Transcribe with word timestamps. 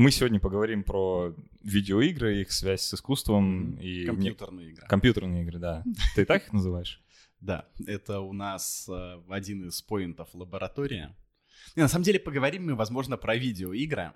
Мы 0.00 0.12
сегодня 0.12 0.40
поговорим 0.40 0.82
про 0.82 1.34
видеоигры, 1.62 2.40
их 2.40 2.52
связь 2.52 2.80
с 2.80 2.94
искусством 2.94 3.74
и... 3.74 4.06
Компьютерные 4.06 4.70
игры. 4.70 4.86
Компьютерные 4.88 5.42
игры, 5.42 5.58
да. 5.58 5.84
Ты 6.14 6.24
так 6.24 6.46
их 6.46 6.54
называешь? 6.54 7.02
Да, 7.40 7.68
это 7.86 8.20
у 8.20 8.32
нас 8.32 8.88
э, 8.88 9.22
один 9.28 9.68
из 9.68 9.82
поинтов 9.82 10.30
лаборатория. 10.32 11.14
И 11.74 11.80
на 11.80 11.88
самом 11.88 12.04
деле 12.04 12.18
поговорим 12.18 12.64
мы, 12.64 12.76
возможно, 12.76 13.18
про 13.18 13.36
видеоигры, 13.36 14.14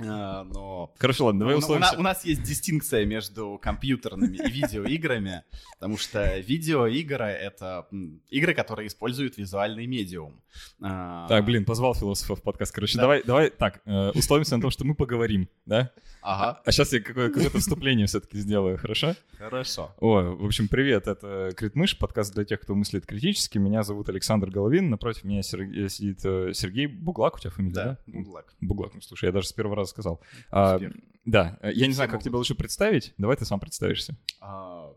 а, 0.00 0.44
но... 0.44 0.94
Короче, 0.98 1.22
ладно, 1.24 1.40
давай 1.40 1.56
условимся. 1.56 1.96
У, 1.96 2.00
у 2.00 2.02
нас 2.02 2.24
есть 2.24 2.42
дистинкция 2.42 3.04
между 3.04 3.58
компьютерными 3.60 4.36
и 4.36 4.50
видеоиграми, 4.50 5.42
потому 5.74 5.96
что 5.96 6.38
видеоигры— 6.38 7.24
это 7.26 7.86
игры, 8.30 8.54
которые 8.54 8.86
используют 8.86 9.36
визуальный 9.36 9.86
медиум. 9.86 10.40
А, 10.80 11.26
так, 11.28 11.44
блин, 11.44 11.64
позвал 11.64 11.94
философов 11.94 12.40
в 12.40 12.42
подкаст. 12.42 12.72
Короче, 12.72 12.96
да. 12.96 13.02
давай, 13.02 13.22
давай 13.24 13.50
так, 13.50 13.80
э, 13.86 14.10
условимся 14.10 14.56
на 14.56 14.62
том, 14.62 14.70
что 14.70 14.84
мы 14.84 14.94
поговорим, 14.94 15.48
да? 15.66 15.90
Ага. 16.22 16.60
А 16.64 16.72
сейчас 16.72 16.92
я 16.92 17.00
какое- 17.00 17.30
какое-то 17.30 17.58
вступление 17.58 18.06
все-таки 18.06 18.38
сделаю, 18.38 18.76
хорошо? 18.78 19.14
Хорошо. 19.38 19.94
О, 19.98 20.20
в 20.36 20.44
общем, 20.44 20.68
привет, 20.68 21.06
это 21.06 21.52
Критмыш, 21.56 21.96
подкаст 21.96 22.34
для 22.34 22.44
тех, 22.44 22.60
кто 22.60 22.74
мыслит 22.74 23.06
критически. 23.06 23.58
Меня 23.58 23.82
зовут 23.82 24.08
Александр 24.08 24.50
Головин, 24.50 24.90
напротив 24.90 25.24
меня 25.24 25.42
сидит 25.42 26.20
э, 26.24 26.52
Сергей 26.54 26.86
Буглак, 26.86 27.36
у 27.36 27.38
тебя 27.38 27.50
фамилия? 27.50 27.74
Да, 27.74 27.98
Буглак. 28.06 28.54
Буглак, 28.60 28.94
ну 28.94 29.00
слушай, 29.00 29.26
я 29.26 29.32
даже 29.32 29.48
с 29.48 29.52
первого 29.52 29.76
раза 29.76 29.87
сказал. 29.88 30.20
А, 30.50 30.78
да, 31.24 31.58
я 31.62 31.86
не 31.86 31.92
знаю, 31.92 32.08
как 32.10 32.22
тебя 32.22 32.38
лучше 32.38 32.54
представить. 32.54 33.12
Давай 33.18 33.36
ты 33.36 33.44
сам 33.44 33.60
представишься. 33.60 34.16
А, 34.40 34.94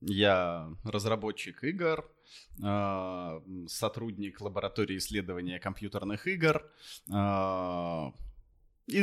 я 0.00 0.70
разработчик 0.84 1.64
игр, 1.64 2.08
а, 2.62 3.42
сотрудник 3.66 4.40
лаборатории 4.40 4.98
исследования 4.98 5.58
компьютерных 5.58 6.26
игр. 6.28 6.64
А, 7.10 8.12
и 8.86 8.98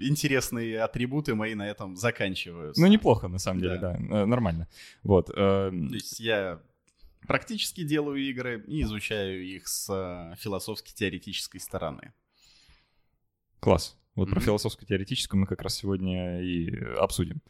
интересные 0.00 0.82
атрибуты 0.82 1.34
мои 1.34 1.54
на 1.54 1.66
этом 1.66 1.96
заканчиваются. 1.96 2.80
Ну, 2.80 2.88
неплохо, 2.88 3.28
на 3.28 3.38
самом 3.38 3.60
деле, 3.60 3.78
да, 3.78 3.96
да 3.98 4.26
нормально. 4.26 4.68
Вот. 5.02 5.26
То 5.26 5.70
есть 5.92 6.20
я 6.20 6.60
практически 7.26 7.84
делаю 7.84 8.18
игры 8.28 8.64
и 8.66 8.82
изучаю 8.82 9.44
их 9.44 9.68
с 9.68 9.86
философски-теоретической 10.38 11.60
стороны. 11.60 12.12
Класс. 13.60 13.96
Вот 14.14 14.28
mm-hmm. 14.28 14.32
про 14.32 14.40
философско-теоретическую 14.40 15.40
мы 15.40 15.46
как 15.46 15.62
раз 15.62 15.74
сегодня 15.74 16.42
и 16.42 16.74
обсудим. 16.98 17.40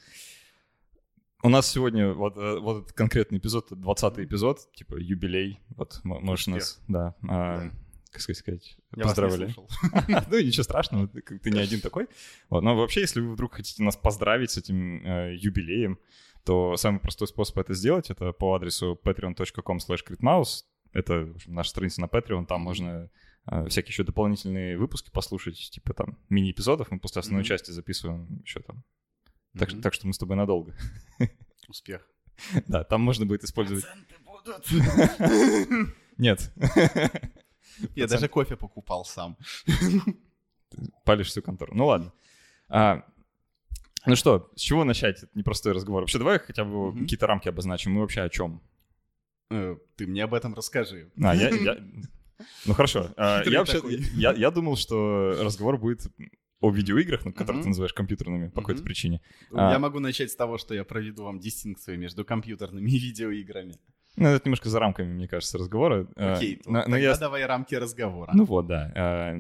У 1.43 1.49
нас 1.49 1.69
сегодня 1.69 2.13
вот, 2.13 2.37
э, 2.37 2.59
вот 2.61 2.85
этот 2.85 2.93
конкретный 2.93 3.39
эпизод, 3.39 3.73
20-й 3.73 4.25
эпизод, 4.25 4.73
типа 4.75 4.95
юбилей. 4.97 5.61
Вот 5.71 6.01
можешь 6.05 6.47
нас, 6.47 6.81
да, 6.87 7.17
а, 7.29 7.69
как 8.13 8.21
сказать, 8.21 8.77
Я 8.95 9.03
поздравили. 9.03 9.53
ну 10.31 10.41
ничего 10.41 10.63
страшного, 10.63 11.09
ты, 11.09 11.51
не 11.51 11.59
один 11.59 11.81
такой. 11.81 12.07
Но 12.49 12.77
вообще, 12.77 13.01
если 13.01 13.21
вы 13.21 13.33
вдруг 13.33 13.55
хотите 13.55 13.83
нас 13.83 13.97
поздравить 13.97 14.53
с 14.53 14.59
этим 14.59 15.05
э, 15.05 15.35
юбилеем, 15.37 15.99
то 16.45 16.77
самый 16.77 17.01
простой 17.01 17.27
способ 17.27 17.59
это 17.59 17.75
сделать, 17.75 18.11
это 18.11 18.33
по 18.33 18.55
адресу 18.55 18.99
patreon.com 19.03 19.79
slash 19.79 20.47
Это 20.93 21.35
наша 21.47 21.71
страница 21.71 22.01
на 22.01 22.07
Patreon, 22.07 22.47
там 22.47 22.61
можно 22.61 23.11
всякие 23.47 23.91
еще 23.91 24.05
дополнительные 24.05 24.79
выпуски 24.79 25.11
послушать, 25.11 25.71
типа 25.71 25.95
там 25.95 26.19
мини-эпизодов. 26.29 26.91
Мы 26.91 27.01
после 27.01 27.21
основной 27.21 27.43
mm-hmm. 27.43 27.47
части 27.47 27.71
записываем 27.71 28.41
еще 28.45 28.61
там. 28.61 28.85
Так, 29.59 29.71
mm-hmm. 29.71 29.83
так 29.83 29.95
что 29.95 30.07
мы 30.07 30.13
с 30.13 30.19
тобой 30.19 30.37
надолго. 30.37 30.75
Успех. 31.69 32.09
Да, 32.67 32.85
там 32.85 33.01
можно 33.01 33.27
будет 33.27 33.45
использовать... 33.45 33.85
Нет. 36.19 36.53
Я 37.95 38.07
даже 38.07 38.29
кофе 38.29 38.57
покупал 38.57 39.05
сам. 39.05 39.37
Палишь 41.05 41.29
всю 41.29 41.43
контору. 41.43 41.75
Ну 41.75 41.87
ладно. 41.87 42.13
А, 42.69 43.05
ну 44.07 44.17
что, 44.17 44.51
с 44.57 44.61
чего 44.61 44.85
начать? 44.85 45.23
Это 45.23 45.31
непростой 45.35 45.73
разговор. 45.73 46.03
Вообще, 46.03 46.19
давай 46.19 46.39
хотя 46.39 46.65
бы 46.65 46.71
mm-hmm. 46.71 47.01
какие-то 47.01 47.27
рамки 47.27 47.49
обозначим. 47.49 47.93
Мы 47.93 48.01
вообще 48.01 48.23
о 48.23 48.29
чем? 48.29 48.63
Э, 49.51 49.77
ты 49.97 50.07
мне 50.07 50.25
об 50.25 50.35
этом 50.35 50.55
расскажи. 50.55 51.13
А, 51.23 51.35
я, 51.35 51.51
я... 51.51 51.77
Ну 52.67 52.75
хорошо. 52.75 53.11
А, 53.17 53.43
я 53.45 53.59
вообще, 53.61 53.81
я, 54.15 54.33
я 54.33 54.51
думал, 54.51 54.77
что 54.77 55.37
разговор 55.41 55.79
будет 55.79 56.07
о 56.61 56.71
видеоиграх, 56.71 57.25
ну, 57.25 57.33
которые 57.33 57.61
mm-hmm. 57.61 57.63
ты 57.63 57.69
называешь 57.69 57.93
компьютерными 57.93 58.49
по 58.49 58.59
mm-hmm. 58.59 58.63
какой-то 58.63 58.83
причине. 58.83 59.21
Я 59.51 59.75
а... 59.75 59.79
могу 59.79 59.99
начать 59.99 60.31
с 60.31 60.37
того, 60.37 60.59
что 60.59 60.75
я 60.75 60.85
проведу 60.85 61.25
вам 61.25 61.41
дистинкцию 61.41 61.99
между 61.99 62.25
компьютерными 62.25 62.89
и 62.89 62.99
видеоиграми. 62.99 63.79
Ну, 64.17 64.29
это 64.29 64.47
немножко 64.47 64.69
за 64.69 64.79
рамками, 64.79 65.13
мне 65.13 65.27
кажется, 65.27 65.59
разговора. 65.59 66.07
А, 66.17 66.35
Окей, 66.35 66.57
okay, 66.57 66.63
но, 66.67 66.83
тогда 66.83 66.99
я... 66.99 67.17
давай 67.17 67.45
рамки 67.47 67.75
разговора. 67.75 68.31
Ну 68.35 68.45
вот, 68.45 68.67
да. 68.67 68.93
А, 68.95 69.37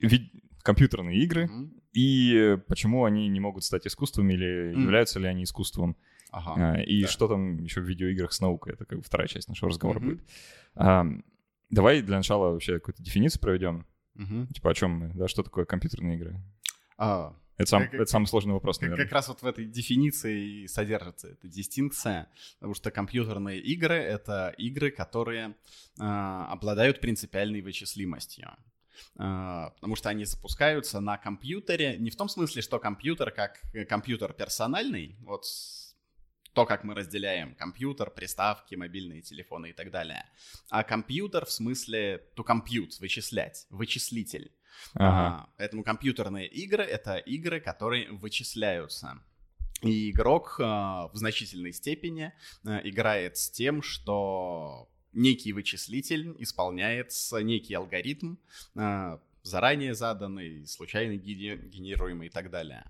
вид... 0.00 0.22
Компьютерные 0.62 1.18
игры 1.18 1.46
mm-hmm. 1.46 1.70
и 1.92 2.58
почему 2.68 3.04
они 3.04 3.26
не 3.28 3.40
могут 3.40 3.64
стать 3.64 3.84
искусством 3.86 4.30
или 4.30 4.46
mm-hmm. 4.46 4.80
являются 4.80 5.18
ли 5.18 5.26
они 5.26 5.42
искусством. 5.42 5.96
Ага, 6.30 6.80
и 6.80 7.02
да. 7.02 7.08
что 7.08 7.28
там 7.28 7.58
еще 7.58 7.80
в 7.80 7.84
видеоиграх 7.84 8.32
с 8.32 8.40
наукой. 8.40 8.74
Это 8.74 8.84
как 8.84 8.98
бы 8.98 9.04
вторая 9.04 9.28
часть 9.28 9.48
нашего 9.48 9.70
разговора 9.70 9.98
mm-hmm. 9.98 10.04
будет. 10.04 11.24
Давай 11.72 12.02
для 12.02 12.18
начала 12.18 12.52
вообще 12.52 12.78
какую-то 12.78 13.02
дефиницию 13.02 13.40
проведем. 13.40 13.86
Угу. 14.14 14.46
Типа 14.54 14.70
о 14.70 14.74
чем 14.74 14.90
мы, 14.90 15.12
да, 15.14 15.26
что 15.26 15.42
такое 15.42 15.64
компьютерные 15.64 16.16
игры? 16.16 16.40
А, 16.98 17.34
это, 17.56 17.68
сам, 17.68 17.82
как, 17.84 17.94
это 17.94 18.06
самый 18.06 18.26
сложный 18.26 18.52
вопрос, 18.52 18.76
как, 18.76 18.82
наверное. 18.82 19.04
Как 19.04 19.12
раз 19.14 19.28
вот 19.28 19.40
в 19.40 19.46
этой 19.46 19.64
дефиниции 19.64 20.64
и 20.64 20.68
содержится 20.68 21.28
эта 21.28 21.48
дистинкция, 21.48 22.28
потому 22.58 22.74
что 22.74 22.90
компьютерные 22.90 23.58
игры— 23.58 23.94
это 23.96 24.54
игры, 24.58 24.90
которые 24.90 25.54
э, 25.98 26.02
обладают 26.02 27.00
принципиальной 27.00 27.62
вычислимостью. 27.62 28.50
Э, 29.16 29.70
потому 29.74 29.96
что 29.96 30.10
они 30.10 30.26
запускаются 30.26 31.00
на 31.00 31.16
компьютере, 31.16 31.96
не 31.98 32.10
в 32.10 32.16
том 32.16 32.28
смысле, 32.28 32.60
что 32.60 32.78
компьютер 32.78 33.30
как 33.30 33.62
компьютер 33.88 34.34
персональный, 34.34 35.16
вот 35.20 35.46
то, 36.52 36.66
как 36.66 36.84
мы 36.84 36.94
разделяем 36.94 37.54
компьютер, 37.54 38.10
приставки, 38.10 38.74
мобильные 38.74 39.22
телефоны 39.22 39.70
и 39.70 39.72
так 39.72 39.90
далее. 39.90 40.26
А 40.68 40.82
компьютер 40.82 41.46
в 41.46 41.50
смысле 41.50 42.22
to 42.36 42.44
compute, 42.44 43.00
вычислять, 43.00 43.66
вычислитель. 43.70 44.52
Ага. 44.94 45.44
А, 45.44 45.48
поэтому 45.58 45.82
компьютерные 45.82 46.48
игры— 46.48 46.84
это 46.84 47.16
игры, 47.16 47.60
которые 47.60 48.10
вычисляются. 48.10 49.18
И 49.82 50.10
игрок 50.10 50.56
а, 50.60 51.08
в 51.08 51.16
значительной 51.16 51.72
степени 51.72 52.32
а, 52.64 52.80
играет 52.84 53.36
с 53.36 53.50
тем, 53.50 53.82
что 53.82 54.88
некий 55.12 55.52
вычислитель 55.52 56.34
исполняет 56.38 57.12
некий 57.42 57.74
алгоритм, 57.74 58.36
а, 58.74 59.20
заранее 59.42 59.94
заданный, 59.94 60.66
случайно 60.66 61.16
генерируемый 61.16 62.28
и 62.28 62.30
так 62.30 62.50
далее. 62.50 62.84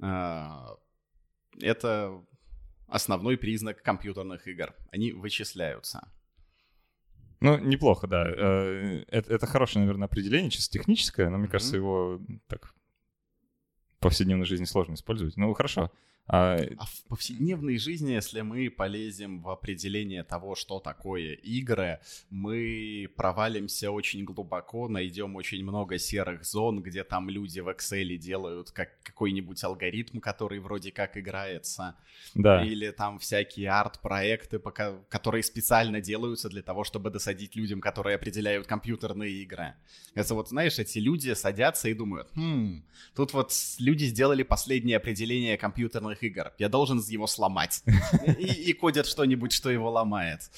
А, 0.00 0.76
это 1.60 2.24
основной 2.88 3.36
признак 3.36 3.82
компьютерных 3.82 4.48
игр. 4.48 4.74
Они 4.90 5.12
вычисляются. 5.12 6.10
Ну, 7.40 7.56
неплохо, 7.58 8.06
да. 8.06 8.26
Э, 8.28 9.04
это, 9.08 9.32
это 9.32 9.46
хорошее, 9.46 9.84
наверное, 9.84 10.06
определение, 10.06 10.50
чисто 10.50 10.78
техническое, 10.78 11.30
но 11.30 11.38
мне 11.38 11.46
mm-hmm. 11.46 11.50
кажется, 11.50 11.76
его 11.76 12.20
так 12.48 12.74
в 13.98 14.00
повседневной 14.00 14.46
жизни 14.46 14.64
сложно 14.64 14.94
использовать. 14.94 15.36
Ну, 15.36 15.52
хорошо. 15.54 15.92
А... 16.28 16.56
а 16.56 16.84
в 16.84 17.04
повседневной 17.08 17.78
жизни, 17.78 18.12
если 18.12 18.42
мы 18.42 18.70
полезем 18.70 19.40
в 19.40 19.48
определение 19.48 20.22
того, 20.24 20.54
что 20.54 20.78
такое 20.78 21.32
игры, 21.34 22.00
мы 22.28 23.08
провалимся 23.16 23.90
очень 23.90 24.24
глубоко, 24.24 24.88
найдем 24.88 25.36
очень 25.36 25.62
много 25.62 25.98
серых 25.98 26.44
зон, 26.44 26.82
где 26.82 27.02
там 27.02 27.30
люди 27.30 27.60
в 27.60 27.68
Excel 27.68 28.16
делают 28.16 28.70
как 28.70 29.00
какой-нибудь 29.02 29.62
алгоритм, 29.64 30.20
который 30.20 30.58
вроде 30.60 30.92
как 30.92 31.16
играется. 31.16 31.96
Да. 32.34 32.62
Или 32.62 32.90
там 32.90 33.18
всякие 33.18 33.70
арт-проекты, 33.70 34.60
которые 35.08 35.42
специально 35.42 36.00
делаются 36.00 36.48
для 36.48 36.62
того, 36.62 36.84
чтобы 36.84 37.10
досадить 37.10 37.56
людям, 37.56 37.80
которые 37.80 38.16
определяют 38.16 38.66
компьютерные 38.66 39.32
игры. 39.42 39.74
Это 40.14 40.34
вот, 40.34 40.50
знаешь, 40.50 40.78
эти 40.78 40.98
люди 40.98 41.32
садятся 41.32 41.88
и 41.88 41.94
думают, 41.94 42.28
хм, 42.34 42.84
тут 43.14 43.32
вот 43.32 43.52
люди 43.78 44.04
сделали 44.04 44.42
последнее 44.42 44.98
определение 44.98 45.56
компьютерных 45.56 46.17
компьютерных 46.18 46.22
игр. 46.22 46.52
Я 46.58 46.68
должен 46.68 46.98
его 46.98 47.26
сломать. 47.26 47.82
И, 48.38 48.70
и 48.70 48.72
кодят 48.72 49.06
что-нибудь, 49.06 49.52
что 49.52 49.70
его 49.70 49.90
ломает. 49.90 50.50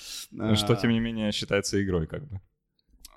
Что, 0.55 0.77
тем 0.77 0.91
не 0.91 1.01
менее, 1.01 1.33
считается 1.33 1.83
игрой, 1.83 2.07
как 2.07 2.27
бы. 2.27 2.41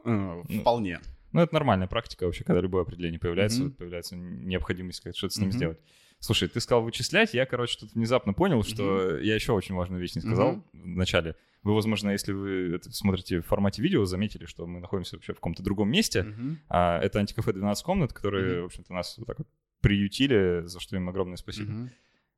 Э, 0.05 0.43
ну, 0.47 0.61
вполне. 0.61 0.99
Ну, 1.31 1.41
это 1.41 1.53
нормальная 1.53 1.87
практика 1.87 2.25
вообще, 2.25 2.43
когда 2.43 2.61
любое 2.61 2.83
определение 2.83 3.19
появляется, 3.19 3.63
mm-hmm. 3.63 3.71
появляется 3.71 4.15
необходимость 4.15 5.01
что-то 5.15 5.33
с 5.33 5.37
ним 5.37 5.49
mm-hmm. 5.49 5.51
сделать. 5.53 5.79
Слушай, 6.19 6.47
ты 6.47 6.61
сказал 6.61 6.83
вычислять, 6.83 7.33
я, 7.33 7.45
короче, 7.45 7.77
тут 7.79 7.93
внезапно 7.93 8.33
понял, 8.33 8.63
что 8.63 8.83
mm-hmm. 8.83 9.23
я 9.23 9.35
еще 9.35 9.51
очень 9.53 9.75
важную 9.75 10.01
вещь 10.01 10.15
не 10.15 10.21
сказал 10.21 10.53
mm-hmm. 10.53 10.63
в 10.73 10.97
начале. 10.97 11.35
Вы, 11.63 11.73
возможно, 11.73 12.11
если 12.11 12.33
вы 12.33 12.75
это 12.75 12.91
смотрите 12.91 13.39
в 13.39 13.45
формате 13.45 13.81
видео, 13.81 14.05
заметили, 14.05 14.45
что 14.45 14.65
мы 14.67 14.79
находимся 14.79 15.15
вообще 15.15 15.33
в 15.33 15.37
каком-то 15.37 15.63
другом 15.63 15.89
месте. 15.89 16.19
Mm-hmm. 16.19 16.55
А, 16.69 16.99
это 16.99 17.19
антикафе 17.19 17.53
12 17.53 17.83
комнат, 17.83 18.13
которые, 18.13 18.57
mm-hmm. 18.57 18.61
в 18.61 18.65
общем-то, 18.65 18.93
нас 18.93 19.17
вот 19.17 19.27
так 19.27 19.39
вот 19.39 19.47
приютили, 19.83 20.65
за 20.65 20.79
что 20.79 20.95
им 20.95 21.09
огромное 21.09 21.37
спасибо. 21.37 21.71
Mm-hmm. 21.71 21.89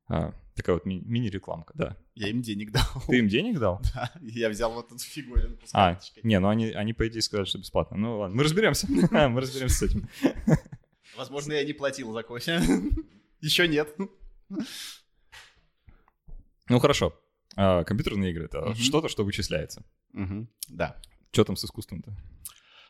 А, 0.07 0.34
такая 0.56 0.75
вот 0.75 0.86
ми- 0.86 1.02
мини-рекламка, 1.02 1.74
да. 1.75 1.98
Я 2.13 2.30
им 2.30 2.42
денег 2.42 2.72
дал. 2.72 2.86
Ты 3.07 3.19
им 3.19 3.28
денег 3.28 3.60
дал? 3.60 3.81
Да, 3.94 4.12
я 4.22 4.50
взял 4.50 4.72
вот 4.74 4.88
эту 4.88 5.00
фигуринку 5.00 5.66
с 5.66 5.72
А, 5.74 6.00
не, 6.24 6.40
ну 6.40 6.50
они, 6.50 6.68
они, 6.68 6.94
по 6.94 7.07
идее, 7.07 7.22
сказали, 7.22 7.46
что 7.46 7.57
бесплатно. 7.57 7.98
Ну 7.98 8.19
ладно, 8.19 8.36
мы 8.36 8.44
разберемся, 8.44 8.88
мы 9.12 9.42
разберемся 9.42 9.75
с 9.75 9.84
этим. 9.84 10.07
Возможно, 11.18 11.54
я 11.54 11.63
не 11.63 11.74
платил 11.74 12.12
за 12.13 12.24
кофе. 12.24 12.62
Еще 13.42 13.68
нет. 13.68 13.96
Ну 16.68 16.80
хорошо. 16.80 17.19
А, 17.56 17.84
компьютерные 17.84 18.31
игры 18.31 18.46
это 18.46 18.62
угу. 18.62 18.75
что-то, 18.75 19.08
что 19.08 19.24
вычисляется. 19.24 19.84
Угу. 20.13 20.48
Да. 20.69 21.01
Что 21.31 21.44
там 21.46 21.56
с 21.56 21.66
искусством-то? 21.66 22.16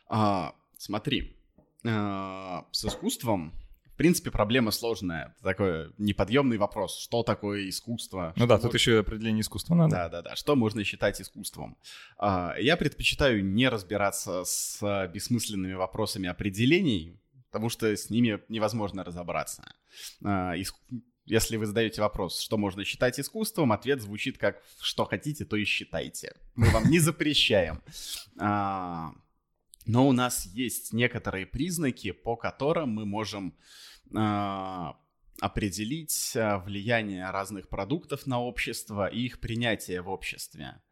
А, 0.08 0.54
смотри, 0.76 1.36
а, 1.84 2.66
с 2.72 2.84
искусством 2.84 3.52
в 3.96 3.98
принципе, 3.98 4.30
проблема 4.30 4.72
сложная. 4.72 5.34
Это 5.36 5.42
такой 5.42 5.90
неподъемный 5.96 6.58
вопрос. 6.58 6.98
Что 6.98 7.22
такое 7.22 7.66
искусство? 7.70 8.34
Ну 8.36 8.46
да, 8.46 8.58
тут 8.58 8.74
еще 8.74 8.98
определение 8.98 9.40
искусства 9.40 9.74
надо. 9.74 9.96
Да, 9.96 10.08
да, 10.10 10.20
да. 10.20 10.36
Что 10.36 10.54
можно 10.54 10.84
считать 10.84 11.18
искусством? 11.18 11.78
А, 12.18 12.54
я 12.58 12.76
предпочитаю 12.76 13.42
не 13.42 13.70
разбираться 13.70 14.44
с 14.44 15.08
бессмысленными 15.14 15.72
вопросами 15.72 16.28
определений, 16.28 17.18
потому 17.50 17.70
что 17.70 17.86
с 17.86 18.10
ними 18.10 18.38
невозможно 18.50 19.02
разобраться. 19.02 19.64
А, 20.22 20.52
если 21.24 21.56
вы 21.56 21.64
задаете 21.64 22.02
вопрос, 22.02 22.38
что 22.38 22.58
можно 22.58 22.84
считать 22.84 23.18
искусством, 23.18 23.72
ответ 23.72 24.02
звучит 24.02 24.36
как 24.36 24.62
«что 24.78 25.06
хотите, 25.06 25.46
то 25.46 25.56
и 25.56 25.64
считайте». 25.64 26.36
Мы 26.54 26.68
вам 26.68 26.90
не 26.90 26.98
запрещаем. 26.98 27.80
Но 29.86 30.06
у 30.08 30.12
нас 30.12 30.46
есть 30.46 30.92
некоторые 30.92 31.46
признаки, 31.46 32.10
по 32.10 32.36
которым 32.36 32.90
мы 32.90 33.06
можем 33.06 33.56
э, 34.14 34.86
определить 35.40 36.36
а, 36.36 36.58
влияние 36.58 37.30
разных 37.30 37.68
продуктов 37.68 38.26
на 38.26 38.40
общество 38.40 39.06
и 39.06 39.20
их 39.26 39.40
принятие 39.40 40.02
в 40.02 40.08
обществе. 40.08 40.82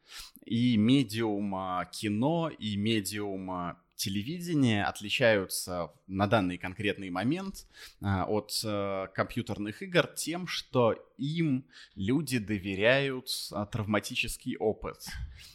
И 0.45 0.77
медиум 0.77 1.53
кино, 1.91 2.51
и 2.51 2.77
медиум 2.77 3.77
телевидения 3.97 4.85
отличаются 4.85 5.93
на 6.07 6.27
данный 6.27 6.59
конкретный 6.59 7.11
момент 7.11 7.67
а, 8.01 8.25
от 8.25 8.53
э, 8.65 9.07
компьютерных 9.15 9.83
игр 9.83 10.07
тем, 10.07 10.47
что 10.47 10.95
им 11.17 11.67
люди 11.95 12.39
доверяют 12.39 13.29
а, 13.53 13.67
травматический 13.67 14.57
опыт. 14.57 15.07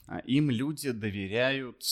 А, 0.07 0.19
им 0.19 0.49
люди 0.49 0.91
доверяют 0.91 1.83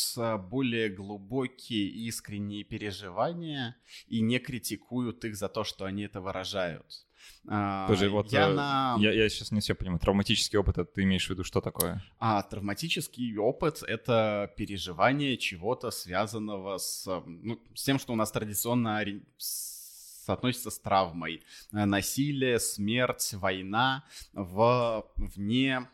более 0.50 0.90
глубокие 0.90 1.88
и 1.88 2.08
искренние 2.08 2.64
переживания 2.64 3.76
и 4.08 4.22
не 4.22 4.40
критикуют 4.40 5.26
их 5.26 5.36
за 5.36 5.50
то, 5.50 5.64
что 5.64 5.86
они 5.86 6.04
это 6.04 6.22
выражают. 6.22 7.07
Подожди, 7.48 8.08
вот 8.08 8.32
я, 8.32 8.50
э, 8.50 8.54
на... 8.54 8.98
я, 9.00 9.14
я 9.14 9.30
сейчас 9.30 9.52
не 9.52 9.62
все 9.62 9.74
понимаю. 9.74 10.00
Травматический 10.00 10.60
опыт, 10.60 10.78
это 10.78 10.92
ты 10.92 11.04
имеешь 11.04 11.28
в 11.28 11.30
виду 11.30 11.46
что 11.46 11.62
такое? 11.62 12.04
А, 12.20 12.44
травматический 12.44 13.38
опыт— 13.38 13.84
это 13.88 14.54
переживание 14.58 15.38
чего-то, 15.38 15.92
связанного 15.92 16.78
с, 16.78 17.06
ну, 17.26 17.58
с 17.74 17.84
тем, 17.84 18.00
что 18.00 18.12
у 18.12 18.16
нас 18.18 18.32
традиционно 18.32 19.02
соотносится 19.38 20.72
с 20.72 20.80
травмой. 20.80 21.42
Э, 21.72 21.86
насилие, 21.86 22.60
смерть, 22.60 23.34
война 23.34 24.04
в, 24.34 25.10
вне, 25.16 25.88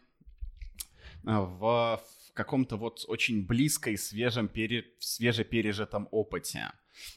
э, 1.23 1.37
в, 1.37 2.01
в 2.29 2.33
каком-то 2.33 2.77
вот 2.77 3.05
очень 3.07 3.45
близкой, 3.45 3.97
свежем, 3.97 4.47
пере, 4.47 4.85
свежепережитом 4.99 6.07
опыте. 6.09 6.71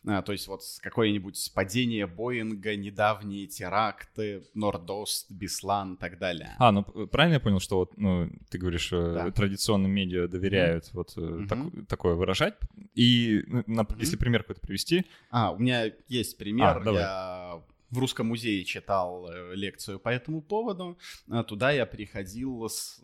А, 0.07 0.23
то 0.23 0.33
есть 0.33 0.47
вот 0.49 0.63
какое-нибудь 0.81 1.53
падение 1.55 2.07
Боинга, 2.07 2.77
недавние 2.77 3.47
теракты, 3.47 4.45
Нордост, 4.55 5.31
Беслан 5.31 5.95
и 5.95 5.97
так 5.97 6.19
далее. 6.19 6.55
А, 6.59 6.73
ну 6.73 6.83
правильно 6.83 7.35
я 7.35 7.41
понял, 7.41 7.61
что 7.61 7.79
вот, 7.79 7.97
ну, 7.97 8.31
ты 8.51 8.59
говоришь, 8.59 8.93
э, 8.93 9.13
да. 9.15 9.31
традиционным 9.31 9.91
медиа 9.91 10.29
доверяют 10.29 10.85
mm-hmm. 10.85 10.91
вот 10.95 11.17
mm-hmm. 11.17 11.47
Так, 11.47 11.89
такое 11.89 12.15
выражать. 12.15 12.55
И 12.95 13.43
ну, 13.47 13.65
на, 13.67 13.81
mm-hmm. 13.81 13.97
если 13.99 14.17
пример 14.17 14.43
какой-то 14.43 14.61
привести. 14.61 15.07
А, 15.31 15.53
у 15.53 15.59
меня 15.59 15.93
есть 16.09 16.39
пример. 16.39 16.79
А, 16.79 16.81
давай. 16.81 17.01
Я 17.01 17.63
в 17.91 17.99
Русском 17.99 18.27
музее 18.27 18.65
читал 18.65 19.31
э, 19.31 19.55
лекцию 19.55 19.99
по 19.99 20.09
этому 20.09 20.43
поводу. 20.43 20.99
А, 21.31 21.45
туда 21.45 21.71
я 21.71 21.87
приходил 21.87 22.69
с 22.69 23.01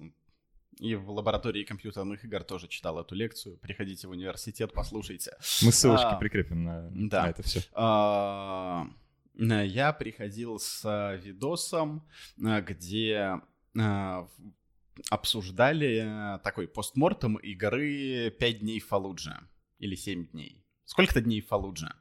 и 0.83 0.97
в 0.97 1.11
лаборатории 1.11 1.63
компьютерных 1.63 2.25
игр 2.25 2.43
тоже 2.43 2.67
читал 2.67 2.99
эту 2.99 3.15
лекцию. 3.15 3.57
Приходите 3.59 4.09
в 4.09 4.11
университет, 4.11 4.73
послушайте. 4.75 5.37
Мы 5.63 5.71
ссылочки 5.71 6.07
а, 6.07 6.17
прикрепим 6.17 6.65
на, 6.65 6.91
да. 6.91 7.23
на 7.23 7.31
это 7.31 7.43
все. 7.45 7.61
А, 7.73 8.89
я 9.35 9.93
приходил 9.93 10.59
с 10.59 10.83
а, 10.85 11.15
видосом, 11.15 12.05
а, 12.45 12.61
где 12.61 13.41
а, 13.79 14.29
обсуждали 15.09 16.41
такой 16.43 16.67
постмортем 16.67 17.37
игры 17.37 18.35
«5 18.37 18.53
дней 18.55 18.81
Фалуджа» 18.81 19.41
или 19.79 19.97
«7 19.97 20.33
дней». 20.33 20.62
Сколько-то 20.93 21.23
дней 21.23 21.41
Фалуджа. 21.41 21.95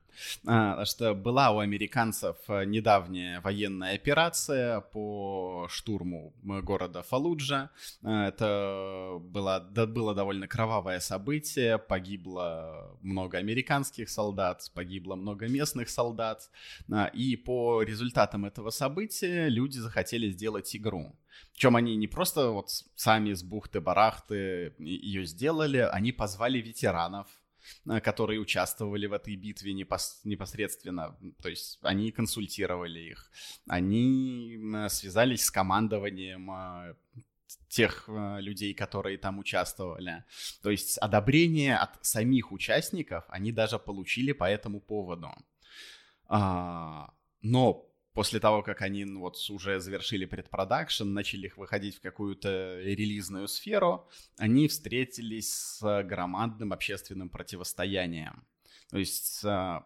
А, 0.45 0.83
что 0.83 1.13
была 1.13 1.51
у 1.51 1.59
американцев 1.59 2.35
э, 2.49 2.65
недавняя 2.65 3.39
военная 3.39 3.95
операция 3.95 4.81
по 4.81 5.65
штурму 5.69 6.33
города 6.43 7.01
Фалуджа. 7.01 7.69
А, 8.03 8.27
это 8.27 9.17
было, 9.21 9.65
было 9.87 10.13
довольно 10.13 10.45
кровавое 10.49 10.99
событие. 10.99 11.77
Погибло 11.77 12.99
много 13.01 13.37
американских 13.37 14.09
солдат, 14.09 14.69
погибло 14.73 15.15
много 15.15 15.47
местных 15.47 15.89
солдат. 15.89 16.49
А, 16.91 17.05
и 17.05 17.37
по 17.37 17.83
результатам 17.83 18.43
этого 18.43 18.71
события 18.71 19.47
люди 19.47 19.77
захотели 19.77 20.29
сделать 20.31 20.75
игру. 20.75 21.15
Причем 21.53 21.77
они 21.77 21.95
не 21.95 22.09
просто 22.09 22.49
вот 22.49 22.71
сами 22.97 23.31
с 23.31 23.41
бухты-барахты 23.41 24.73
ее 24.79 25.25
сделали, 25.25 25.77
они 25.77 26.11
позвали 26.11 26.57
ветеранов, 26.57 27.27
Э, 27.31 27.40
которые 28.01 28.39
участвовали 28.39 29.07
в 29.07 29.13
этой 29.13 29.35
битве 29.35 29.73
непос 29.73 30.21
непосредственно. 30.23 31.17
То 31.41 31.49
есть 31.49 31.79
они 31.81 32.11
консультировали 32.11 32.99
их, 32.99 33.31
они 33.67 34.59
связались 34.89 35.45
с 35.45 35.51
командованием 35.51 36.51
э, 36.51 36.95
тех 37.67 38.05
э, 38.07 38.41
людей, 38.41 38.73
которые 38.73 39.17
там 39.17 39.39
участвовали. 39.39 40.23
То 40.61 40.69
есть 40.69 40.97
одобрение 40.97 41.77
от 41.77 42.05
самих 42.05 42.51
участников 42.51 43.23
они 43.29 43.51
даже 43.51 43.79
получили 43.79 44.33
по 44.33 44.43
этому 44.43 44.81
поводу. 44.81 45.31
А, 46.27 47.13
но 47.41 47.90
после 48.13 48.39
того, 48.39 48.61
как 48.63 48.81
они 48.81 49.05
ну, 49.05 49.21
вот 49.21 49.37
уже 49.49 49.79
завершили 49.79 50.25
предпродакшн, 50.25 51.05
начали 51.05 51.47
их 51.47 51.57
выходить 51.57 51.97
в 51.97 52.01
какую-то 52.01 52.79
релизную 52.81 53.47
сферу, 53.47 54.07
они 54.37 54.67
встретились 54.67 55.53
с 55.53 56.03
громадным 56.03 56.73
общественным 56.73 57.29
противостоянием. 57.29 58.43
То 58.89 58.97
есть 58.97 59.45
а, 59.45 59.85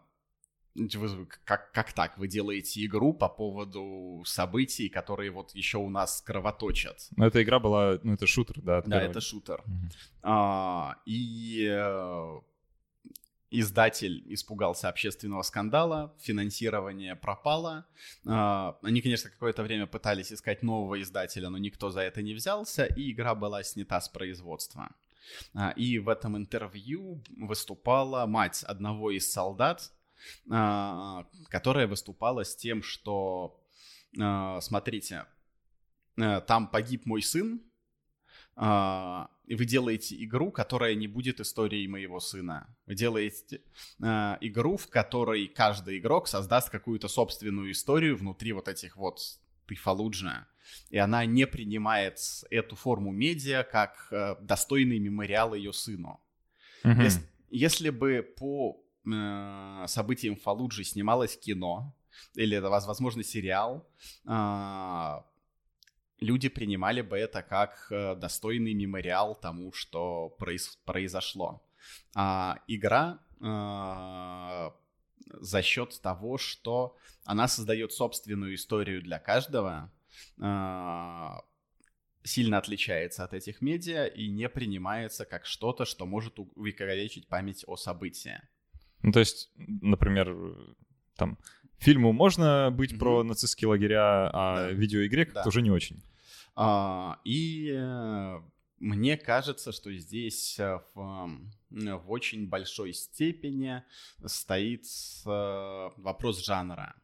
вы, 0.76 1.26
как, 1.44 1.72
как 1.72 1.92
так? 1.92 2.18
Вы 2.18 2.28
делаете 2.28 2.84
игру 2.84 3.14
по 3.14 3.28
поводу 3.28 4.22
событий, 4.26 4.88
которые 4.88 5.30
вот 5.30 5.54
еще 5.54 5.78
у 5.78 5.88
нас 5.88 6.20
кровоточат. 6.20 7.08
Ну, 7.16 7.24
эта 7.26 7.42
игра 7.42 7.58
была, 7.58 7.98
ну, 8.02 8.14
это 8.14 8.26
шутер, 8.26 8.60
да? 8.60 8.82
Да, 8.82 9.00
это 9.00 9.20
шутер. 9.20 9.62
Mm-hmm. 9.66 9.92
А, 10.22 10.96
и 11.06 11.66
э, 11.70 12.40
издатель 13.60 14.22
испугался 14.32 14.88
общественного 14.88 15.42
скандала, 15.42 16.14
финансирование 16.20 17.16
пропало. 17.16 17.86
А, 18.26 18.78
они, 18.82 19.00
конечно, 19.00 19.30
какое-то 19.30 19.62
время 19.62 19.86
пытались 19.86 20.32
искать 20.32 20.62
нового 20.62 21.00
издателя, 21.00 21.48
но 21.48 21.58
никто 21.58 21.90
за 21.90 22.00
это 22.00 22.22
не 22.22 22.34
взялся, 22.34 22.84
и 22.84 23.10
игра 23.12 23.34
была 23.34 23.62
снята 23.62 24.00
с 24.00 24.08
производства. 24.08 24.94
А, 25.54 25.70
и 25.70 25.98
в 25.98 26.08
этом 26.08 26.36
интервью 26.36 27.22
выступала 27.36 28.26
мать 28.26 28.62
одного 28.62 29.10
из 29.10 29.30
солдат, 29.30 29.92
а, 30.50 31.26
которая 31.48 31.86
выступала 31.86 32.44
с 32.44 32.54
тем, 32.56 32.82
что, 32.82 33.60
смотрите, 34.60 35.26
э, 36.16 36.40
там 36.40 36.68
погиб 36.68 37.04
мой 37.04 37.22
сын, 37.22 37.60
вы 38.56 39.64
делаете 39.64 40.16
игру, 40.24 40.50
которая 40.50 40.94
не 40.94 41.06
будет 41.06 41.40
историей 41.40 41.86
моего 41.88 42.20
сына. 42.20 42.66
Вы 42.86 42.94
делаете 42.94 43.60
э, 44.02 44.36
игру, 44.40 44.76
в 44.76 44.88
которой 44.88 45.46
каждый 45.46 45.98
игрок 45.98 46.26
создаст 46.26 46.70
какую-то 46.70 47.08
собственную 47.08 47.70
историю 47.70 48.16
внутри 48.16 48.52
вот 48.52 48.68
этих 48.68 48.96
вот 48.96 49.20
Фалуджа. 49.74 50.46
И 50.90 50.98
она 50.98 51.24
не 51.26 51.46
принимает 51.46 52.18
эту 52.50 52.76
форму 52.76 53.12
медиа 53.12 53.62
как 53.62 54.08
э, 54.10 54.36
достойный 54.40 54.98
мемориал 54.98 55.54
ее 55.54 55.72
сыну. 55.72 56.20
Mm-hmm. 56.82 57.02
Если, 57.02 57.22
если 57.50 57.90
бы 57.90 58.22
по 58.36 58.82
э, 59.04 59.84
событиям 59.86 60.36
Фалуджи 60.36 60.84
снималось 60.84 61.36
кино, 61.36 61.94
или, 62.34 62.56
возможно, 62.58 63.22
сериал, 63.22 63.86
э, 64.24 65.20
люди 66.20 66.48
принимали 66.48 67.02
бы 67.02 67.16
это 67.16 67.42
как 67.42 67.88
э, 67.90 68.14
достойный 68.16 68.74
мемориал 68.74 69.34
тому, 69.34 69.72
что 69.72 70.30
произ 70.38 70.78
произошло. 70.84 71.62
А 72.14 72.58
игра 72.66 73.20
э, 73.40 74.70
за 75.40 75.62
счет 75.62 76.00
того, 76.02 76.38
что 76.38 76.96
она 77.24 77.48
создает 77.48 77.92
собственную 77.92 78.54
историю 78.54 79.02
для 79.02 79.18
каждого, 79.18 79.92
э, 80.38 81.28
сильно 82.24 82.58
отличается 82.58 83.24
от 83.24 83.34
этих 83.34 83.60
медиа 83.60 84.06
и 84.06 84.28
не 84.28 84.48
принимается 84.48 85.24
как 85.24 85.46
что-то, 85.46 85.84
что 85.84 86.06
может 86.06 86.38
увековечить 86.38 87.28
память 87.28 87.64
о 87.66 87.76
событии. 87.76 88.40
Ну, 89.02 89.12
то 89.12 89.20
есть, 89.20 89.52
например, 89.56 90.34
там 91.14 91.38
Фильму 91.78 92.12
можно 92.12 92.70
быть 92.70 92.92
mm-hmm. 92.92 92.98
про 92.98 93.22
нацистские 93.22 93.68
лагеря, 93.68 94.30
а 94.32 94.56
да. 94.56 94.70
видеоигре 94.70 95.26
как-то 95.26 95.42
да. 95.42 95.48
уже 95.48 95.62
не 95.62 95.70
очень. 95.70 96.02
А, 96.54 97.20
и 97.24 97.70
э, 97.70 98.40
мне 98.78 99.16
кажется, 99.18 99.72
что 99.72 99.92
здесь 99.92 100.58
э, 100.58 100.80
в, 100.94 101.30
в 101.70 102.10
очень 102.10 102.48
большой 102.48 102.94
степени 102.94 103.82
стоит 104.24 104.84
э, 105.26 105.90
вопрос 105.96 106.44
жанра, 106.44 106.94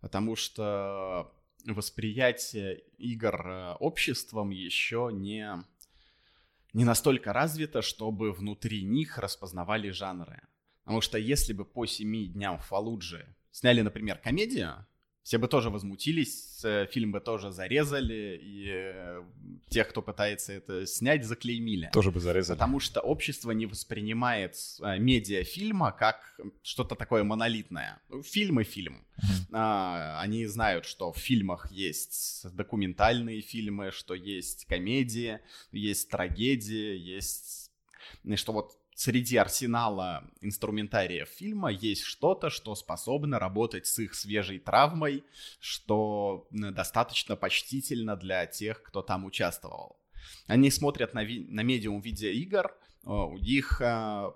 потому 0.00 0.34
что 0.34 1.30
восприятие 1.66 2.82
игр 2.96 3.76
обществом 3.80 4.50
еще 4.50 5.10
не, 5.12 5.62
не 6.72 6.84
настолько 6.84 7.34
развито, 7.34 7.82
чтобы 7.82 8.32
внутри 8.32 8.82
них 8.82 9.18
распознавали 9.18 9.90
жанры. 9.90 10.42
Потому 10.84 11.00
что 11.02 11.18
если 11.18 11.52
бы 11.52 11.64
по 11.64 11.86
семи 11.86 12.26
дням 12.26 12.58
в 12.58 12.64
Фалуджи 12.64 13.36
сняли, 13.52 13.82
например, 13.82 14.18
комедию, 14.18 14.86
все 15.22 15.38
бы 15.38 15.46
тоже 15.46 15.70
возмутились, 15.70 16.64
э, 16.64 16.86
фильм 16.90 17.12
бы 17.12 17.20
тоже 17.20 17.52
зарезали, 17.52 18.40
и 18.42 18.66
э, 18.68 19.22
тех, 19.68 19.88
кто 19.88 20.02
пытается 20.02 20.52
это 20.52 20.84
снять, 20.84 21.24
заклеймили. 21.24 21.90
Тоже 21.92 22.10
бы 22.10 22.18
зарезали. 22.18 22.56
Потому 22.56 22.80
что 22.80 23.00
общество 23.00 23.52
не 23.52 23.66
воспринимает 23.66 24.56
э, 24.80 24.98
медиафильма 24.98 25.92
как 25.92 26.40
что-то 26.62 26.96
такое 26.96 27.22
монолитное. 27.22 28.00
Фильм 28.24 28.60
и 28.60 28.64
фильм. 28.64 29.06
Uh-huh. 29.52 30.18
Они 30.18 30.46
знают, 30.46 30.86
что 30.86 31.12
в 31.12 31.18
фильмах 31.18 31.70
есть 31.70 32.44
документальные 32.52 33.42
фильмы, 33.42 33.92
что 33.92 34.14
есть 34.14 34.64
комедии, 34.64 35.38
есть 35.70 36.10
трагедии, 36.10 36.96
есть... 36.96 37.70
И 38.24 38.36
что 38.36 38.52
вот 38.52 38.81
среди 38.94 39.36
арсенала 39.36 40.24
инструментариев 40.40 41.28
фильма 41.28 41.70
есть 41.70 42.02
что-то, 42.02 42.50
что 42.50 42.74
способно 42.74 43.38
работать 43.38 43.86
с 43.86 43.98
их 43.98 44.14
свежей 44.14 44.58
травмой, 44.58 45.24
что 45.60 46.46
достаточно 46.50 47.36
почтительно 47.36 48.16
для 48.16 48.46
тех, 48.46 48.82
кто 48.82 49.02
там 49.02 49.24
участвовал. 49.24 49.96
Они 50.46 50.70
смотрят 50.70 51.14
на, 51.14 51.24
ви- 51.24 51.46
на 51.48 51.62
медиум 51.62 52.00
видеоигр, 52.00 52.74
у 53.04 53.38
них 53.38 53.80
э, 53.80 54.30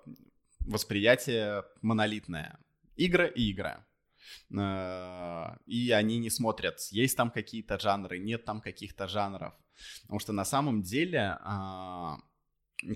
восприятие 0.59 1.63
монолитное. 1.81 2.59
Игры 2.97 3.31
и 3.33 3.49
игры. 3.51 3.85
Э, 4.51 5.55
и 5.65 5.91
они 5.91 6.17
не 6.17 6.29
смотрят, 6.29 6.79
есть 6.91 7.15
там 7.15 7.31
какие-то 7.31 7.79
жанры, 7.79 8.19
нет 8.19 8.43
там 8.43 8.59
каких-то 8.59 9.07
жанров. 9.07 9.53
Потому 10.01 10.19
что 10.19 10.33
на 10.33 10.43
самом 10.43 10.81
деле 10.81 11.37
э, 11.39 12.13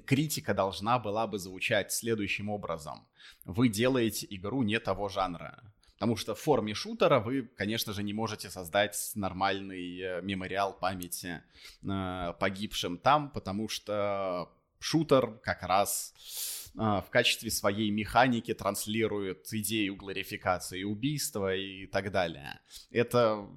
критика 0.06 0.54
должна 0.54 1.00
была 1.00 1.28
бы 1.28 1.40
звучать 1.40 1.92
следующим 1.92 2.50
образом. 2.50 3.08
Вы 3.46 3.70
делаете 3.70 4.28
игру 4.30 4.64
не 4.64 4.80
того 4.80 5.10
жанра. 5.10 5.64
Потому 6.02 6.16
что 6.16 6.34
в 6.34 6.40
форме 6.40 6.74
шутера 6.74 7.20
вы, 7.20 7.44
конечно 7.44 7.94
же, 7.94 8.02
не 8.02 8.12
можете 8.12 8.50
создать 8.50 9.12
нормальный 9.14 10.00
э, 10.00 10.22
мемориал 10.24 10.74
памяти 10.74 11.44
э, 11.84 12.34
погибшим 12.40 12.98
там, 12.98 13.30
потому 13.30 13.70
что 13.70 14.52
шутер 14.80 15.38
как 15.44 15.62
раз 15.62 16.16
э, 16.74 16.80
в 16.80 17.06
качестве 17.12 17.52
своей 17.52 17.92
механики 17.92 18.52
транслирует 18.56 19.46
идею 19.54 19.96
гларификации 19.96 20.82
убийства 20.82 21.56
и 21.56 21.86
так 21.86 22.12
далее. 22.12 22.60
Это 22.90 23.48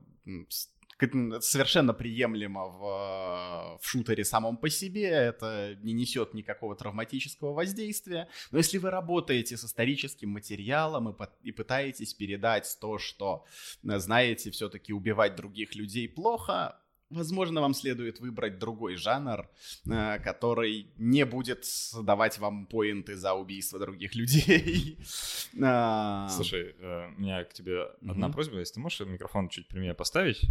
совершенно 1.41 1.93
приемлемо 1.93 2.67
в, 2.69 3.79
в 3.81 3.87
шутере 3.87 4.25
самом 4.25 4.57
по 4.57 4.69
себе, 4.69 5.09
это 5.09 5.77
не 5.83 5.93
несет 5.93 6.35
никакого 6.35 6.77
травматического 6.77 7.53
воздействия. 7.53 8.29
Но 8.51 8.59
если 8.59 8.79
вы 8.79 8.91
работаете 8.91 9.57
с 9.57 9.65
историческим 9.65 10.31
материалом 10.31 11.11
и, 11.11 11.15
и 11.43 11.53
пытаетесь 11.53 12.15
передать 12.15 12.77
то, 12.81 12.99
что 12.99 13.45
знаете, 13.83 14.51
все-таки 14.51 14.93
убивать 14.93 15.37
других 15.37 15.75
людей 15.75 16.09
плохо, 16.09 16.79
Возможно, 17.11 17.61
вам 17.61 17.75
следует 17.75 18.21
выбрать 18.21 18.59
другой 18.59 18.97
жанр, 18.97 19.49
э, 19.87 20.19
который 20.21 20.89
не 20.97 21.25
будет 21.25 21.67
давать 22.03 22.39
вам 22.39 22.67
поинты 22.67 23.17
за 23.17 23.35
убийство 23.35 23.79
других 23.79 24.15
людей. 24.15 24.99
А. 25.63 26.29
Слушай, 26.31 26.75
э, 26.81 27.11
у 27.17 27.21
меня 27.21 27.45
к 27.45 27.53
тебе 27.53 27.85
одна 28.09 28.29
просьба. 28.29 28.59
Если 28.59 28.75
ты 28.75 28.81
можешь 28.81 29.01
микрофон 29.01 29.49
чуть 29.49 29.69
прямее 29.69 29.95
поставить, 29.95 30.43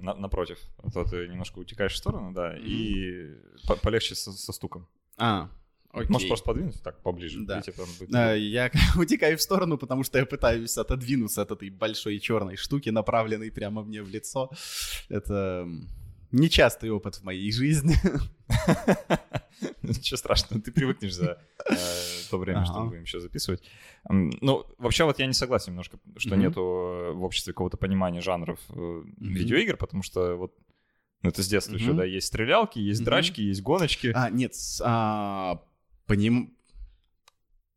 напротив, 0.00 0.58
а 0.82 0.90
то 0.90 1.04
ты 1.04 1.28
немножко 1.28 1.58
утекаешь 1.58 1.92
в 1.92 1.96
сторону, 1.98 2.32
да, 2.32 2.56
и 2.56 3.34
полегче 3.82 4.14
со 4.14 4.52
стуком. 4.52 4.88
А, 5.18 5.50
Окей. 5.92 6.08
Можешь 6.08 6.28
просто 6.28 6.46
подвинуть 6.46 6.82
так 6.82 7.02
поближе. 7.02 7.40
Да. 7.40 7.62
Будет... 7.98 8.10
Я 8.38 8.70
утекаю 8.96 9.38
в 9.38 9.42
сторону, 9.42 9.78
потому 9.78 10.04
что 10.04 10.18
я 10.18 10.26
пытаюсь 10.26 10.76
отодвинуться 10.78 11.42
от 11.42 11.50
этой 11.50 11.70
большой 11.70 12.18
черной 12.18 12.56
штуки, 12.56 12.90
направленной 12.90 13.50
прямо 13.50 13.82
мне 13.82 14.02
в 14.02 14.08
лицо. 14.08 14.50
Это 15.08 15.68
нечастый 16.32 16.90
опыт 16.90 17.16
в 17.16 17.24
моей 17.24 17.50
жизни. 17.52 17.94
Ничего 19.82 20.16
страшного, 20.16 20.62
ты 20.62 20.70
привыкнешь 20.70 21.14
за 21.14 21.38
э, 21.70 21.76
то 22.30 22.38
время, 22.38 22.64
что 22.66 22.80
мы 22.80 22.88
будем 22.88 23.02
еще 23.02 23.20
записывать. 23.20 23.62
Ну, 24.08 24.66
вообще 24.78 25.04
вот 25.04 25.18
я 25.18 25.26
не 25.26 25.32
согласен 25.32 25.72
немножко, 25.72 25.98
что 26.16 26.36
нету 26.36 26.60
в 27.14 27.22
обществе 27.22 27.52
какого-то 27.52 27.76
понимания 27.76 28.20
жанров 28.20 28.58
mm-hmm. 28.68 29.14
видеоигр, 29.18 29.76
потому 29.76 30.02
что 30.02 30.36
вот 30.36 30.54
ну, 31.22 31.30
это 31.30 31.42
с 31.42 31.48
детства 31.48 31.74
еще, 31.74 31.92
да, 31.92 32.04
есть 32.04 32.26
стрелялки, 32.26 32.78
есть 32.78 33.02
драчки, 33.02 33.40
есть 33.40 33.62
гоночки. 33.62 34.12
А, 34.14 34.30
нет, 34.30 34.52
а, 34.82 35.62
поним 36.06 36.56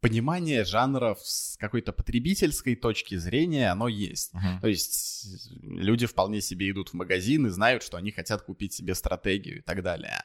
понимание 0.02 0.64
жанров 0.64 1.20
с 1.22 1.58
какой-то 1.58 1.92
потребительской 1.92 2.76
точки 2.76 3.16
зрения, 3.16 3.70
оно 3.72 3.88
есть. 3.88 4.34
Uh-huh. 4.34 4.62
То 4.62 4.68
есть 4.68 5.50
люди 5.62 6.06
вполне 6.06 6.42
себе 6.42 6.72
идут 6.72 6.90
в 6.90 6.94
магазин 6.94 7.48
и 7.48 7.50
знают, 7.50 7.84
что 7.84 7.98
они 7.98 8.12
хотят 8.12 8.44
купить 8.44 8.74
себе 8.74 8.96
стратегию 8.96 9.58
и 9.58 9.62
так 9.62 9.84
далее. 9.84 10.24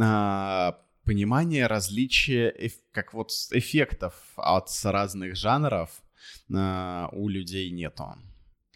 А, 0.00 0.78
понимание 1.04 1.66
различия, 1.66 2.70
как 2.92 3.12
вот 3.12 3.30
эффектов 3.50 4.14
от 4.36 4.68
разных 4.84 5.36
жанров 5.36 5.90
а, 6.54 7.08
у 7.12 7.28
людей 7.28 7.70
нету. 7.70 8.14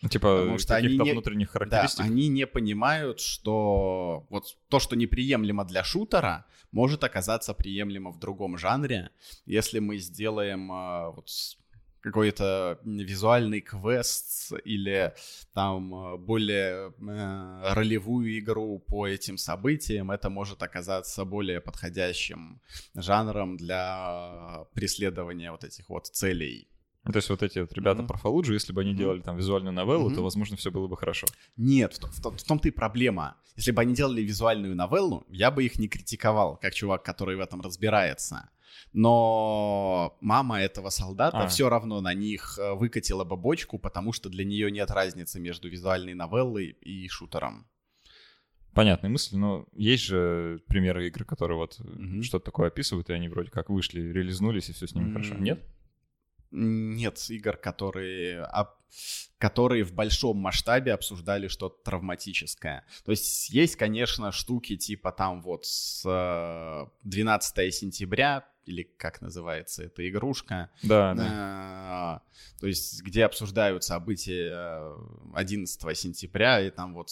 Ну, 0.03 0.09
типа 0.09 0.39
Потому 0.39 0.59
что 0.59 0.75
они 0.75 0.99
не, 0.99 1.13
внутренних 1.13 1.51
характеристик. 1.51 1.99
Да, 1.99 2.05
они 2.05 2.29
не 2.29 2.47
понимают, 2.47 3.21
что 3.21 4.27
вот 4.31 4.57
то, 4.69 4.81
что 4.81 4.97
неприемлемо 4.97 5.65
для 5.65 5.85
шутера, 5.85 6.45
может 6.73 7.05
оказаться 7.05 7.55
приемлемо 7.55 8.11
в 8.11 8.19
другом 8.19 8.59
жанре. 8.59 9.11
Если 9.47 9.79
мы 9.79 9.99
сделаем 9.99 10.73
а, 10.73 11.11
вот 11.13 11.29
какой-то 12.01 12.81
визуальный 12.85 13.61
квест 13.61 14.53
или 14.65 15.15
там 15.55 15.95
а, 15.95 16.17
более 16.17 16.91
э, 16.91 17.75
ролевую 17.75 18.39
игру 18.41 18.81
по 18.81 19.07
этим 19.07 19.39
событиям, 19.39 20.11
это 20.11 20.31
может 20.31 20.63
оказаться 20.65 21.25
более 21.25 21.61
подходящим 21.61 22.61
жанром 22.95 23.57
для 23.57 24.67
преследования 24.75 25.53
вот 25.53 25.63
этих 25.63 25.89
вот 25.89 26.07
целей. 26.07 26.69
То 27.05 27.17
есть 27.17 27.29
вот 27.31 27.43
эти 27.43 27.59
вот 27.59 27.73
ребята 27.73 28.03
mm-hmm. 28.03 28.07
про 28.07 28.17
Фалуджу, 28.17 28.53
если 28.53 28.73
бы 28.73 28.81
они 28.81 28.93
mm-hmm. 28.93 28.97
делали 28.97 29.21
там 29.21 29.37
визуальную 29.37 29.73
новеллу, 29.73 30.11
mm-hmm. 30.11 30.15
то, 30.15 30.23
возможно, 30.23 30.57
все 30.57 30.71
было 30.71 30.87
бы 30.87 30.97
хорошо. 30.97 31.27
Нет, 31.57 31.95
в, 31.95 32.23
в, 32.23 32.37
в 32.37 32.45
том-то 32.45 32.69
и 32.69 32.71
проблема. 32.71 33.37
Если 33.57 33.73
бы 33.73 33.83
они 33.83 33.95
делали 33.95 34.23
визуальную 34.23 34.77
новеллу, 34.77 35.27
я 35.29 35.51
бы 35.51 35.65
их 35.65 35.79
не 35.79 35.89
критиковал, 35.89 36.59
как 36.59 36.75
чувак, 36.75 37.03
который 37.03 37.37
в 37.37 37.41
этом 37.41 37.61
разбирается. 37.61 38.51
Но 38.93 40.17
мама 40.21 40.61
этого 40.61 40.91
солдата 40.91 41.41
а. 41.43 41.49
все 41.49 41.69
равно 41.69 42.01
на 42.01 42.15
них 42.15 42.59
э, 42.59 42.75
выкатила 42.75 43.25
бы 43.25 43.37
бочку, 43.37 43.79
потому 43.79 44.13
что 44.13 44.29
для 44.29 44.45
нее 44.45 44.71
нет 44.71 44.91
разницы 44.91 45.41
между 45.41 45.69
визуальной 45.69 46.15
новеллой 46.15 46.77
и 46.81 47.09
шутером. 47.09 47.67
Понятная 48.75 49.11
мысль, 49.11 49.37
но 49.37 49.67
есть 49.75 50.05
же 50.05 50.63
примеры 50.67 51.07
игр, 51.09 51.25
которые 51.25 51.59
вот 51.59 51.79
mm-hmm. 51.79 52.23
что-то 52.23 52.47
такое 52.47 52.69
описывают, 52.69 53.11
и 53.11 53.13
они 53.13 53.29
вроде 53.29 53.51
как 53.51 53.71
вышли, 53.71 54.01
релизнулись, 54.01 54.71
и 54.71 54.73
все 54.73 54.87
с 54.87 54.95
ними 54.95 55.09
mm-hmm. 55.09 55.13
хорошо. 55.13 55.35
Нет? 55.35 55.63
Нет 56.53 57.19
игр, 57.31 57.57
которые, 57.57 58.47
которые 59.39 59.85
в 59.85 59.93
большом 59.93 60.37
масштабе 60.37 60.93
обсуждали 60.93 61.49
что-то 61.49 61.83
травматическое. 61.83 62.85
То 63.05 63.11
есть 63.11 63.51
есть, 63.51 63.77
конечно, 63.77 64.33
штуки 64.33 64.77
типа 64.77 65.13
там 65.13 65.43
вот 65.43 65.67
с 65.67 66.05
12 67.03 67.59
э, 67.59 67.71
сентября, 67.71 68.47
или 68.65 68.83
как 68.97 69.21
называется 69.21 69.85
эта 69.85 70.09
игрушка. 70.09 70.71
Да, 70.83 71.15
да. 71.15 72.23
Э, 72.23 72.61
то 72.61 72.67
есть 72.67 73.03
где 73.03 73.25
обсуждают 73.25 73.85
события 73.85 74.95
11 75.35 75.85
э, 75.85 75.95
сентября, 75.95 76.61
и 76.61 76.71
там 76.71 76.95
вот 76.95 77.09
э, 77.09 77.11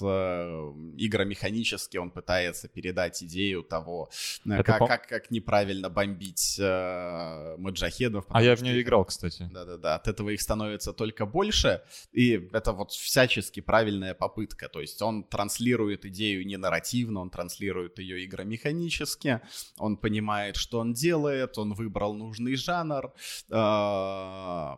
игромеханически 0.00 1.96
он 1.96 2.10
пытается 2.10 2.68
передать 2.68 3.22
идею 3.22 3.62
того, 3.62 4.10
э, 4.46 4.62
как, 4.62 4.78
по... 4.78 4.86
как, 4.86 5.06
как 5.06 5.30
неправильно 5.30 5.88
бомбить 5.90 6.56
э, 6.58 7.56
маджахедов. 7.58 8.24
А 8.28 8.42
я 8.42 8.56
в 8.56 8.62
нее 8.62 8.80
играл, 8.80 9.04
кстати. 9.04 9.48
Да-да-да, 9.52 9.96
от 9.96 10.08
этого 10.08 10.30
их 10.30 10.40
становится 10.40 10.92
только 10.92 11.26
больше, 11.26 11.82
и 12.12 12.48
это 12.52 12.72
вот 12.72 12.92
всячески 12.92 13.60
правильная 13.60 14.14
попытка, 14.14 14.68
то 14.68 14.80
есть 14.80 15.02
он 15.02 15.24
транслирует 15.24 16.04
идею 16.06 16.46
не 16.46 16.56
нарративно, 16.56 17.20
он 17.20 17.30
транслирует 17.30 17.98
ее 17.98 18.24
игромеханически, 18.24 19.40
он 19.78 19.96
понимает, 19.96 20.56
что 20.56 20.78
он 20.78 20.92
делает, 20.92 21.58
он 21.58 21.74
выбрал 21.74 22.14
нужный 22.14 22.56
жанр, 22.56 23.12
э, 23.50 24.76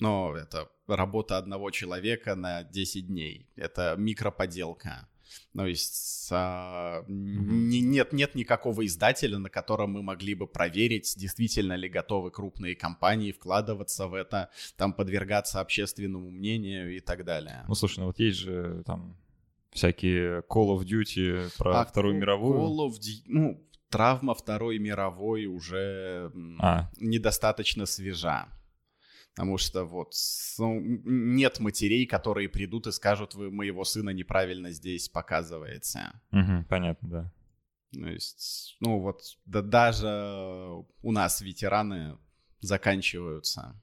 но 0.00 0.36
это 0.36 0.68
работа 0.86 1.38
одного 1.38 1.70
человека 1.70 2.34
на 2.34 2.62
10 2.64 3.06
дней. 3.06 3.48
Это 3.56 3.94
микроподелка. 3.98 5.08
То 5.54 5.66
есть 5.66 6.28
а, 6.30 7.04
не, 7.06 7.80
нет, 7.80 8.12
нет 8.12 8.34
никакого 8.34 8.86
издателя, 8.86 9.38
на 9.38 9.50
котором 9.50 9.92
мы 9.92 10.02
могли 10.02 10.34
бы 10.34 10.46
проверить, 10.46 11.14
действительно 11.18 11.74
ли 11.74 11.88
готовы 11.88 12.30
крупные 12.30 12.74
компании 12.74 13.32
вкладываться 13.32 14.06
в 14.06 14.14
это, 14.14 14.50
там 14.76 14.92
подвергаться 14.92 15.60
общественному 15.60 16.30
мнению 16.30 16.96
и 16.96 17.00
так 17.00 17.24
далее. 17.24 17.64
Ну 17.68 17.74
слушай, 17.74 18.00
ну 18.00 18.06
вот 18.06 18.18
есть 18.18 18.38
же 18.38 18.82
там 18.86 19.16
всякие 19.70 20.40
Call 20.42 20.78
of 20.78 20.84
Duty 20.84 21.50
про 21.58 21.80
а, 21.80 21.84
Вторую 21.84 22.16
мировую. 22.16 22.60
Call 22.60 22.88
of 22.88 22.92
Duty, 22.98 23.22
ну, 23.26 23.62
травма 23.90 24.34
Второй 24.34 24.78
мировой 24.78 25.46
уже 25.46 26.32
а. 26.58 26.90
недостаточно 26.98 27.86
свежа. 27.86 28.48
Потому 29.38 29.56
что 29.56 29.84
вот 29.84 30.14
ну, 30.58 30.80
нет 30.80 31.60
матерей, 31.60 32.06
которые 32.06 32.48
придут 32.48 32.88
и 32.88 32.92
скажут, 32.92 33.34
вы 33.34 33.52
моего 33.52 33.84
сына 33.84 34.10
неправильно 34.10 34.72
здесь 34.72 35.08
показываете. 35.08 36.10
Угу, 36.32 36.64
понятно, 36.68 37.08
да. 37.08 37.32
То 37.92 38.08
есть, 38.08 38.76
ну 38.80 38.98
вот, 38.98 39.22
да 39.46 39.62
даже 39.62 40.84
у 41.02 41.12
нас 41.12 41.40
ветераны 41.40 42.18
заканчиваются. 42.58 43.80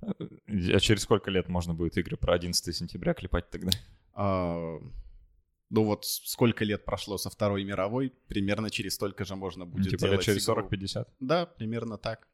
А 0.00 0.80
через 0.80 1.02
сколько 1.02 1.30
лет 1.30 1.48
можно 1.48 1.72
будет 1.72 1.96
игры 1.96 2.16
про 2.16 2.34
11 2.34 2.74
сентября 2.74 3.14
клепать 3.14 3.48
тогда? 3.48 3.70
А, 4.12 4.76
ну 5.68 5.84
вот 5.84 6.04
сколько 6.04 6.64
лет 6.64 6.84
прошло 6.84 7.16
со 7.16 7.30
Второй 7.30 7.62
мировой, 7.62 8.12
примерно 8.26 8.70
через 8.70 8.94
столько 8.94 9.24
же 9.24 9.36
можно 9.36 9.66
будет 9.66 9.84
ну, 9.84 9.90
типа 9.90 10.08
делать 10.08 10.26
лет 10.26 10.36
через 10.36 10.48
40-50? 10.48 11.06
Да, 11.20 11.46
примерно 11.46 11.96
так. 11.96 12.26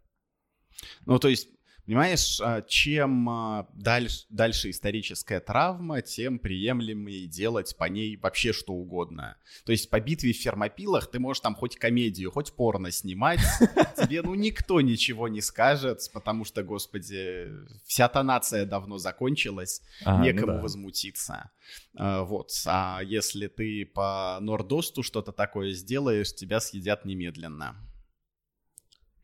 Ну, 1.05 1.19
то 1.19 1.29
есть 1.29 1.49
Понимаешь, 1.87 2.41
а, 2.41 2.63
чем 2.63 3.29
а, 3.29 3.69
дальше, 3.75 4.27
дальше 4.29 4.71
историческая 4.71 5.39
травма, 5.39 6.03
тем 6.03 6.41
приемлемее 6.41 7.29
делать 7.29 7.77
по 7.77 7.85
ней 7.85 8.17
вообще 8.17 8.53
что 8.53 8.73
угодно. 8.73 9.37
То 9.65 9.71
есть 9.71 9.89
по 9.89 10.01
битве 10.01 10.33
в 10.33 10.37
Фермопилах 10.37 11.09
ты 11.09 11.21
можешь 11.21 11.41
там 11.41 11.55
хоть 11.55 11.77
комедию, 11.77 12.33
хоть 12.33 12.53
порно 12.53 12.91
снимать, 12.91 13.39
тебе 13.97 14.23
ну 14.23 14.35
никто 14.35 14.81
ничего 14.81 15.29
не 15.29 15.41
скажет, 15.41 16.01
потому 16.13 16.45
что, 16.45 16.65
господи, 16.65 17.49
вся 17.85 18.09
та 18.09 18.25
нация 18.25 18.67
давно 18.67 18.99
закончилась, 18.99 19.81
а, 20.05 20.21
некому 20.25 20.47
ну 20.49 20.53
да. 20.55 20.63
возмутиться. 20.63 21.51
А, 21.95 22.25
вот, 22.25 22.51
а 22.67 23.01
если 23.05 23.47
ты 23.47 23.87
по 23.87 24.39
Нордосту 24.41 25.05
что-то 25.05 25.31
такое 25.31 25.73
сделаешь, 25.73 26.35
тебя 26.35 26.59
съедят 26.59 27.05
немедленно. 27.05 27.77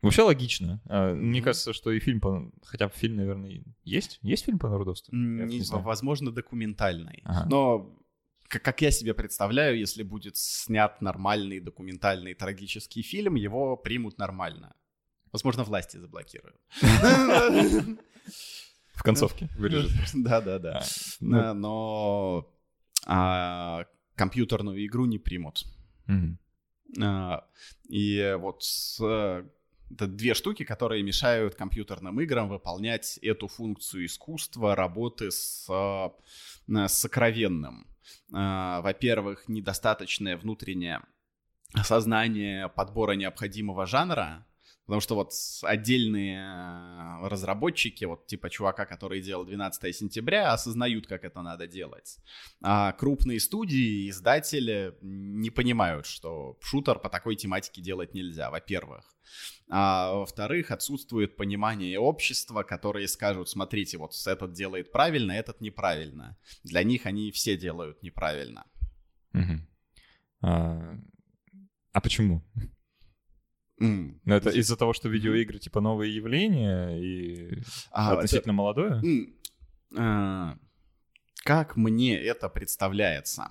Вообще 0.03 0.21
логично. 0.21 0.81
А, 0.85 1.13
мне 1.13 1.41
кажется, 1.41 1.73
что 1.73 1.91
и 1.91 1.99
фильм 1.99 2.19
по... 2.19 2.51
Хотя 2.63 2.87
бы 2.87 2.93
фильм, 2.93 3.15
наверное, 3.15 3.63
есть? 3.83 4.19
Есть 4.21 4.45
фильм 4.45 4.59
по 4.59 4.69
Нордосту? 4.69 5.15
Не, 5.15 5.59
не 5.59 5.63
возможно, 5.71 6.31
документальный. 6.31 7.21
Ага. 7.23 7.47
Но 7.49 7.99
как 8.47 8.81
я 8.81 8.91
себе 8.91 9.13
представляю, 9.13 9.79
если 9.79 10.03
будет 10.03 10.37
снят 10.37 11.01
нормальный 11.01 11.59
документальный 11.59 12.35
трагический 12.35 13.01
фильм, 13.01 13.35
его 13.35 13.77
примут 13.77 14.19
нормально. 14.19 14.75
Возможно, 15.31 15.63
власти 15.63 15.97
заблокируют. 15.97 16.59
В 18.93 19.01
концовке 19.01 19.49
вырежет. 19.57 19.91
Да-да-да. 20.13 20.79
А, 20.79 20.83
ну. 21.19 21.53
Но 21.53 22.53
а, 23.07 23.85
компьютерную 24.15 24.85
игру 24.85 25.05
не 25.05 25.17
примут. 25.17 25.65
И 27.89 28.35
вот 28.37 28.63
это 29.91 30.07
две 30.07 30.33
штуки, 30.33 30.63
которые 30.63 31.03
мешают 31.03 31.55
компьютерным 31.55 32.19
играм 32.21 32.49
выполнять 32.49 33.17
эту 33.21 33.47
функцию 33.47 34.05
искусства, 34.05 34.75
работы 34.75 35.31
с, 35.31 35.67
э, 35.69 36.87
сокровенным. 36.87 37.87
Э, 38.31 38.81
во-первых, 38.81 39.47
недостаточное 39.47 40.37
внутреннее 40.37 41.01
осознание 41.73 42.69
подбора 42.69 43.13
необходимого 43.13 43.85
жанра, 43.85 44.45
Потому 44.85 44.99
что 44.99 45.15
вот 45.15 45.31
отдельные 45.61 46.39
э, 46.39 47.27
разработчики, 47.27 48.03
вот 48.03 48.27
типа 48.27 48.49
чувака, 48.49 48.85
который 48.85 49.21
делал 49.21 49.45
12 49.45 49.95
сентября, 49.95 50.51
осознают, 50.51 51.07
как 51.07 51.23
это 51.23 51.41
надо 51.41 51.67
делать. 51.67 52.17
А 52.61 52.91
крупные 52.91 53.39
студии, 53.39 54.09
издатели 54.09 54.93
не 55.01 55.49
понимают, 55.51 56.05
что 56.05 56.57
шутер 56.61 56.99
по 56.99 57.09
такой 57.09 57.37
тематике 57.37 57.81
делать 57.81 58.13
нельзя, 58.13 58.51
во-первых. 58.51 59.15
А 59.69 60.13
во-вторых, 60.13 60.71
отсутствует 60.71 61.37
понимание 61.37 61.97
общества, 61.97 62.63
которые 62.63 63.07
скажут, 63.07 63.49
смотрите, 63.49 63.97
вот 63.97 64.13
этот 64.27 64.51
делает 64.51 64.91
правильно, 64.91 65.31
этот 65.31 65.61
неправильно. 65.61 66.37
Для 66.63 66.83
них 66.83 67.05
они 67.05 67.31
все 67.31 67.57
делают 67.57 68.03
неправильно. 68.03 68.65
Угу. 69.33 69.59
А, 70.41 70.97
а 71.93 72.01
почему? 72.01 72.43
Mm. 73.81 74.19
Но 74.25 74.35
это 74.35 74.49
из-за 74.49 74.77
того, 74.77 74.93
что 74.93 75.09
видеоигры 75.09 75.59
типа 75.59 75.81
новые 75.81 76.15
явления 76.15 76.89
и 76.97 77.61
а, 77.91 78.13
относительно 78.13 78.51
это... 78.51 78.53
молодое? 78.53 79.01
Mm. 79.01 79.33
А, 79.97 80.57
как 81.43 81.75
мне 81.75 82.17
это 82.17 82.49
представляется? 82.49 83.47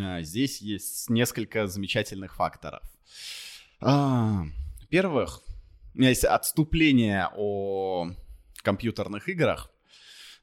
А, 0.00 0.22
здесь 0.22 0.60
есть 0.60 1.08
несколько 1.08 1.66
замечательных 1.66 2.34
факторов. 2.34 2.82
А, 3.80 4.44
во-первых, 4.80 5.42
у 5.94 5.98
меня 5.98 6.10
есть 6.10 6.24
отступление 6.24 7.28
о 7.36 8.10
компьютерных 8.62 9.28
играх. 9.28 9.70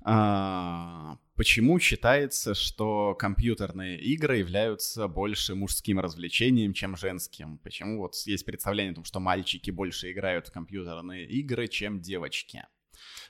А, 0.03 1.17
почему 1.37 1.79
считается, 1.79 2.53
что 2.55 3.15
компьютерные 3.15 3.99
игры 4.01 4.37
являются 4.37 5.07
больше 5.07 5.55
мужским 5.55 5.99
развлечением, 5.99 6.73
чем 6.73 6.97
женским? 6.97 7.59
Почему 7.59 7.99
вот 7.99 8.15
есть 8.25 8.45
представление 8.45 8.91
о 8.91 8.95
том, 8.95 9.05
что 9.05 9.19
мальчики 9.19 9.71
больше 9.71 10.11
играют 10.11 10.47
в 10.47 10.51
компьютерные 10.51 11.25
игры, 11.25 11.67
чем 11.67 12.01
девочки? 12.01 12.65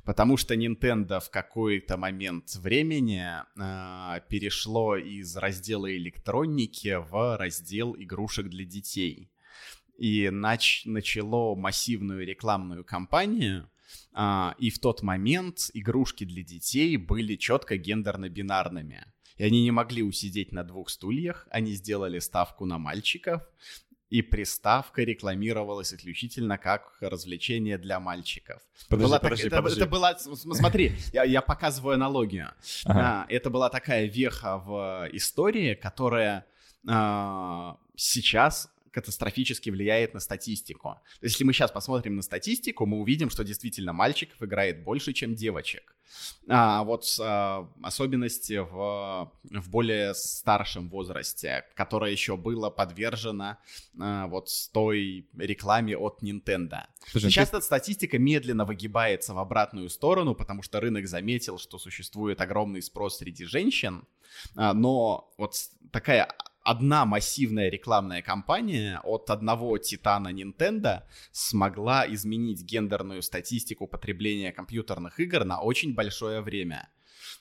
Потому 0.06 0.38
что 0.38 0.56
Nintendo 0.56 1.20
в 1.20 1.30
какой-то 1.30 1.98
момент 1.98 2.56
времени 2.56 3.26
э, 3.26 4.22
перешло 4.30 4.96
из 4.96 5.36
раздела 5.36 5.94
электроники 5.96 6.98
в 6.98 7.38
раздел 7.38 7.94
игрушек 7.98 8.48
для 8.48 8.64
детей. 8.64 9.30
И 9.98 10.28
нач- 10.28 10.84
начало 10.86 11.56
массивную 11.56 12.26
рекламную 12.26 12.86
кампанию, 12.86 13.70
и 14.60 14.70
в 14.70 14.80
тот 14.80 15.04
момент 15.04 15.70
игрушки 15.74 16.24
для 16.24 16.44
детей 16.44 16.98
были 16.98 17.36
четко 17.36 17.78
гендерно-бинарными. 17.78 19.06
И 19.38 19.44
они 19.44 19.62
не 19.62 19.72
могли 19.72 20.02
усидеть 20.02 20.52
на 20.52 20.64
двух 20.64 20.90
стульях, 20.90 21.48
они 21.52 21.74
сделали 21.74 22.18
ставку 22.20 22.66
на 22.66 22.80
мальчиков, 22.80 23.44
и 24.10 24.22
приставка 24.22 25.04
рекламировалась 25.04 25.94
исключительно 25.94 26.58
как 26.58 26.98
развлечение 27.02 27.78
для 27.78 28.00
мальчиков. 28.00 28.62
Подожди, 28.90 29.08
была 29.08 29.20
подожди, 29.20 29.50
так, 29.50 29.60
подожди. 29.60 29.82
Это, 29.82 29.86
это 29.86 29.92
была, 29.92 30.18
смотри, 30.56 30.94
я, 31.12 31.24
я 31.24 31.42
показываю 31.42 31.96
аналогию. 31.96 32.54
Ага. 32.86 33.00
А, 33.00 33.26
это 33.30 33.50
была 33.50 33.70
такая 33.70 34.06
веха 34.06 34.58
в 34.60 35.10
истории, 35.12 35.76
которая 35.76 36.46
а, 36.88 37.78
сейчас 37.96 38.72
катастрофически 38.92 39.70
влияет 39.70 40.14
на 40.14 40.20
статистику. 40.20 40.90
То 41.20 41.26
есть, 41.26 41.36
если 41.36 41.44
мы 41.44 41.54
сейчас 41.54 41.72
посмотрим 41.72 42.16
на 42.16 42.22
статистику, 42.22 42.86
мы 42.86 43.00
увидим, 43.00 43.30
что 43.30 43.44
действительно 43.44 43.94
мальчиков 43.94 44.42
играет 44.42 44.84
больше, 44.84 45.14
чем 45.14 45.36
девочек. 45.36 45.98
А 46.48 46.84
вот 46.84 47.06
а, 47.20 47.70
особенности 47.84 48.60
в, 48.60 49.32
в 49.44 49.70
более 49.70 50.14
старшем 50.14 50.90
возрасте, 50.90 51.66
которое 51.76 52.12
еще 52.12 52.38
было 52.38 52.70
подвержено 52.70 53.58
а, 54.00 54.28
вот 54.28 54.50
той 54.72 55.28
рекламе 55.38 55.98
от 55.98 56.24
Nintendo. 56.24 56.86
Слушай, 57.08 57.30
сейчас 57.30 57.50
ты... 57.50 57.58
эта 57.58 57.66
статистика 57.66 58.18
медленно 58.18 58.66
выгибается 58.66 59.34
в 59.34 59.40
обратную 59.40 59.90
сторону, 59.90 60.36
потому 60.36 60.64
что 60.64 60.80
рынок 60.80 61.08
заметил, 61.08 61.58
что 61.58 61.78
существует 61.78 62.40
огромный 62.42 62.82
спрос 62.82 63.18
среди 63.18 63.46
женщин, 63.46 64.08
а, 64.56 64.74
но 64.74 65.34
вот 65.38 65.56
такая 65.92 66.34
одна 66.68 67.06
массивная 67.06 67.70
рекламная 67.70 68.22
кампания 68.22 69.00
от 69.06 69.30
одного 69.30 69.78
титана 69.78 70.34
Nintendo 70.34 71.04
смогла 71.32 72.06
изменить 72.14 72.62
гендерную 72.62 73.22
статистику 73.22 73.88
потребления 73.88 74.52
компьютерных 74.52 75.22
игр 75.22 75.46
на 75.46 75.62
очень 75.62 75.96
большое 75.96 76.42
время. 76.42 76.90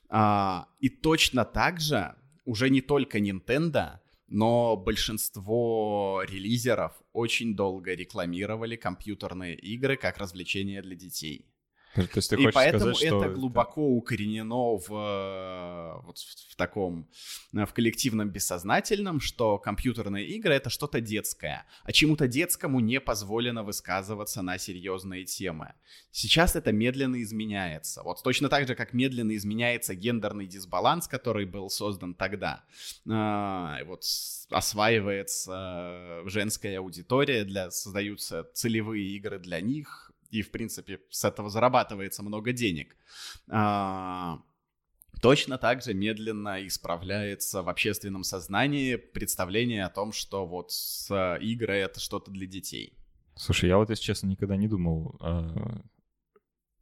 А, 0.09 0.69
и 0.79 0.89
точно 0.89 1.45
так 1.45 1.81
же 1.81 2.15
уже 2.45 2.71
не 2.71 2.81
только 2.81 3.19
Nintendo, 3.19 3.99
но 4.29 4.77
большинство 4.77 6.23
релизеров 6.29 6.93
очень 7.13 7.57
долго 7.57 7.95
рекламировали 7.95 8.77
компьютерные 8.77 9.57
игры 9.57 9.97
как 9.97 10.19
развлечение 10.19 10.83
для 10.83 10.95
детей. 10.95 11.51
То 11.97 12.09
есть 12.17 12.31
ты 12.31 12.37
и 12.37 12.51
поэтому 12.51 12.95
сказать, 12.95 13.25
это 13.25 13.29
глубоко 13.31 13.89
укоренено 13.89 14.77
в, 14.77 14.89
э, 14.91 16.01
вот 16.05 16.19
в, 16.19 16.53
в 16.53 16.57
таком, 16.57 17.09
э, 17.55 17.65
в 17.65 17.73
коллективном 17.73 18.31
бессознательном, 18.31 19.21
что 19.21 19.59
компьютерные 19.59 20.27
игры— 20.27 20.55
это 20.55 20.71
что-то 20.71 21.01
детское, 21.01 21.65
а 21.85 21.93
чему-то 21.93 22.29
детскому 22.29 22.81
не 22.81 23.01
позволено 23.01 23.63
высказываться 23.63 24.43
на 24.43 24.59
серьезные 24.59 25.25
темы. 25.25 25.73
Сейчас 26.11 26.57
это 26.57 26.73
медленно 26.73 27.23
изменяется. 27.23 28.03
Вот 28.03 28.23
точно 28.23 28.49
так 28.49 28.67
же, 28.67 28.75
как 28.75 28.93
медленно 28.93 29.35
изменяется 29.37 29.95
гендерный 29.95 30.47
дисбаланс, 30.47 31.09
который 31.09 31.47
был 31.47 31.71
создан 31.71 32.15
тогда. 32.15 32.65
А, 33.09 33.79
вот 33.85 34.03
осваивается 34.51 36.23
женская 36.27 36.79
аудитория, 36.79 37.45
для, 37.45 37.71
создаются 37.71 38.47
целевые 38.55 39.07
игры 39.17 39.39
для 39.39 39.61
них, 39.61 40.06
и, 40.31 40.43
в 40.43 40.51
принципе, 40.51 41.01
с 41.11 41.25
этого 41.25 41.51
зарабатывается 41.51 42.23
много 42.23 42.53
денег. 42.53 42.97
А, 43.51 44.41
точно 45.21 45.59
так 45.59 45.83
же 45.83 45.95
медленно 45.95 46.67
исправляется 46.67 47.63
в 47.63 47.69
общественном 47.69 48.25
сознании 48.25 48.97
представление 48.97 49.85
о 49.85 49.91
том, 49.91 50.13
что 50.13 50.47
вот 50.47 50.71
игры— 51.41 51.75
это 51.77 52.01
что-то 52.01 52.31
для 52.31 52.47
детей. 52.47 52.97
Слушай, 53.35 53.69
я 53.69 53.77
вот, 53.77 53.91
если 53.91 54.03
честно, 54.03 54.29
никогда 54.29 54.57
не 54.57 54.69
думал... 54.69 55.17
А... 55.21 55.81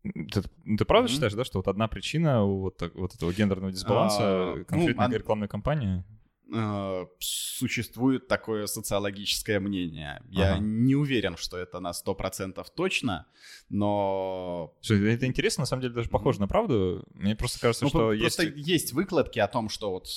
Ты, 0.03 0.43
ты 0.77 0.85
правда 0.85 1.09
mm-hmm. 1.09 1.13
считаешь, 1.13 1.33
да, 1.33 1.45
что 1.45 1.61
вот 1.61 1.69
одна 1.69 1.89
причина 1.89 2.45
вот, 2.45 2.83
вот 2.95 3.15
этого 3.15 3.33
гендерного 3.33 3.73
дисбаланса 3.73 4.23
а, 4.23 4.65
конкретная 4.65 5.09
ну, 5.09 5.15
рекламная 5.15 5.49
кампания? 5.49 6.05
Э, 6.53 7.07
существует 7.19 8.29
такое 8.29 8.67
социологическое 8.67 9.61
мнение. 9.61 10.23
Я 10.31 10.55
ага. 10.55 10.61
не 10.61 10.95
уверен, 10.95 11.37
что 11.37 11.57
это 11.57 11.81
на 11.81 11.93
100% 11.93 12.65
точно, 12.75 13.27
но... 13.69 14.75
Слушай, 14.81 15.15
это 15.15 15.27
интересно, 15.27 15.63
на 15.63 15.67
самом 15.67 15.83
деле 15.83 15.95
даже 15.95 16.09
похоже 16.09 16.41
на 16.41 16.49
правду. 16.49 17.05
Мне 17.15 17.35
просто 17.37 17.61
кажется, 17.61 17.85
ну, 17.85 17.89
что 17.89 18.15
просто 18.19 18.43
есть... 18.45 18.69
есть 18.69 18.93
выкладки 18.93 19.39
о 19.39 19.49
том, 19.49 19.69
что 19.69 19.91
вот 19.91 20.09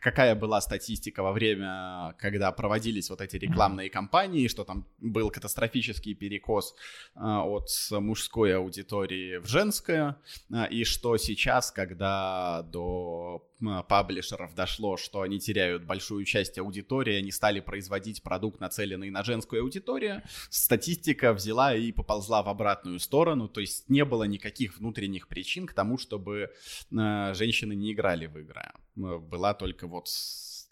какая 0.00 0.34
была 0.34 0.60
статистика 0.60 1.22
во 1.22 1.32
время, 1.32 2.14
когда 2.18 2.50
проводились 2.52 3.10
вот 3.10 3.20
эти 3.20 3.36
рекламные 3.36 3.90
кампании, 3.90 4.48
что 4.48 4.64
там 4.64 4.86
был 4.98 5.30
катастрофический 5.30 6.14
перекос 6.14 6.74
э, 7.14 7.20
от 7.20 7.68
мужской 7.90 8.56
аудитории 8.56 9.38
в 9.38 9.46
женскую, 9.46 10.16
э, 10.50 10.68
и 10.70 10.84
что 10.84 11.16
сейчас, 11.16 11.70
когда 11.70 12.62
до 12.62 13.46
паблишеров 13.88 14.54
дошло, 14.54 14.96
что 14.96 15.22
они 15.22 15.38
теряют 15.40 15.75
большую 15.78 16.24
часть 16.24 16.58
аудитории, 16.58 17.14
они 17.14 17.30
стали 17.30 17.60
производить 17.60 18.22
продукт, 18.22 18.60
нацеленный 18.60 19.10
на 19.10 19.22
женскую 19.24 19.62
аудиторию, 19.62 20.22
статистика 20.50 21.32
взяла 21.32 21.74
и 21.74 21.92
поползла 21.92 22.42
в 22.42 22.48
обратную 22.48 22.98
сторону, 22.98 23.48
то 23.48 23.60
есть 23.60 23.88
не 23.88 24.04
было 24.04 24.24
никаких 24.24 24.78
внутренних 24.78 25.28
причин 25.28 25.66
к 25.66 25.74
тому, 25.74 25.98
чтобы 25.98 26.50
э, 26.90 27.34
женщины 27.34 27.74
не 27.74 27.92
играли 27.92 28.26
в 28.26 28.38
игры. 28.38 28.62
Была 28.94 29.54
только 29.54 29.86
вот 29.86 30.08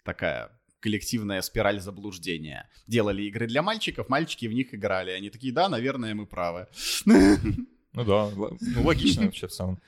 такая 0.03 0.51
коллективная 0.79 1.41
спираль 1.41 1.79
заблуждения. 1.79 2.69
Делали 2.87 3.23
игры 3.23 3.47
для 3.47 3.61
мальчиков, 3.61 4.07
мальчики 4.07 4.45
в 4.45 4.53
них 4.53 4.73
играли. 4.73 5.11
Они 5.11 5.29
такие, 5.31 5.51
да, 5.51 5.67
наверное, 5.67 6.13
мы 6.13 6.27
правы. 6.27 6.67
Ну 7.05 8.03
да, 8.03 8.29
ну, 8.35 8.57
логично 8.83 9.23
вообще 9.23 9.47
в 9.47 9.51
целом. 9.51 9.79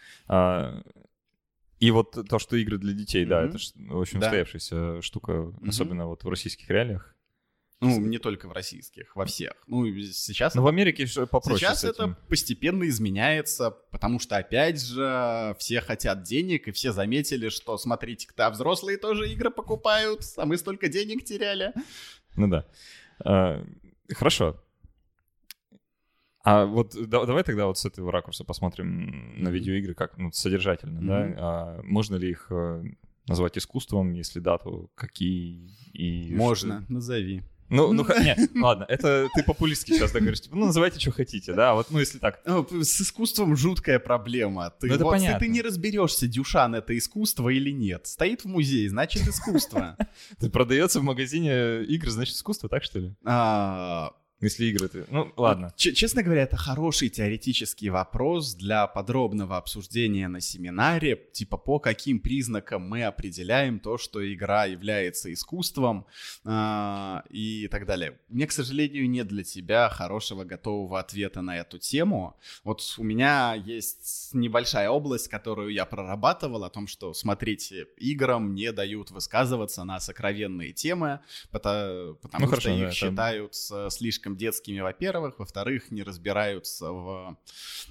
И 1.80 1.92
вот 1.92 2.18
то, 2.28 2.40
что 2.40 2.56
игры 2.56 2.78
для 2.78 2.94
детей, 2.94 3.26
mm-hmm. 3.26 3.30
да, 3.30 3.44
это 3.44 3.58
очень 3.94 4.20
да. 4.20 4.28
устоявшаяся 4.28 5.02
штука, 5.02 5.32
mm-hmm. 5.32 5.70
особенно 5.70 6.08
вот 6.08 6.24
в 6.24 6.30
российских 6.30 6.70
реалиях. 6.70 7.14
Ну, 7.80 8.00
не 8.00 8.18
только 8.18 8.48
в 8.48 8.54
российских, 8.54 9.16
во 9.16 9.26
всех. 9.26 9.54
Ну, 9.68 9.86
сейчас... 9.86 10.56
Но 10.56 10.64
в 10.64 10.68
Америке 10.68 11.06
попроще 11.30 11.60
Сейчас 11.60 11.84
это 11.84 12.18
постепенно 12.28 12.88
изменяется, 12.88 13.70
потому 13.92 14.20
что, 14.20 14.36
опять 14.36 14.84
же, 14.84 15.56
все 15.60 15.82
хотят 15.82 16.24
денег, 16.24 16.68
и 16.68 16.72
все 16.72 16.92
заметили, 16.92 17.50
что, 17.50 17.78
смотрите-ка, 17.78 18.50
взрослые 18.50 18.98
тоже 18.98 19.32
игры 19.32 19.52
покупают, 19.52 20.22
а 20.38 20.46
мы 20.48 20.58
столько 20.58 20.90
денег 20.90 21.24
теряли. 21.24 21.72
Ну 22.36 22.48
да. 22.48 22.66
А, 23.24 23.64
хорошо. 24.12 24.60
А 26.48 26.66
вот 26.66 26.96
да, 27.10 27.26
давай 27.26 27.44
тогда 27.44 27.66
вот 27.66 27.78
с 27.78 27.84
этого 27.84 28.10
ракурса 28.10 28.46
посмотрим 28.46 29.34
на 29.44 29.50
видеоигры 29.50 29.94
как 29.94 30.18
ну, 30.18 30.32
содержательно, 30.32 31.00
mm-hmm. 31.00 31.36
да? 31.36 31.36
А 31.38 31.82
можно 31.84 32.16
ли 32.16 32.30
их 32.30 32.48
э, 32.52 32.86
назвать 33.28 33.58
искусством, 33.58 34.14
если 34.14 34.40
да, 34.40 34.58
то 34.58 34.90
какие 34.96 35.76
и 35.92 36.34
Можно, 36.34 36.84
что? 36.84 36.94
назови. 36.94 37.44
Ну, 37.68 37.92
ну, 37.92 38.06
не, 38.22 38.38
ладно, 38.62 38.86
это 38.88 39.28
ты 39.36 39.44
популистски 39.44 39.92
сейчас 39.92 40.14
да, 40.14 40.22
говоришь, 40.22 40.40
типа, 40.40 40.56
ну, 40.56 40.68
называйте, 40.68 41.02
что 41.02 41.12
хотите, 41.12 41.52
да, 41.52 41.74
вот, 41.74 41.88
ну, 41.92 42.00
если 42.00 42.18
так. 42.18 42.40
Ну, 42.46 42.66
с 42.82 43.02
искусством 43.02 43.58
жуткая 43.58 44.00
проблема. 44.00 44.70
Ты, 44.80 44.88
ну, 44.88 44.94
это 44.94 45.04
вот, 45.04 45.12
понятно. 45.12 45.40
Ты 45.40 45.50
не 45.50 45.62
разберешься, 45.62 46.30
Дюшан 46.30 46.76
это 46.76 46.98
искусство 46.98 47.50
или 47.50 47.72
нет. 47.72 48.08
Стоит 48.08 48.46
в 48.46 48.48
музее, 48.48 48.90
значит, 48.90 49.28
искусство. 49.28 49.98
Продается 50.54 51.02
в 51.02 51.04
магазине 51.04 51.84
игр, 51.84 52.10
значит, 52.10 52.36
искусство, 52.36 52.70
так 52.70 52.86
что 52.86 53.00
ли? 53.00 53.16
Если 54.40 54.66
игры 54.66 54.88
ты... 54.88 55.06
Ну, 55.10 55.34
ладно. 55.36 55.74
Ч- 55.76 55.94
честно 55.94 56.22
говоря, 56.22 56.44
это 56.44 56.58
хороший 56.58 57.10
теоретический 57.10 57.90
вопрос 57.90 58.54
для 58.54 58.86
подробного 58.86 59.58
обсуждения 59.58 60.28
на 60.28 60.42
семинаре, 60.42 61.16
типа 61.16 61.58
по 61.58 61.80
каким 61.80 62.20
признакам 62.20 62.88
мы 62.88 63.04
определяем 63.04 63.80
то, 63.80 63.98
что 63.98 64.22
игра 64.32 64.66
является 64.66 65.34
искусством 65.34 66.06
э- 66.46 67.22
и 67.30 67.68
так 67.70 67.88
далее. 67.88 68.20
Мне, 68.30 68.46
к 68.46 68.52
сожалению, 68.52 69.10
нет 69.10 69.28
для 69.28 69.44
тебя 69.44 69.90
хорошего 69.90 70.44
готового 70.44 71.00
ответа 71.00 71.42
на 71.42 71.58
эту 71.58 71.80
тему. 71.80 72.38
Вот 72.64 72.96
у 73.00 73.04
меня 73.04 73.56
есть 73.56 74.30
небольшая 74.34 74.92
область, 74.92 75.30
которую 75.30 75.74
я 75.74 75.86
прорабатывал, 75.86 76.64
о 76.64 76.70
том, 76.70 76.86
что, 76.86 77.14
смотрите, 77.14 77.88
играм 77.98 78.54
не 78.54 78.72
дают 78.72 79.10
высказываться 79.10 79.84
на 79.84 80.00
сокровенные 80.00 80.74
темы, 80.74 81.22
потому, 81.50 82.16
потому 82.16 82.46
ну, 82.46 82.52
что 82.52 82.62
хорошо, 82.62 82.70
их 82.70 82.86
да, 82.90 82.92
считают 82.92 83.52
это... 83.52 83.90
слишком 83.90 84.27
слишком 84.28 84.36
детскими, 84.36 84.82
во-первых, 84.82 85.40
во-вторых, 85.40 85.92
не 85.92 86.04
разбираются 86.04 86.92
в, 86.92 87.38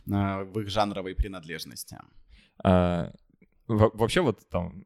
э, 0.07 0.45
в 0.45 0.61
их 0.61 0.69
жанровой 0.69 1.15
принадлежности. 1.15 1.99
А, 2.65 3.13
вообще 3.69 4.21
вот 4.21 4.49
там 4.49 4.85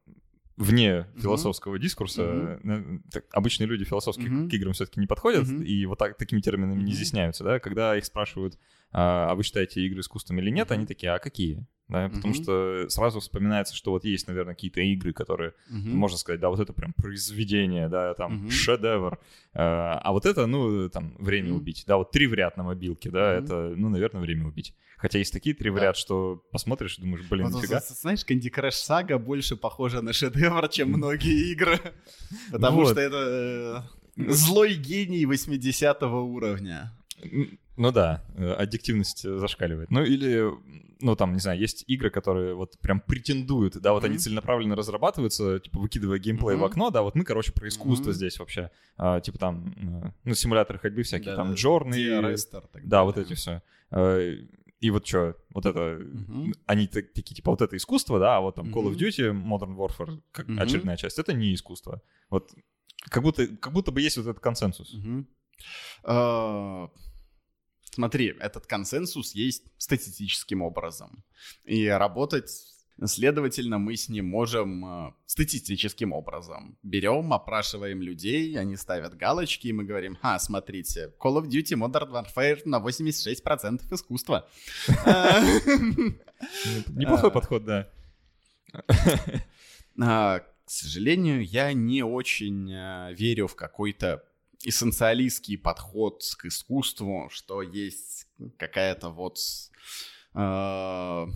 вне 0.61 1.07
философского 1.17 1.75
uh-huh. 1.75 1.79
дискурса 1.79 2.21
uh-huh. 2.21 3.01
так, 3.11 3.25
обычные 3.31 3.67
люди 3.67 3.83
философски 3.83 4.21
uh-huh. 4.21 4.49
к 4.49 4.53
играм 4.53 4.73
все-таки 4.73 4.99
не 4.99 5.07
подходят 5.07 5.45
uh-huh. 5.45 5.63
и 5.63 5.85
вот 5.85 5.97
так, 5.97 6.17
такими 6.17 6.39
терминами 6.39 6.79
uh-huh. 6.79 6.83
не 6.83 6.91
изъясняются, 6.91 7.43
да, 7.43 7.59
когда 7.59 7.97
их 7.97 8.05
спрашивают, 8.05 8.57
а, 8.91 9.31
а 9.31 9.35
вы 9.35 9.43
считаете 9.43 9.81
игры 9.81 10.01
искусством 10.01 10.39
или 10.39 10.49
нет, 10.49 10.69
uh-huh. 10.69 10.75
они 10.75 10.85
такие, 10.85 11.11
а 11.11 11.19
какие? 11.19 11.65
да, 11.91 12.07
потому 12.07 12.33
mm-hmm. 12.33 12.43
что 12.43 12.89
сразу 12.89 13.19
вспоминается, 13.19 13.75
что 13.75 13.91
вот 13.91 14.05
есть, 14.05 14.27
наверное, 14.27 14.55
какие-то 14.55 14.79
игры, 14.79 15.11
которые, 15.11 15.53
mm-hmm. 15.69 15.93
можно 15.93 16.17
сказать, 16.17 16.39
да, 16.39 16.47
вот 16.47 16.59
это 16.61 16.71
прям 16.71 16.93
произведение, 16.93 17.89
да, 17.89 18.13
там, 18.13 18.45
mm-hmm. 18.45 18.49
шедевр, 18.49 19.19
а, 19.53 19.99
а 20.01 20.11
вот 20.13 20.25
это, 20.25 20.45
ну, 20.47 20.89
там, 20.89 21.15
время 21.19 21.49
mm-hmm. 21.49 21.55
убить, 21.55 21.83
да, 21.85 21.97
вот 21.97 22.11
три 22.11 22.27
в 22.27 22.33
ряд 22.33 22.55
на 22.55 22.63
мобилке, 22.63 23.11
да, 23.11 23.35
mm-hmm. 23.35 23.43
это, 23.43 23.73
ну, 23.75 23.89
наверное, 23.89 24.21
время 24.21 24.47
убить. 24.47 24.73
Хотя 25.01 25.17
есть 25.17 25.33
такие 25.33 25.55
три 25.55 25.71
в 25.71 25.77
ряд, 25.79 25.97
что 25.97 26.43
посмотришь 26.51 26.99
и 26.99 27.01
думаешь, 27.01 27.25
блин, 27.27 27.47
вот, 27.47 27.55
нифига. 27.55 27.79
Знаешь, 27.79 28.19
Candy 28.19 28.53
Crush 28.53 28.87
Saga 28.87 29.17
больше 29.17 29.55
похожа 29.55 30.01
на 30.01 30.13
шедевр, 30.13 30.69
чем 30.69 30.89
многие 30.89 31.51
игры, 31.51 31.79
потому 32.51 32.85
что 32.85 33.01
это 33.01 33.87
э, 34.15 34.31
злой 34.31 34.75
гений 34.75 35.25
80 35.25 36.03
уровня. 36.03 36.91
Ну 37.77 37.91
да, 37.91 38.23
э, 38.35 38.53
аддиктивность 38.53 39.23
зашкаливает. 39.23 39.89
Ну 39.89 40.03
или, 40.03 40.51
ну 40.99 41.15
там, 41.15 41.33
не 41.33 41.39
знаю, 41.39 41.59
есть 41.59 41.83
игры, 41.87 42.11
которые 42.11 42.53
вот 42.53 42.77
прям 42.79 42.99
претендуют, 42.99 43.81
да, 43.81 43.93
вот 43.93 44.03
mm-hmm. 44.03 44.05
они 44.05 44.17
целенаправленно 44.19 44.75
разрабатываются, 44.75 45.59
типа 45.59 45.79
выкидывая 45.79 46.19
геймплей 46.19 46.57
mm-hmm. 46.57 46.59
в 46.59 46.65
окно, 46.65 46.91
да, 46.91 47.01
вот 47.01 47.15
мы, 47.15 47.23
короче, 47.23 47.53
про 47.53 47.67
искусство 47.67 48.11
mm-hmm. 48.11 48.13
здесь 48.13 48.37
вообще, 48.37 48.69
а, 48.97 49.19
типа 49.19 49.39
там, 49.39 49.73
э, 50.05 50.11
ну 50.25 50.35
симуляторы 50.35 50.77
ходьбы 50.77 51.01
всякие, 51.01 51.31
да, 51.31 51.37
там, 51.37 51.55
Джорны, 51.55 51.95
да, 52.83 53.03
вот 53.03 53.17
эти 53.17 53.33
все. 53.33 53.63
И 54.81 54.89
вот 54.89 55.07
что, 55.07 55.37
вот 55.53 55.65
это, 55.65 55.79
uh-huh. 55.79 56.53
они 56.65 56.87
такие, 56.87 57.35
типа, 57.35 57.51
вот 57.51 57.61
это 57.61 57.77
искусство, 57.77 58.19
да, 58.19 58.37
а 58.37 58.41
вот 58.41 58.55
там 58.55 58.73
Call 58.73 58.85
uh-huh. 58.85 58.95
of 58.95 58.97
Duty, 58.97 59.31
Modern 59.31 59.75
Warfare, 59.77 60.21
как 60.31 60.49
uh-huh. 60.49 60.59
очередная 60.59 60.97
часть, 60.97 61.19
это 61.19 61.33
не 61.33 61.53
искусство. 61.53 62.01
Вот 62.29 62.51
как 63.09 63.23
будто, 63.23 63.47
как 63.47 63.73
будто 63.73 63.91
бы 63.91 64.01
есть 64.01 64.17
вот 64.17 64.27
этот 64.27 64.39
консенсус. 64.39 64.93
Uh-huh. 64.95 65.25
Uh, 66.03 66.89
Смотри, 67.93 68.33
этот 68.39 68.67
консенсус 68.67 69.35
есть 69.35 69.63
статистическим 69.77 70.61
образом. 70.61 71.25
И 71.65 71.87
работать, 71.87 72.49
следовательно, 73.07 73.79
мы 73.79 73.95
с 73.95 74.09
ним 74.09 74.27
можем 74.27 74.85
э, 74.85 75.13
статистическим 75.25 76.13
образом. 76.13 76.77
Берем, 76.83 77.33
опрашиваем 77.33 78.01
людей, 78.01 78.57
они 78.59 78.75
ставят 78.75 79.15
галочки, 79.15 79.67
и 79.67 79.73
мы 79.73 79.83
говорим, 79.83 80.17
а, 80.21 80.37
смотрите, 80.39 81.11
Call 81.19 81.41
of 81.41 81.47
Duty 81.47 81.75
Modern 81.77 82.11
Warfare 82.11 82.61
на 82.65 82.79
86% 82.79 83.93
искусства. 83.93 84.47
Неплохой 86.87 87.29
а. 87.29 87.33
подход, 87.33 87.65
да. 87.65 87.89
А, 89.99 90.39
к 90.39 90.69
сожалению, 90.69 91.43
я 91.43 91.73
не 91.73 92.01
очень 92.01 92.71
э, 92.71 93.13
верю 93.13 93.47
в 93.47 93.55
какой-то 93.55 94.23
эссенциалистский 94.63 95.57
подход 95.57 96.23
к 96.37 96.45
искусству, 96.45 97.27
что 97.29 97.61
есть 97.61 98.27
какая-то 98.57 99.09
вот 99.09 99.37
э, 100.33 101.27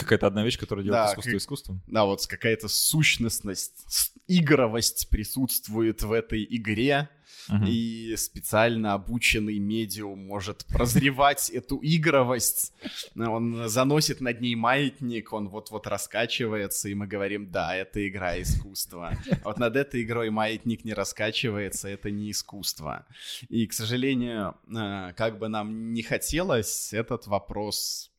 Какая-то 0.00 0.26
одна 0.26 0.44
вещь, 0.44 0.58
которая 0.58 0.84
делает 0.84 1.04
Да, 1.06 1.10
искусство 1.12 1.30
как- 1.30 1.40
искусством. 1.40 1.82
да, 1.86 2.04
вот 2.04 2.26
какая-то 2.26 2.68
сущностность, 2.68 4.10
игровость 4.28 5.08
присутствует 5.10 6.02
в 6.02 6.12
этой 6.12 6.46
игре, 6.48 7.08
Мгм. 7.48 7.64
и 7.66 8.14
специально 8.16 8.92
обученный 8.92 9.58
медиум 9.58 10.26
может 10.26 10.64
прозревать 10.66 11.50
эту 11.54 11.80
игровость. 11.82 12.72
Он 13.16 13.68
заносит 13.68 14.20
над 14.20 14.40
ней 14.40 14.54
маятник, 14.56 15.32
он 15.32 15.48
вот-вот 15.48 15.86
раскачивается, 15.86 16.88
и 16.88 16.94
мы 16.94 17.06
говорим, 17.06 17.50
да, 17.50 17.74
это 17.74 18.06
игра 18.06 18.40
искусства. 18.40 19.16
А 19.42 19.48
вот 19.48 19.58
над 19.58 19.74
этой 19.76 20.02
игрой 20.02 20.30
маятник 20.30 20.84
не 20.84 20.92
раскачивается, 20.92 21.88
это 21.88 22.10
не 22.10 22.30
искусство. 22.30 23.06
И, 23.48 23.66
к 23.66 23.72
сожалению, 23.72 24.54
э, 24.68 25.12
как 25.16 25.38
бы 25.38 25.48
нам 25.48 25.92
не 25.92 26.02
хотелось, 26.02 26.92
этот 26.92 27.26
вопрос, 27.26 28.10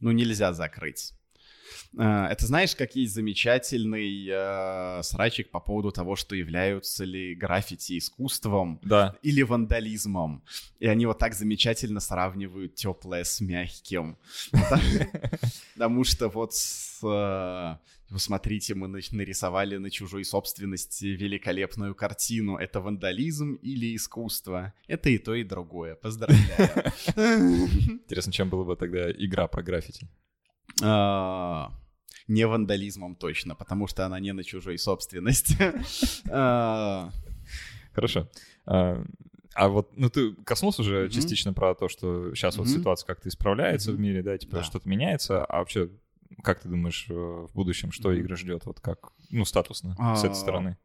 ну, 0.00 0.12
нельзя 0.12 0.52
закрыть. 0.52 1.12
Э, 1.98 2.26
Это 2.30 2.46
знаешь, 2.46 2.74
как 2.76 2.96
есть 2.96 3.14
замечательный 3.14 4.26
э, 4.28 5.02
срачик 5.02 5.50
по 5.50 5.60
поводу 5.60 5.90
того, 5.92 6.16
что 6.16 6.34
являются 6.36 7.04
ли 7.04 7.34
граффити 7.34 7.98
искусством 7.98 8.78
Да. 8.82 9.14
или 9.22 9.42
вандализмом. 9.42 10.42
И 10.80 10.86
они 10.86 11.06
вот 11.06 11.18
так 11.18 11.34
замечательно 11.34 12.00
сравнивают 12.00 12.74
теплое 12.74 13.24
с 13.24 13.40
мягким. 13.40 14.16
Потому 15.74 16.04
что 16.04 16.28
вот 16.28 16.52
э, 17.02 17.76
Посмотрите, 18.08 18.74
мы 18.76 18.86
на- 18.86 19.00
нарисовали 19.10 19.78
на 19.78 19.90
чужой 19.90 20.24
собственности 20.24 21.06
великолепную 21.06 21.92
картину. 21.92 22.56
Это 22.56 22.80
вандализм 22.80 23.54
или 23.54 23.96
искусство? 23.96 24.72
Это 24.86 25.10
и 25.10 25.18
то, 25.18 25.34
и 25.34 25.42
другое. 25.42 25.96
Поздравляю. 25.96 26.92
Интересно, 27.16 28.32
чем 28.32 28.48
была 28.48 28.62
бы 28.64 28.76
тогда 28.76 29.10
игра 29.10 29.48
про 29.48 29.60
граффити? 29.62 30.06
А, 30.82 31.72
Не 32.28 32.46
вандализмом 32.46 33.14
точно, 33.16 33.54
потому 33.54 33.86
что 33.86 34.04
она 34.04 34.18
не 34.20 34.32
на 34.32 34.44
чужой 34.44 34.78
собственности. 34.78 35.56
А, 36.30 37.10
Хорошо. 37.92 38.28
А, 38.66 39.02
а 39.54 39.68
вот, 39.68 39.96
ну, 39.96 40.10
ты 40.10 40.34
коснулся 40.44 40.82
уже 40.82 41.08
частично 41.08 41.52
про 41.54 41.74
то, 41.74 41.88
что 41.88 42.34
сейчас 42.34 42.56
вот 42.58 42.68
ситуация 42.68 43.06
как-то 43.06 43.28
исправляется 43.28 43.92
в 43.92 43.98
мире, 43.98 44.22
да, 44.22 44.36
типа 44.36 44.56
Да. 44.56 44.62
что-то 44.62 44.86
меняется, 44.88 45.44
а 45.44 45.58
вообще, 45.60 45.88
как 46.42 46.60
ты 46.60 46.68
думаешь, 46.68 47.06
э, 47.08 47.14
в 47.14 47.50
будущем, 47.54 47.90
что 47.92 48.12
игры 48.12 48.36
ждет, 48.36 48.66
вот 48.66 48.80
как, 48.80 49.12
ну, 49.30 49.44
статусно, 49.46 49.96
с 50.16 50.24
этой 50.24 50.34
стороны? 50.34 50.76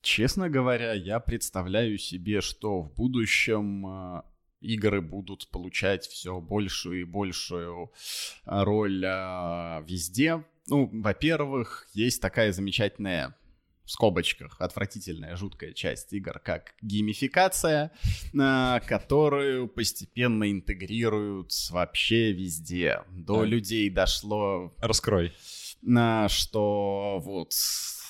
Честно 0.00 0.48
говоря, 0.48 0.94
я 0.94 1.20
представляю 1.20 1.98
себе, 1.98 2.40
что 2.40 2.82
в 2.82 2.94
будущем 2.94 3.86
э, 3.86 4.22
игры 4.60 5.00
будут 5.00 5.48
получать 5.48 6.06
все 6.06 6.40
большую 6.40 7.00
и 7.02 7.04
большую 7.04 7.92
э, 8.46 8.62
роль 8.62 9.04
э, 9.04 9.82
везде. 9.86 10.44
Ну, 10.66 10.90
во-первых, 10.92 11.88
есть 11.94 12.20
такая 12.20 12.52
замечательная 12.52 13.34
в 13.84 13.90
скобочках 13.90 14.60
отвратительная, 14.60 15.34
жуткая 15.34 15.72
часть 15.72 16.12
игр, 16.12 16.38
как 16.40 16.74
геймификация, 16.82 17.90
э, 18.34 18.80
которую 18.86 19.68
постепенно 19.68 20.50
интегрируют 20.50 21.52
вообще 21.70 22.32
везде. 22.32 23.00
До 23.10 23.40
Так. 23.40 23.48
людей 23.48 23.88
дошло 23.88 24.74
Раскрой. 24.78 25.32
на 25.80 26.28
что 26.28 27.18
вот 27.24 27.52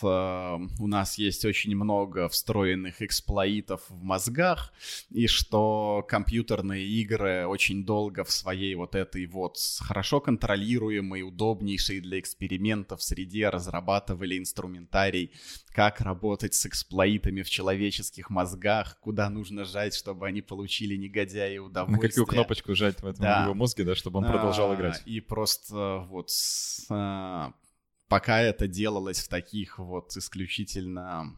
э, 0.02 0.58
у 0.78 0.86
нас 0.86 1.18
есть 1.18 1.44
очень 1.44 1.74
много 1.76 2.28
встроенных 2.28 3.02
эксплоитов 3.02 3.82
в 3.88 4.02
мозгах, 4.02 4.72
и 5.10 5.26
что 5.26 6.04
компьютерные 6.08 6.86
игры 6.86 7.46
очень 7.46 7.84
долго 7.84 8.24
в 8.24 8.30
своей 8.30 8.74
вот 8.74 8.94
этой 8.94 9.26
вот 9.26 9.56
хорошо 9.80 10.20
контролируемой, 10.20 11.22
удобнейшей 11.22 12.00
для 12.00 12.18
экспериментов 12.18 13.02
среде 13.02 13.48
разрабатывали 13.48 14.38
инструментарий, 14.38 15.32
как 15.68 16.00
работать 16.00 16.54
с 16.54 16.66
эксплоитами 16.66 17.42
в 17.42 17.50
человеческих 17.50 18.30
мозгах, 18.30 18.98
куда 19.00 19.30
нужно 19.30 19.64
жать, 19.64 19.94
чтобы 19.94 20.26
они 20.26 20.42
получили 20.42 20.96
негодяи 20.96 21.58
На 21.58 21.64
удовольствие. 21.64 22.10
какую 22.10 22.26
кнопочку 22.26 22.74
жать 22.74 23.00
в 23.02 23.06
этом 23.06 23.22
Да. 23.22 23.42
его 23.44 23.54
мозге, 23.54 23.84
да, 23.84 23.94
чтобы 23.94 24.18
он 24.18 24.24
продолжал 24.26 24.72
А, 24.72 24.74
играть. 24.74 25.02
И 25.06 25.20
просто 25.20 26.06
вот 26.08 26.30
а, 26.90 27.52
пока 28.08 28.40
это 28.40 28.66
делалось 28.66 29.20
в 29.20 29.28
таких 29.28 29.78
вот 29.78 30.16
исключительно 30.16 31.36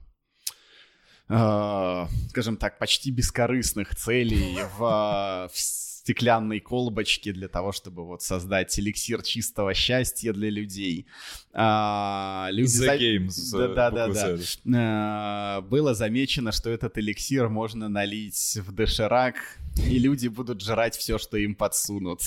а, 1.32 2.08
скажем 2.30 2.56
так, 2.56 2.78
почти 2.78 3.12
бескорыстных 3.12 3.94
целей 3.94 4.58
в, 4.76 4.84
а, 4.84 5.48
в 5.52 5.56
стеклянной 6.00 6.58
колбочке 6.58 7.32
для 7.32 7.46
того, 7.46 7.70
чтобы 7.70 8.04
вот 8.04 8.22
создать 8.22 8.76
эликсир 8.80 9.22
чистого 9.22 9.72
счастья 9.72 10.32
для 10.32 10.50
людей. 10.50 11.06
А, 11.52 12.48
люди 12.50 12.84
The 12.84 12.98
Games. 12.98 13.74
Да, 13.74 13.90
да, 13.90 14.08
да, 14.08 14.36
Z. 14.36 14.58
а, 14.74 15.60
было 15.60 15.94
замечено, 15.94 16.50
что 16.50 16.68
этот 16.68 16.98
эликсир 16.98 17.48
можно 17.48 17.88
налить 17.88 18.56
в 18.56 18.72
доширак, 18.72 19.36
и 19.76 20.00
люди 20.00 20.26
будут 20.26 20.60
жрать 20.62 20.96
все, 20.96 21.18
что 21.18 21.36
им 21.36 21.54
подсунут. 21.54 22.22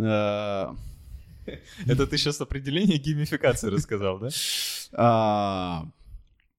А, 0.00 0.74
Это 1.86 2.06
ты 2.06 2.18
сейчас 2.18 2.40
определение 2.40 2.98
геймификации 2.98 3.68
рассказал, 3.70 4.18
да? 4.18 4.28
а, 4.92 5.84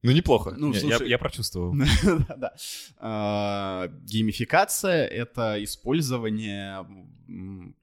Ну, 0.03 0.11
неплохо. 0.11 0.53
Ну, 0.57 0.67
Не, 0.69 0.73
я- 0.75 0.79
слушай- 0.79 1.09
Я 1.09 1.17
прочувствовал. 1.17 1.73
Да-да. 2.27 2.53
А, 2.97 3.87
Геймификация— 4.03 5.05
это 5.07 5.63
использование 5.63 6.85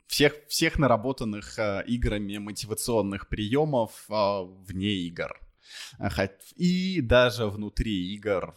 всех, 0.06 0.32
всех 0.48 0.78
наработанных 0.78 1.58
а, 1.58 1.80
играми 1.80 2.38
мотивационных 2.38 3.28
приемов 3.28 4.04
а, 4.08 4.42
вне 4.42 4.94
игр. 5.06 5.38
И 6.56 7.00
даже 7.02 7.46
внутри 7.46 8.14
игр 8.14 8.54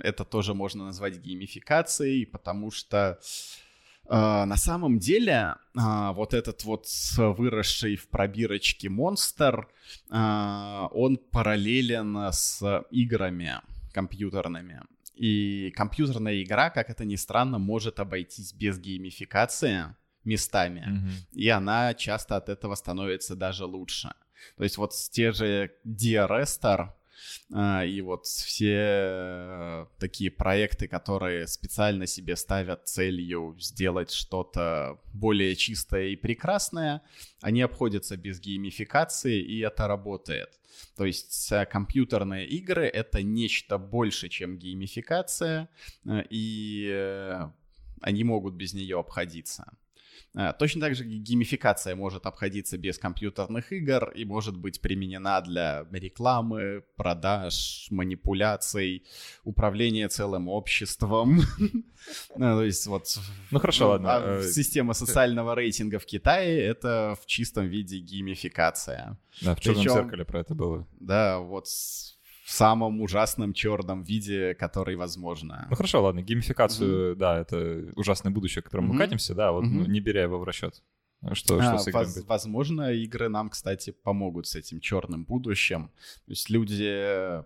это 0.00 0.24
тоже 0.24 0.54
можно 0.54 0.84
назвать 0.84 1.16
геймификацией, 1.18 2.26
потому 2.26 2.70
что 2.70 2.98
а, 2.98 3.18
на 4.16 4.56
самом 4.56 4.98
деле 4.98 5.56
а, 5.76 6.12
вот 6.12 6.34
этот 6.34 6.64
вот 6.64 6.86
выросший 7.16 7.96
в 7.96 8.08
пробирочке 8.08 8.88
монстр, 8.88 9.68
а, 10.10 10.88
он 10.92 11.18
параллелен 11.18 12.16
с 12.32 12.84
играми 12.90 13.60
компьютерными. 13.92 14.82
И 15.14 15.72
компьютерная 15.76 16.42
игра, 16.42 16.70
как 16.70 16.90
это 16.90 17.04
ни 17.04 17.16
странно, 17.16 17.58
может 17.58 18.00
обойтись 18.00 18.52
без 18.52 18.78
геймификации 18.78 19.94
местами. 20.24 20.84
Мгм. 20.86 21.10
И 21.32 21.48
она 21.48 21.94
часто 21.94 22.36
от 22.36 22.48
этого 22.48 22.76
становится 22.76 23.34
даже 23.34 23.64
лучше. 23.64 24.12
То 24.56 24.64
есть 24.64 24.78
вот 24.78 24.92
те 25.10 25.32
же 25.32 25.72
а, 25.84 26.94
и 27.84 28.00
вот 28.02 28.26
все 28.26 28.76
э, 28.76 29.86
такие 29.98 30.30
проекты, 30.30 30.86
которые 30.86 31.46
специально 31.46 32.06
себе 32.06 32.36
ставят 32.36 32.86
целью 32.88 33.56
сделать 33.58 34.10
что-то 34.12 35.00
более 35.14 35.56
чистое 35.56 36.08
и 36.08 36.16
прекрасное, 36.16 37.02
они 37.40 37.62
обходятся 37.62 38.16
без 38.16 38.40
геймификации, 38.40 39.40
и 39.40 39.60
это 39.60 39.88
работает. 39.88 40.50
То 40.96 41.04
есть 41.04 41.50
э, 41.50 41.66
компьютерные 41.66 42.46
игры— 42.46 42.86
это 42.86 43.22
нечто 43.22 43.78
больше, 43.78 44.28
чем 44.28 44.58
геймификация, 44.58 45.68
э, 46.04 46.22
и 46.30 47.36
они 48.00 48.24
могут 48.24 48.54
без 48.54 48.74
нее 48.74 48.98
обходиться. 48.98 49.72
Э, 50.34 50.52
Точно 50.58 50.80
так 50.80 50.94
же 50.94 51.04
ге- 51.04 51.18
геймификация 51.18 51.94
может 51.96 52.26
обходиться 52.26 52.78
без 52.78 52.98
компьютерных 52.98 53.72
игр 53.72 54.10
и 54.10 54.24
может 54.24 54.56
быть 54.56 54.80
применена 54.80 55.40
для 55.40 55.86
рекламы, 55.92 56.84
продаж, 56.96 57.86
манипуляций, 57.90 59.04
управления 59.44 60.08
целым 60.08 60.48
обществом. 60.48 61.40
Ну, 61.58 61.84
То 62.58 62.62
есть 62.64 62.86
вот... 62.86 63.18
Ну, 63.50 63.58
хорошо, 63.58 63.88
ладно, 63.90 64.16
а 64.16 64.40
э, 64.40 64.42
Система 64.42 64.94
социального 64.94 65.54
рейтинга 65.54 65.98
в 65.98 66.06
Китае— 66.06 66.60
это 66.62 67.16
в 67.20 67.26
чистом 67.26 67.66
виде 67.66 67.98
геймификация. 67.98 69.18
Да, 69.42 69.54
в 69.54 69.60
черном 69.60 69.82
зеркале 69.82 70.24
про 70.24 70.40
это 70.40 70.54
было. 70.54 70.86
Да, 71.00 71.38
вот 71.38 71.66
в 72.48 72.52
самом 72.52 73.02
ужасном 73.02 73.52
черном 73.52 74.02
виде, 74.04 74.54
который 74.54 74.96
возможно. 74.96 75.66
Ну 75.68 75.76
хорошо, 75.76 76.02
ладно, 76.02 76.22
геймификацию, 76.22 77.14
да, 77.14 77.40
это 77.40 77.92
ужасное 77.94 78.32
будущее, 78.32 78.62
к 78.62 78.64
которому 78.64 78.88
мы 78.88 78.94
Мгм. 78.94 79.02
катимся, 79.04 79.34
да, 79.34 79.52
вот 79.52 79.64
ну, 79.64 79.80
Мгм. 79.82 79.92
не 79.92 80.00
беря 80.00 80.22
его 80.22 80.38
в 80.38 80.44
расчет. 80.44 80.82
Что, 81.34 81.58
А, 81.60 81.78
что 81.78 81.90
воз- 81.90 82.24
возможно, 82.26 82.90
игры 82.92 83.28
нам, 83.28 83.50
кстати, 83.50 83.90
помогут 83.90 84.46
с 84.46 84.56
этим 84.56 84.80
черным 84.80 85.24
будущим. 85.26 85.90
То 86.24 86.30
есть 86.32 86.48
люди... 86.48 86.86
э, 86.88 87.42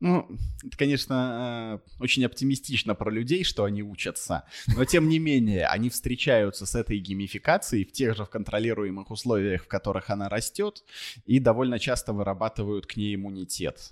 Ну, 0.00 0.26
это, 0.64 0.76
конечно, 0.78 1.80
э, 1.84 2.02
очень 2.02 2.24
оптимистично 2.24 2.94
про 2.94 3.10
людей, 3.10 3.44
что 3.44 3.64
они 3.64 3.82
учатся, 3.82 4.44
но 4.76 4.84
тем 4.84 5.08
не 5.08 5.18
менее, 5.18 5.66
они 5.66 5.88
встречаются 5.90 6.64
с 6.66 6.74
этой 6.76 6.98
геймификацией 7.00 7.84
в 7.84 7.90
тех 7.92 8.16
же 8.16 8.24
в 8.24 8.30
контролируемых 8.30 9.10
условиях, 9.10 9.64
в 9.64 9.66
которых 9.68 10.08
она 10.10 10.28
растет, 10.28 10.84
и 11.26 11.38
довольно 11.40 11.78
часто 11.78 12.12
вырабатывают 12.12 12.86
к 12.86 12.96
ней 12.96 13.14
иммунитет. 13.16 13.90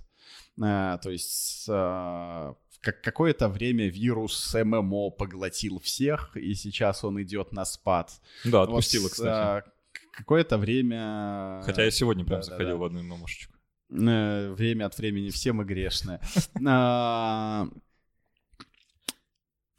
То 0.59 1.11
есть 1.11 1.69
как 2.87 3.01
какое-то 3.03 3.49
время 3.49 3.88
вирус 3.88 4.55
ММО 4.55 5.11
поглотил 5.11 5.81
всех, 5.81 6.37
и 6.37 6.55
сейчас 6.55 7.03
он 7.03 7.21
идет 7.21 7.53
на 7.53 7.64
спад. 7.64 8.12
Да, 8.45 8.62
отпустило, 8.62 9.05
вот, 9.05 9.12
кстати. 9.12 9.69
Какое-то 10.12 10.57
время... 10.57 11.61
Хотя 11.64 11.85
я 11.85 11.90
сегодня 11.90 12.25
прям 12.25 12.40
да, 12.40 12.42
заходил 12.42 12.66
да, 12.66 12.73
да. 12.75 12.79
в 12.79 12.85
одну 12.85 13.03
ММОшечку. 13.03 13.55
Э, 13.90 14.53
время 14.53 14.87
от 14.87 14.97
времени 14.99 15.31
все 15.31 15.53
мы 15.53 15.64
грешные. 15.64 16.21
А, 16.66 17.69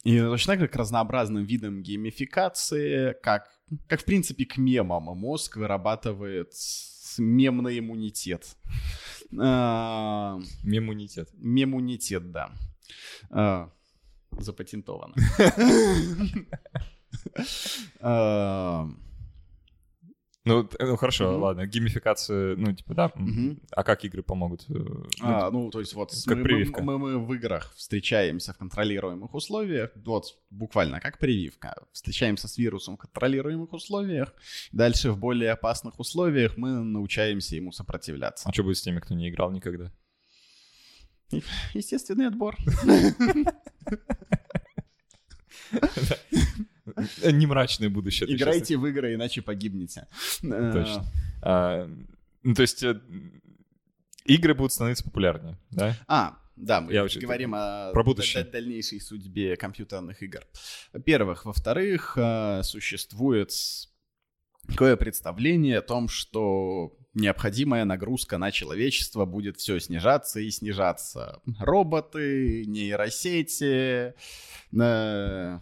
и 0.03 0.19
точно 0.19 0.53
так 0.53 0.59
же 0.61 0.67
к 0.67 0.75
разнообразным 0.75 1.43
видам 1.43 1.81
геймификации, 1.81 3.15
как, 3.23 3.49
как 3.87 4.01
в 4.01 4.05
принципе 4.05 4.45
к 4.45 4.57
мемам, 4.57 5.03
мозг 5.17 5.57
вырабатывает 5.57 6.53
мемный 7.17 7.79
иммунитет. 7.79 8.55
А, 9.39 10.39
мемунитет. 10.63 11.29
Мемунитет, 11.33 12.31
да. 12.31 12.51
А, 13.29 13.69
запатентовано. 14.31 15.15
Ну, 20.47 20.69
ну 20.79 20.95
хорошо, 20.95 21.25
mm-hmm. 21.25 21.39
ладно, 21.39 21.67
геймификация, 21.67 22.55
ну, 22.55 22.73
типа, 22.73 22.93
да, 22.93 23.07
mm-hmm. 23.07 23.67
а 23.71 23.83
как 23.83 24.05
игры 24.05 24.23
помогут? 24.23 24.65
Э, 24.69 24.73
а, 25.21 25.51
ну, 25.51 25.69
то 25.69 25.79
есть 25.79 25.93
вот 25.93 26.11
как 26.25 26.37
мы, 26.37 26.43
прививка. 26.43 26.81
Мы, 26.81 26.97
мы, 26.97 27.19
мы 27.19 27.25
в 27.25 27.33
играх 27.33 27.73
встречаемся 27.75 28.53
в 28.53 28.57
контролируемых 28.57 29.33
условиях, 29.33 29.91
вот 29.95 30.37
буквально 30.49 31.01
как 31.01 31.19
прививка. 31.19 31.75
Встречаемся 31.91 32.47
с 32.47 32.57
вирусом 32.57 32.95
в 32.95 32.99
контролируемых 32.99 33.73
условиях, 33.73 34.33
дальше 34.71 35.11
в 35.11 35.17
более 35.17 35.51
опасных 35.51 35.99
условиях 35.99 36.55
мы 36.57 36.69
научаемся 36.69 37.55
ему 37.55 37.71
сопротивляться. 37.71 38.47
А 38.47 38.53
что 38.53 38.63
будет 38.63 38.77
с 38.77 38.81
теми, 38.81 38.99
кто 38.99 39.13
не 39.13 39.29
играл 39.29 39.51
никогда? 39.51 39.91
Естественный 41.73 42.27
отбор. 42.27 42.55
Не 47.23 47.45
мрачное 47.45 47.89
будущее. 47.89 48.33
Играйте 48.33 48.77
в 48.77 48.85
игры, 48.85 49.13
иначе 49.15 49.41
погибнете. 49.41 50.07
Точно. 50.41 51.05
А, 51.41 51.89
ну, 52.43 52.55
то 52.55 52.61
есть 52.61 52.83
э, 52.83 52.99
игры 54.25 54.53
будут 54.53 54.73
становиться 54.73 55.03
популярнее, 55.03 55.57
да? 55.71 55.95
А, 56.07 56.37
да, 56.55 56.81
мы 56.81 56.91
Я 56.91 57.05
говорим 57.05 57.53
о 57.55 57.91
про 57.93 58.03
будущее. 58.03 58.43
дальнейшей 58.43 58.99
судьбе 58.99 59.55
компьютерных 59.55 60.23
игр. 60.23 60.41
Во-первых. 60.93 61.45
Во-вторых, 61.45 62.17
э, 62.17 62.61
существует 62.63 63.51
такое 64.67 64.95
представление 64.95 65.77
о 65.77 65.81
том, 65.81 66.09
что 66.09 66.97
необходимая 67.13 67.85
нагрузка 67.85 68.37
на 68.37 68.51
человечество 68.51 69.25
будет 69.25 69.57
все 69.57 69.79
снижаться 69.79 70.39
и 70.39 70.49
снижаться. 70.49 71.41
Роботы, 71.59 72.65
нейросети, 72.65 74.13
э, 74.73 75.59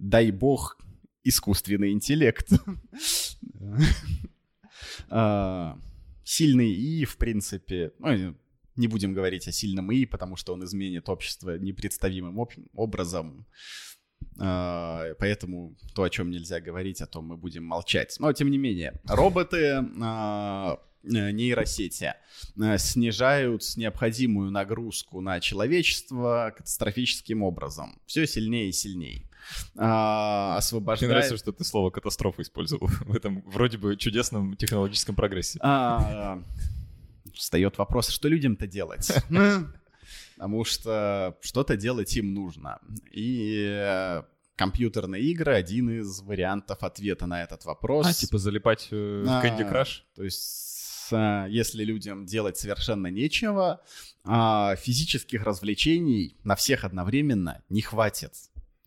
дай 0.00 0.30
бог, 0.30 0.78
искусственный 1.24 1.92
интеллект. 1.92 2.48
А, 5.10 5.78
сильный 6.24 6.72
И, 6.72 7.04
в 7.04 7.16
принципе, 7.16 7.92
ну, 7.98 8.34
не 8.76 8.86
будем 8.86 9.12
говорить 9.12 9.48
о 9.48 9.52
сильном 9.52 9.90
И, 9.90 10.06
потому 10.06 10.36
что 10.36 10.52
он 10.52 10.64
изменит 10.64 11.08
общество 11.08 11.58
непредставимым 11.58 12.38
образом. 12.74 13.46
А, 14.38 15.14
поэтому 15.18 15.76
то, 15.94 16.04
о 16.04 16.10
чем 16.10 16.30
нельзя 16.30 16.60
говорить, 16.60 17.00
о 17.00 17.06
том 17.06 17.26
мы 17.26 17.36
будем 17.36 17.64
молчать. 17.64 18.16
Но, 18.18 18.32
тем 18.32 18.50
не 18.50 18.58
менее, 18.58 19.00
роботы 19.06 19.84
а, 20.00 20.78
нейросети 21.02 22.14
снижают 22.76 23.62
необходимую 23.76 24.50
нагрузку 24.50 25.20
на 25.20 25.40
человечество 25.40 26.54
катастрофическим 26.56 27.42
образом. 27.42 28.00
Все 28.06 28.26
сильнее 28.26 28.68
и 28.68 28.72
сильнее 28.72 29.27
а, 29.76 30.56
освобождает... 30.56 31.08
Мне 31.08 31.16
нравится, 31.16 31.36
что 31.36 31.52
ты 31.52 31.64
слово 31.64 31.90
«катастрофа» 31.90 32.42
использовал 32.42 32.86
в 33.06 33.14
этом 33.14 33.42
вроде 33.46 33.78
бы 33.78 33.96
чудесном 33.96 34.56
технологическом 34.56 35.14
прогрессе. 35.14 35.58
А, 35.62 36.42
встает 37.34 37.78
вопрос, 37.78 38.08
что 38.08 38.28
людям-то 38.28 38.66
делать? 38.66 39.10
Потому 40.34 40.64
что 40.64 41.36
что-то 41.40 41.76
делать 41.76 42.16
им 42.16 42.32
нужно. 42.32 42.78
И 43.10 43.66
э, 43.68 44.22
компьютерные 44.54 45.22
игры 45.24 45.54
один 45.54 46.00
из 46.00 46.20
вариантов 46.20 46.82
ответа 46.82 47.26
на 47.26 47.42
этот 47.42 47.64
вопрос. 47.64 48.06
А, 48.06 48.12
типа 48.12 48.38
залипать 48.38 48.86
э, 48.92 49.22
в 49.24 49.28
Candy 49.44 49.68
Crush? 49.68 50.02
То 50.14 50.22
есть 50.22 51.08
э, 51.10 51.46
если 51.48 51.82
людям 51.82 52.24
делать 52.24 52.56
совершенно 52.56 53.08
нечего, 53.08 53.80
а 54.24 54.76
физических 54.76 55.42
развлечений 55.42 56.36
на 56.44 56.54
всех 56.54 56.84
одновременно 56.84 57.62
не 57.68 57.80
хватит. 57.80 58.32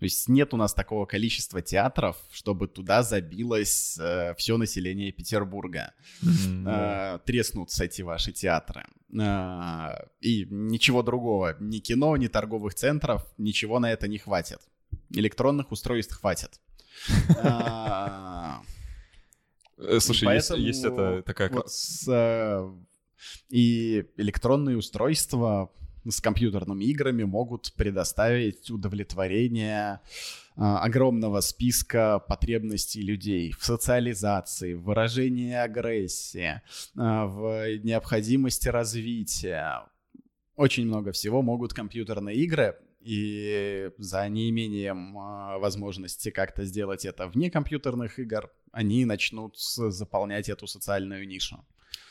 То 0.01 0.05
есть 0.05 0.27
нет 0.27 0.51
у 0.55 0.57
нас 0.57 0.73
такого 0.73 1.05
количества 1.05 1.61
театров, 1.61 2.17
чтобы 2.31 2.67
туда 2.67 3.03
забилось 3.03 3.99
э, 3.99 4.33
все 4.35 4.57
население 4.57 5.11
Петербурга. 5.11 5.93
Mm-hmm. 6.23 7.17
Э, 7.17 7.19
треснутся 7.19 7.83
эти 7.85 8.01
ваши 8.01 8.31
театры. 8.31 8.85
Э, 9.13 10.07
и 10.19 10.47
ничего 10.49 11.03
другого, 11.03 11.55
ни 11.59 11.77
кино, 11.77 12.17
ни 12.17 12.25
торговых 12.25 12.73
центров, 12.73 13.31
ничего 13.37 13.77
на 13.77 13.91
это 13.91 14.07
не 14.07 14.17
хватит. 14.17 14.59
Электронных 15.11 15.71
устройств 15.71 16.19
хватит. 16.19 16.59
Э, 19.83 19.99
слушай, 19.99 20.35
есть, 20.59 20.83
это 20.83 21.23
такая... 21.23 21.51
Э, 22.07 22.71
и 23.49 24.05
электронные 24.17 24.77
устройства 24.77 25.71
с 26.07 26.21
компьютерными 26.21 26.85
играми 26.85 27.23
могут 27.23 27.73
предоставить 27.73 28.69
удовлетворение 28.71 30.01
а, 30.55 30.79
огромного 30.83 31.41
списка 31.41 32.19
потребностей 32.19 33.01
людей 33.01 33.51
в 33.51 33.63
социализации, 33.63 34.73
в 34.73 34.83
выражении 34.83 35.53
агрессии, 35.53 36.61
а, 36.97 37.25
в 37.25 37.77
необходимости 37.83 38.67
развития. 38.67 39.85
Очень 40.55 40.87
много 40.87 41.11
всего 41.11 41.41
могут 41.41 41.73
компьютерные 41.73 42.37
игры, 42.37 42.77
и 42.99 43.89
за 43.97 44.27
неимением 44.29 45.17
а, 45.17 45.57
возможности 45.57 46.29
как-то 46.29 46.65
сделать 46.65 47.05
это 47.05 47.27
вне 47.27 47.49
компьютерных 47.49 48.19
игр, 48.19 48.51
они 48.71 49.05
начнут 49.05 49.57
заполнять 49.57 50.49
эту 50.49 50.67
социальную 50.67 51.27
нишу. 51.27 51.65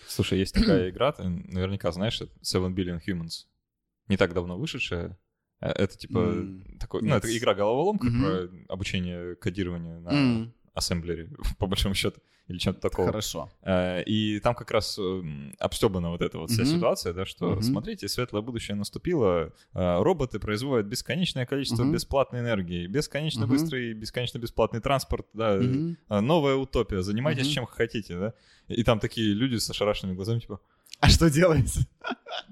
Слушай, 0.08 0.40
есть 0.40 0.54
такая 0.54 0.90
игра, 0.90 1.12
ты 1.12 1.22
наверняка 1.22 1.92
знаешь, 1.92 2.20
Seven 2.42 2.74
Billion 2.74 3.00
Humans 3.06 3.46
не 4.10 4.16
так 4.16 4.34
давно 4.34 4.58
вышедшая. 4.58 5.16
Э, 5.60 5.70
это 5.70 5.96
типа 5.96 6.18
mm. 6.18 6.78
такой, 6.78 7.02
ну, 7.02 7.14
это 7.14 7.36
игра 7.36 7.54
головоломка 7.54 8.08
mm-hmm. 8.08 8.48
про 8.66 8.74
обучение 8.74 9.36
кодированию 9.36 10.00
на 10.00 10.08
mm. 10.08 10.50
ассемблере, 10.74 11.30
по 11.58 11.66
большому 11.66 11.94
счету, 11.94 12.20
или 12.48 12.58
чем-то 12.58 12.80
такого. 12.80 13.06
Хорошо. 13.06 13.50
Э, 13.62 14.02
и 14.02 14.40
там 14.40 14.54
как 14.54 14.70
раз 14.72 14.98
обстебана 15.60 16.10
вот 16.10 16.22
эта 16.22 16.38
вот 16.38 16.50
вся 16.50 16.62
mm-hmm. 16.62 16.76
ситуация, 16.76 17.12
да, 17.12 17.24
что, 17.24 17.52
mm-hmm. 17.52 17.62
смотрите, 17.62 18.08
светлое 18.08 18.42
будущее 18.42 18.74
наступило, 18.74 19.52
э, 19.74 20.02
роботы 20.02 20.40
производят 20.40 20.86
бесконечное 20.86 21.46
количество 21.46 21.84
mm-hmm. 21.84 21.92
бесплатной 21.92 22.40
энергии, 22.40 22.88
бесконечно 22.88 23.44
mm-hmm. 23.44 23.48
быстрый, 23.48 23.92
бесконечно 23.94 24.38
бесплатный 24.38 24.80
транспорт, 24.80 25.28
да, 25.34 25.56
mm-hmm. 25.56 26.20
новая 26.20 26.56
утопия, 26.56 27.02
занимайтесь 27.02 27.46
mm-hmm. 27.46 27.54
чем 27.54 27.66
хотите, 27.66 28.18
да. 28.18 28.34
И 28.66 28.82
там 28.82 28.98
такие 28.98 29.32
люди 29.34 29.56
с 29.56 29.70
ошарашенными 29.70 30.16
глазами, 30.16 30.40
типа, 30.40 30.60
а 31.00 31.08
что 31.08 31.30
делать? 31.30 31.72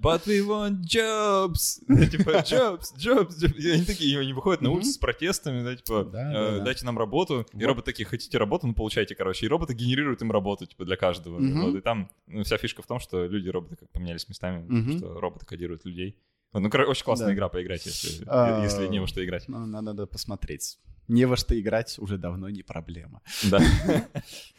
But 0.01 0.27
we 0.27 0.41
want 0.47 0.81
jobs. 0.83 1.81
типа, 2.11 2.31
jobs, 2.43 2.95
jobs, 2.97 3.39
jobs. 3.39 3.57
И 3.59 3.71
они 3.71 3.85
такие, 3.85 4.19
они 4.19 4.33
выходят 4.33 4.63
на 4.63 4.71
улицу 4.71 4.93
с 4.93 4.99
протестами, 4.99 5.63
да, 5.63 5.77
типа, 5.77 6.05
да, 6.05 6.33
э, 6.33 6.59
да, 6.59 6.65
дайте 6.65 6.85
нам 6.85 6.99
работу. 6.99 7.47
Вот. 7.53 7.63
И 7.63 7.65
роботы 7.65 7.87
такие, 7.87 8.07
хотите 8.07 8.39
работу, 8.39 8.67
ну, 8.67 8.75
получайте, 8.75 9.15
короче. 9.15 9.47
И 9.47 9.49
роботы 9.49 9.75
генерируют 9.75 10.23
им 10.23 10.33
работу, 10.33 10.67
типа, 10.67 10.85
для 10.85 10.97
каждого. 10.97 11.37
Угу. 11.37 11.61
Вот, 11.61 11.77
и 11.77 11.81
там 11.81 12.11
ну, 12.27 12.43
вся 12.45 12.57
фишка 12.59 12.83
в 12.83 12.87
том, 12.87 13.01
что 13.01 13.27
люди 13.27 13.49
и 13.49 13.51
роботы 13.51 13.77
как 13.77 13.91
поменялись 13.91 14.29
местами, 14.29 14.65
угу. 14.65 14.99
что 14.99 15.21
роботы 15.21 15.47
кодируют 15.47 15.85
людей. 15.85 16.17
Ну, 16.53 16.71
короче, 16.71 16.91
очень 16.91 17.05
классная 17.05 17.29
да. 17.29 17.35
игра 17.35 17.49
поиграть, 17.49 17.85
если, 17.85 18.25
а, 18.27 18.63
если 18.65 18.87
не 18.87 19.01
во 19.01 19.07
что 19.07 19.25
играть. 19.25 19.47
Ну, 19.49 19.67
надо, 19.67 19.87
надо 19.87 20.07
посмотреть. 20.07 20.79
Не 21.07 21.27
во 21.27 21.37
что 21.37 21.59
играть 21.59 21.99
уже 21.99 22.19
давно 22.19 22.49
не 22.49 22.63
проблема. 22.63 23.21
Да. 23.51 23.61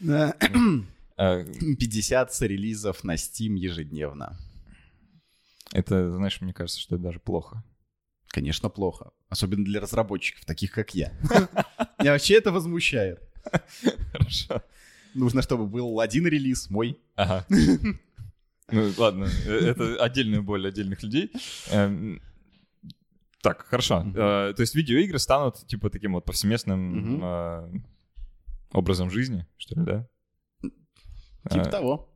50 1.20 2.40
релизов 2.42 3.04
на 3.04 3.14
Steam 3.14 3.56
ежедневно. 3.56 4.38
Это, 5.72 6.14
знаешь, 6.16 6.40
мне 6.40 6.52
кажется, 6.52 6.80
что 6.80 6.96
это 6.96 7.04
даже 7.04 7.20
плохо. 7.20 7.62
Конечно, 8.28 8.68
плохо. 8.70 9.10
Особенно 9.28 9.64
для 9.64 9.80
разработчиков, 9.80 10.44
таких 10.44 10.72
как 10.72 10.94
я. 10.94 11.12
Меня 11.98 12.12
вообще 12.12 12.34
это 12.34 12.52
возмущает. 12.52 13.20
Хорошо. 14.12 14.62
Нужно, 15.14 15.42
чтобы 15.42 15.66
был 15.66 16.00
один 16.00 16.26
релиз, 16.26 16.70
мой. 16.70 16.98
Ага. 17.16 17.44
Ну, 18.72 18.88
ладно, 18.98 19.28
э, 19.46 19.50
это 19.50 19.96
отдельная 19.96 20.42
боль 20.42 20.66
отдельных 20.66 21.02
людей. 21.02 21.32
Эм, 21.72 22.22
так, 23.42 23.66
хорошо. 23.66 24.06
Э, 24.14 24.54
то 24.54 24.60
есть 24.60 24.76
видеоигры 24.76 25.18
станут, 25.18 25.66
типа, 25.66 25.90
таким 25.90 26.12
вот 26.12 26.24
повсеместным 26.24 27.20
э, 27.20 27.80
образом 28.72 29.10
жизни, 29.10 29.44
что 29.56 29.74
ли, 29.74 29.84
да? 29.84 30.08
Типа 31.48 31.66
а... 31.66 31.70
того. 31.70 32.12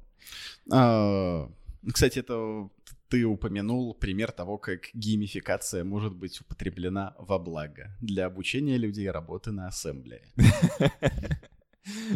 А, 0.73 1.51
кстати, 1.93 2.19
это 2.19 2.69
ты 3.09 3.25
упомянул 3.25 3.95
пример 3.95 4.33
того, 4.33 4.59
как 4.59 4.91
геймификация 4.93 5.85
может 5.85 6.15
быть 6.15 6.41
употреблена 6.41 7.15
во 7.19 7.39
благо 7.39 7.97
для 8.01 8.27
обучения 8.27 8.77
людей 8.77 9.11
работы 9.11 9.53
на 9.53 9.69
ассемблее. 9.69 10.23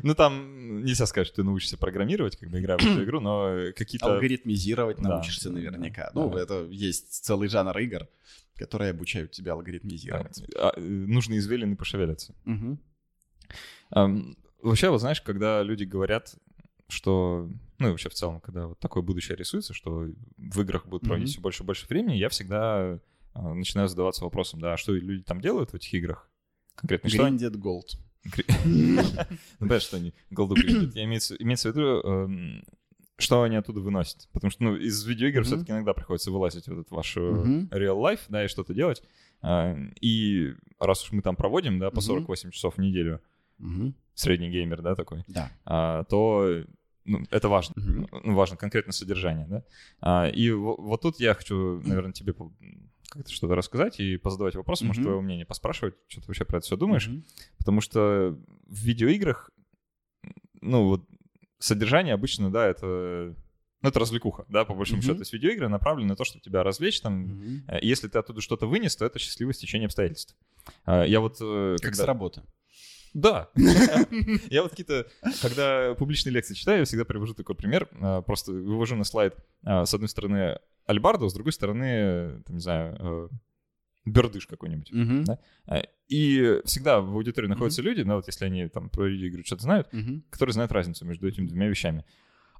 Ну, 0.03 0.15
там 0.15 0.83
нельзя 0.83 1.05
сказать, 1.05 1.27
что 1.27 1.37
ты 1.37 1.43
научишься 1.43 1.77
программировать, 1.77 2.39
бы 2.41 2.59
играя 2.59 2.79
в 2.79 2.83
эту 2.83 3.05
игру, 3.05 3.21
но 3.21 3.71
какие-то... 3.77 4.15
Алгоритмизировать 4.15 4.99
научишься 4.99 5.51
наверняка. 5.51 6.11
Ну, 6.15 6.35
это 6.35 6.67
есть 6.71 7.23
целый 7.25 7.49
жанр 7.49 7.77
игр, 7.77 8.09
которые 8.55 8.93
обучают 8.93 9.33
тебя 9.33 9.53
алгоритмизировать. 9.53 10.43
А, 10.57 10.73
э, 10.75 10.81
нужно 10.81 11.37
извилины 11.37 11.77
пошевелиться. 11.77 12.35
Вообще, 13.91 14.89
вот 14.89 15.01
знаешь, 15.01 15.21
когда 15.21 15.63
люди 15.63 15.85
говорят, 15.85 16.35
что, 16.89 17.49
ну 17.79 17.89
и 17.89 17.91
вообще 17.91 18.09
в 18.09 18.15
целом, 18.15 18.41
когда 18.41 18.67
вот 18.67 18.79
такое 18.79 19.03
будущее 19.03 19.37
рисуется, 19.37 19.75
что 19.75 20.09
в 20.37 20.61
играх 20.61 20.87
будет 20.87 21.03
проводить 21.03 21.31
все 21.31 21.41
больше 21.41 21.63
и 21.63 21.67
больше 21.67 21.87
времени, 21.87 22.17
я 22.17 22.29
всегда 22.29 22.99
а, 23.35 23.55
начинаю 23.55 23.89
задаваться 23.89 24.25
вопросом, 24.25 24.61
да, 24.61 24.73
а 24.73 24.77
что 24.77 24.93
люди 24.93 25.23
там 25.23 25.41
делают 25.41 25.71
в 25.71 25.75
этих 25.75 25.93
играх? 25.95 26.31
Конкретно 26.75 27.11
что? 27.11 27.25
Гриндит 27.25 27.57
Gold. 27.57 27.99
Ну, 28.65 29.03
понятно, 29.59 29.81
что 29.81 29.97
они 29.97 30.15
голду 30.31 30.55
гриндят. 30.55 30.97
Имеется, 30.97 31.37
имеется 31.37 31.73
в 31.73 31.77
виду, 31.77 32.01
эм, 32.03 32.65
что 33.17 33.43
они 33.43 33.57
оттуда 33.57 33.81
выносят. 33.81 34.29
Потому 34.33 34.51
что 34.51 34.65
ну, 34.65 34.77
из 34.77 35.05
видеоигр 35.05 35.43
все-таки 35.45 35.73
иногда 35.73 35.95
приходится 35.95 36.31
вылазить 36.31 36.67
в 36.67 36.73
этот 36.73 36.91
ваш 36.91 37.17
э, 37.17 37.21
real 37.21 38.01
life, 38.01 38.21
да, 38.29 38.45
и 38.45 38.49
что-то 38.49 38.75
делать. 38.75 39.03
А, 39.41 39.77
и 40.01 40.55
раз 40.79 41.05
уж 41.05 41.13
мы 41.13 41.23
там 41.23 41.37
проводим, 41.37 41.79
да, 41.79 41.91
по 41.91 42.01
48 42.01 42.51
часов 42.51 42.77
в 42.77 42.81
неделю, 42.81 43.21
средний 44.15 44.51
геймер, 44.51 44.83
да, 44.83 44.95
такой, 44.95 45.25
да. 45.29 45.51
А, 45.65 46.05
то 46.05 46.65
ну, 47.05 47.25
это 47.31 47.49
важно. 47.49 47.75
Ну, 47.77 48.35
важно 48.35 48.57
конкретно 48.57 48.93
содержание, 48.93 49.47
да. 49.47 49.65
А, 50.01 50.29
и 50.29 50.51
вот 50.51 51.01
тут 51.01 51.21
я 51.21 51.35
хочу, 51.35 51.81
наверное, 51.85 52.13
тебе 52.13 52.35
как-то 53.09 53.33
что-то 53.33 53.55
рассказать 53.55 54.01
и 54.01 54.19
позадавать 54.19 54.55
вопросы, 54.55 54.85
может, 54.85 55.03
твое 55.03 55.21
мнение 55.21 55.47
поспрашивать, 55.47 55.95
что 56.09 56.21
ты 56.21 56.27
вообще 56.27 56.45
про 56.45 56.59
это 56.59 56.67
все 56.67 56.77
думаешь. 56.77 57.09
Потому 57.59 57.81
что 57.81 58.39
в 58.67 58.79
видеоиграх, 58.79 59.51
ну, 60.61 60.89
вот 60.89 61.09
содержание 61.59 62.15
обычно, 62.15 62.51
да, 62.51 62.67
это 62.67 63.35
ну, 63.81 63.91
это 63.91 64.01
развлекуха, 64.01 64.45
да, 64.49 64.65
по 64.65 64.75
большому 64.75 65.01
mm-hmm. 65.01 65.05
счету. 65.05 65.15
То 65.15 65.21
есть 65.21 65.33
видеоигры 65.33 65.69
направлены 65.69 66.09
на 66.09 66.17
то, 66.17 66.25
чтобы 66.25 66.43
тебя 66.43 66.65
развлечь. 66.65 67.01
Там, 67.01 67.27
mm-hmm. 67.27 67.79
Если 67.83 68.09
ты 68.09 68.19
оттуда 68.19 68.41
что-то 68.41 68.67
вынес, 68.67 68.97
то 68.97 69.05
это 69.05 69.21
счастливое 69.21 69.55
стечение 69.55 69.87
обстоятельств. 69.87 70.37
А, 70.85 71.05
я 71.05 71.21
вот... 71.21 71.37
Э, 71.41 71.77
как 71.81 71.91
когда... 71.91 72.03
с 72.03 72.07
работы. 72.07 72.43
Да. 73.15 73.49
Я 74.51 74.63
вот 74.63 74.71
какие-то, 74.71 75.07
когда 75.43 75.95
публичные 75.95 76.33
лекции 76.33 76.55
читаю, 76.55 76.81
я 76.81 76.85
всегда 76.85 77.05
привожу 77.05 77.35
такой 77.35 77.55
пример. 77.55 77.89
А, 78.01 78.23
просто 78.23 78.53
вывожу 78.53 78.97
на 78.97 79.05
слайд, 79.05 79.35
а, 79.65 79.87
с 79.87 79.95
одной 79.95 80.09
стороны, 80.09 80.59
альбарду, 80.87 81.29
с 81.29 81.35
другой 81.35 81.53
стороны, 81.53 82.43
там, 82.47 82.57
не 82.57 82.61
знаю, 82.61 82.97
э, 82.99 83.29
бердыш 84.07 84.47
какой-нибудь. 84.47 84.91
Uh-huh. 84.91 85.25
Да? 85.25 85.39
А, 85.67 85.83
и 86.09 86.61
всегда 86.65 87.01
в 87.01 87.15
аудитории 87.15 87.47
находятся 87.47 87.83
uh-huh. 87.83 87.85
люди, 87.85 88.01
ну 88.03 88.17
вот 88.17 88.27
если 88.27 88.45
они 88.45 88.69
там 88.69 88.89
про 88.89 89.07
видеоигры 89.07 89.45
что-то 89.45 89.63
знают, 89.63 89.89
uh-huh. 89.93 90.23
которые 90.31 90.55
знают 90.55 90.73
разницу 90.73 91.05
между 91.05 91.29
этими 91.29 91.47
двумя 91.47 91.69
вещами. 91.69 92.05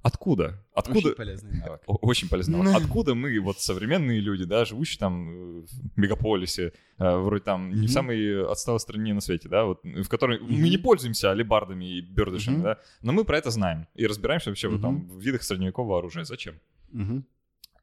Откуда? 0.01 0.63
Откуда? 0.73 1.09
Очень 1.09 1.15
полезный 1.15 1.51
навык. 1.59 1.81
Очень 1.85 2.29
полезный 2.29 2.57
навык. 2.57 2.75
Откуда 2.83 3.15
мы, 3.15 3.37
вот 3.39 3.59
современные 3.59 4.19
люди, 4.21 4.45
да, 4.45 4.63
живущие 4.63 4.97
там 4.99 5.29
э, 5.29 5.61
в 5.61 5.97
мегаполисе, 5.97 6.71
э, 6.97 7.17
вроде 7.17 7.43
там 7.43 7.69
не 7.71 7.87
в 7.87 7.91
самой 7.91 8.45
отсталой 8.49 8.79
стране 8.79 9.13
на 9.13 9.19
свете, 9.21 9.49
да, 9.49 9.65
вот, 9.65 9.83
в 9.83 10.07
которой 10.07 10.39
мы 10.39 10.69
не 10.69 10.77
пользуемся 10.77 11.31
алибардами 11.31 11.97
и 11.97 12.01
бердышами, 12.01 12.61
да, 12.63 12.77
но 13.01 13.11
мы 13.11 13.25
про 13.25 13.37
это 13.37 13.51
знаем 13.51 13.87
и 13.93 14.07
разбираемся 14.07 14.49
вообще 14.49 14.69
вот 14.69 14.81
там 14.81 15.07
в 15.09 15.19
видах 15.19 15.43
средневекового 15.43 15.97
оружия. 15.99 16.23
Зачем? 16.23 16.55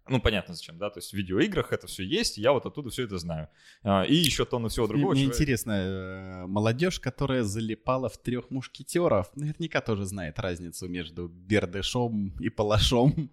Ну, 0.09 0.21
понятно 0.21 0.55
зачем, 0.55 0.79
да, 0.79 0.91
то 0.91 0.99
есть 0.99 1.11
в 1.11 1.15
видеоиграх 1.15 1.73
это 1.73 1.87
все 1.87 2.05
есть, 2.05 2.39
я 2.39 2.53
вот 2.53 2.65
оттуда 2.65 2.91
все 2.91 3.05
это 3.05 3.19
знаю. 3.19 3.49
А, 3.83 4.05
и 4.05 4.15
еще 4.15 4.45
тонну 4.45 4.69
всего 4.69 4.87
другого. 4.87 5.13
Мне 5.13 5.23
чего... 5.23 5.33
интересно, 5.33 5.73
э, 5.73 6.47
молодежь, 6.47 7.01
которая 7.01 7.43
залипала 7.43 8.09
в 8.09 8.17
трех 8.19 8.51
мушкетеров, 8.51 9.35
наверняка 9.35 9.81
тоже 9.81 10.05
знает 10.05 10.39
разницу 10.39 10.89
между 10.89 11.29
Бердышом 11.29 12.33
и 12.39 12.49
Палашом. 12.49 13.31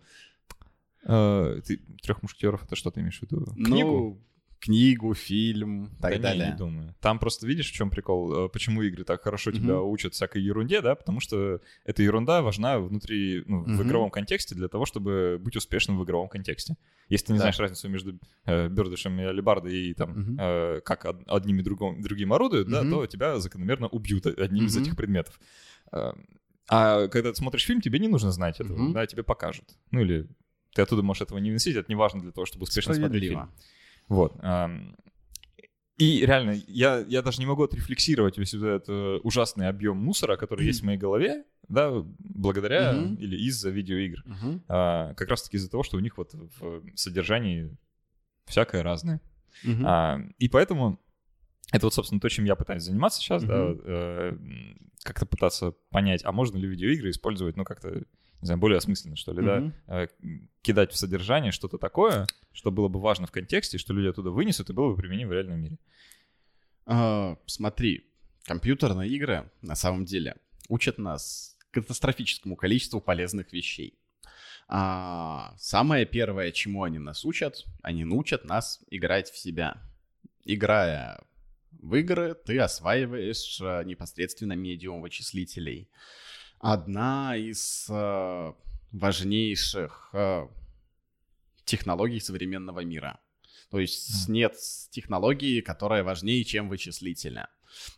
А, 1.05 1.59
ты 1.61 1.77
трех 2.01 2.21
мушкетеров 2.23 2.63
это 2.63 2.75
что 2.75 2.89
ты 2.89 3.01
имеешь 3.01 3.19
в 3.19 3.21
виду? 3.23 3.45
Ну, 3.55 4.17
Книгу? 4.63 5.13
фильм, 5.13 5.89
так 6.01 6.13
да 6.13 6.19
далее. 6.19 6.45
Не, 6.45 6.51
не 6.51 6.57
думаю. 6.57 6.95
Там 7.01 7.19
просто 7.19 7.45
видишь, 7.47 7.69
в 7.69 7.73
чем 7.73 7.89
прикол, 7.89 8.45
э, 8.45 8.49
почему 8.49 8.81
игры 8.81 9.03
так 9.03 9.21
хорошо 9.21 9.51
mm-hmm. 9.51 9.55
тебя 9.55 9.81
учат 9.81 10.13
всякой 10.13 10.41
ерунде, 10.41 10.81
да, 10.81 10.95
потому 10.95 11.19
что 11.19 11.59
эта 11.83 12.03
ерунда 12.03 12.41
важна 12.41 12.79
внутри, 12.79 13.43
ну, 13.45 13.63
mm-hmm. 13.63 13.75
в 13.75 13.83
игровом 13.83 14.09
контексте 14.09 14.55
для 14.55 14.67
того, 14.67 14.85
чтобы 14.85 15.37
быть 15.39 15.55
успешным 15.55 15.99
в 15.99 16.03
игровом 16.05 16.29
контексте. 16.29 16.75
Если 17.09 17.27
ты 17.27 17.33
не 17.33 17.39
да. 17.39 17.43
знаешь 17.43 17.59
разницу 17.59 17.89
между 17.89 18.19
э, 18.45 18.69
Бердышем 18.69 19.19
и 19.19 19.23
Алибардой 19.23 19.75
и 19.75 19.93
там, 19.93 20.11
mm-hmm. 20.11 20.35
э, 20.39 20.81
как 20.81 21.05
од- 21.05 21.23
одним 21.27 21.59
и 21.59 21.63
другом, 21.63 22.01
другим 22.01 22.31
орудуют, 22.31 22.67
mm-hmm. 22.67 22.83
да, 22.83 22.89
то 22.89 23.05
тебя 23.05 23.39
закономерно 23.39 23.87
убьют 23.87 24.25
одним 24.25 24.63
mm-hmm. 24.63 24.67
из 24.67 24.77
этих 24.77 24.95
предметов. 24.95 25.39
Э, 25.91 26.13
а 26.69 27.07
когда 27.09 27.31
ты 27.31 27.35
смотришь 27.35 27.65
фильм, 27.65 27.81
тебе 27.81 27.99
не 27.99 28.07
нужно 28.07 28.31
знать 28.31 28.61
этого, 28.61 28.77
mm-hmm. 28.77 28.93
да, 28.93 29.05
тебе 29.05 29.23
покажут. 29.23 29.65
Ну 29.91 29.99
или 30.01 30.27
ты 30.73 30.81
оттуда 30.81 31.03
можешь 31.03 31.23
этого 31.23 31.37
не 31.39 31.49
выносить, 31.49 31.75
это 31.75 31.85
не 31.89 31.95
важно 31.95 32.21
для 32.21 32.31
того, 32.31 32.45
чтобы 32.45 32.63
успешно 32.63 32.93
смотреть 32.93 33.23
фильм. 33.23 33.51
Вот. 34.07 34.33
И 35.97 36.25
реально, 36.25 36.55
я, 36.67 36.99
я 37.07 37.21
даже 37.21 37.39
не 37.39 37.45
могу 37.45 37.63
отрефлексировать 37.63 38.37
весь 38.37 38.53
этот 38.55 38.89
э, 38.89 39.19
ужасный 39.23 39.67
объем 39.67 39.97
мусора, 39.97 40.37
который 40.37 40.65
есть 40.65 40.81
в 40.81 40.85
моей 40.85 40.97
голове, 40.97 41.45
да, 41.69 41.91
благодаря 42.17 42.93
или 43.19 43.37
из-за 43.47 43.69
видеоигр. 43.69 44.23
А, 44.67 45.13
как 45.13 45.29
раз-таки 45.29 45.57
из-за 45.57 45.69
того, 45.69 45.83
что 45.83 45.97
у 45.97 45.99
них 45.99 46.17
вот 46.17 46.33
в 46.33 46.81
содержании 46.95 47.77
всякое 48.45 48.81
разное. 48.81 49.21
А, 49.85 50.19
и 50.39 50.49
поэтому 50.49 50.99
это 51.71 51.85
вот, 51.85 51.93
собственно, 51.93 52.19
то, 52.19 52.27
чем 52.27 52.45
я 52.45 52.55
пытаюсь 52.55 52.83
заниматься 52.83 53.19
сейчас, 53.19 53.43
да, 53.43 53.73
э, 53.85 54.35
как-то 55.03 55.25
пытаться 55.25 55.73
понять, 55.91 56.25
а 56.25 56.31
можно 56.31 56.57
ли 56.57 56.67
видеоигры 56.67 57.11
использовать, 57.11 57.55
ну, 57.55 57.63
как-то 57.63 58.03
не 58.43 58.47
знаю, 58.47 58.59
более 58.59 58.77
осмысленно, 58.77 59.15
что 59.15 59.31
ли, 59.31 59.41
mm-hmm. 59.41 59.73
да, 59.87 60.07
кидать 60.61 60.91
в 60.91 60.97
содержание 60.97 61.53
что-то 61.53 61.77
такое, 61.77 62.27
что 62.51 62.71
было 62.71 62.89
бы 62.89 62.99
важно 62.99 63.25
в 63.25 63.31
контексте, 63.31 63.77
что 63.77 63.93
люди 63.93 64.09
оттуда 64.09 64.31
вынесут 64.31 64.69
и 64.69 64.73
было 64.73 64.91
бы 64.91 64.97
применимо 64.97 65.29
в 65.29 65.33
реальном 65.33 65.61
мире. 65.61 65.77
А, 66.85 67.37
смотри, 67.45 68.05
компьютерные 68.43 69.09
игры 69.09 69.49
на 69.61 69.75
самом 69.75 70.03
деле 70.03 70.35
учат 70.67 70.97
нас 70.97 71.57
катастрофическому 71.71 72.57
количеству 72.57 72.99
полезных 72.99 73.53
вещей. 73.53 73.97
А, 74.67 75.55
самое 75.57 76.05
первое, 76.05 76.51
чему 76.51 76.83
они 76.83 76.99
нас 76.99 77.23
учат, 77.23 77.63
они 77.81 78.03
научат 78.03 78.43
нас 78.43 78.83
играть 78.91 79.31
в 79.31 79.37
себя. 79.37 79.81
Играя 80.43 81.23
в 81.71 81.95
игры, 81.95 82.35
ты 82.35 82.59
осваиваешь 82.59 83.61
а, 83.61 83.83
непосредственно 83.85 84.51
медиум 84.51 85.01
вычислителей 85.01 85.87
одна 86.63 87.35
из 87.35 87.87
э, 87.89 88.53
важнейших 88.93 90.09
э, 90.13 90.47
технологий 91.65 92.21
современного 92.21 92.79
мира. 92.79 93.19
То 93.69 93.79
есть 93.79 94.29
нет 94.29 94.55
технологии, 94.89 95.61
которая 95.61 96.03
важнее, 96.03 96.43
чем 96.45 96.69
вычислительная. 96.69 97.49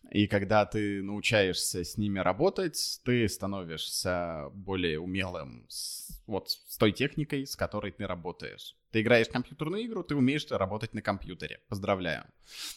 И 0.10 0.26
когда 0.26 0.66
ты 0.66 1.04
научаешься 1.04 1.84
с 1.84 1.98
ними 1.98 2.20
работать, 2.20 3.02
ты 3.04 3.28
становишься 3.30 4.50
более 4.54 5.00
умелым 5.00 5.66
с, 5.70 6.24
вот, 6.26 6.50
с 6.50 6.78
той 6.78 6.92
техникой, 6.92 7.46
с 7.46 7.56
которой 7.56 7.92
ты 7.92 8.08
работаешь. 8.08 8.76
Ты 8.96 9.02
играешь 9.02 9.28
в 9.28 9.32
компьютерную 9.34 9.86
игру, 9.88 10.04
ты 10.04 10.16
умеешь 10.16 10.46
работать 10.50 10.94
на 10.94 11.02
компьютере. 11.02 11.60
Поздравляю. 11.68 12.24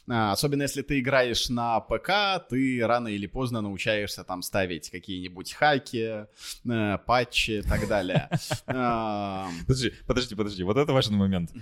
А, 0.08 0.32
особенно 0.32 0.62
если 0.62 0.82
ты 0.82 0.98
играешь 0.98 1.48
на 1.48 1.78
ПК, 1.78 2.44
ты 2.50 2.84
рано 2.84 3.06
или 3.06 3.28
поздно 3.28 3.60
научаешься 3.60 4.24
там 4.24 4.42
ставить 4.42 4.90
какие-нибудь 4.90 5.52
хаки, 5.52 6.26
э, 6.68 6.98
патчи 7.06 7.60
и 7.60 7.62
так 7.62 7.86
далее. 7.86 8.28
Подожди, 8.66 9.92
подожди, 10.08 10.34
подожди. 10.34 10.62
Вот 10.64 10.76
это 10.76 10.92
важный 10.92 11.18
момент 11.18 11.52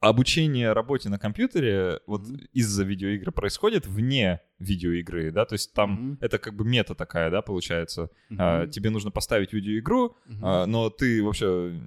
обучение 0.00 0.72
работе 0.72 1.10
на 1.10 1.18
компьютере 1.18 2.00
вот 2.06 2.22
mm-hmm. 2.22 2.48
из-за 2.54 2.84
видеоигры 2.84 3.32
происходит 3.32 3.86
вне 3.86 4.40
видеоигры, 4.58 5.30
да, 5.30 5.44
то 5.44 5.54
есть 5.54 5.74
там 5.74 6.12
mm-hmm. 6.12 6.16
это 6.22 6.38
как 6.38 6.54
бы 6.54 6.64
мета 6.64 6.94
такая, 6.94 7.30
да, 7.30 7.42
получается. 7.42 8.10
Mm-hmm. 8.30 8.36
А, 8.38 8.66
тебе 8.66 8.90
нужно 8.90 9.10
поставить 9.10 9.52
видеоигру, 9.52 10.16
mm-hmm. 10.26 10.38
а, 10.42 10.66
но 10.66 10.88
ты 10.88 11.22
вообще 11.22 11.78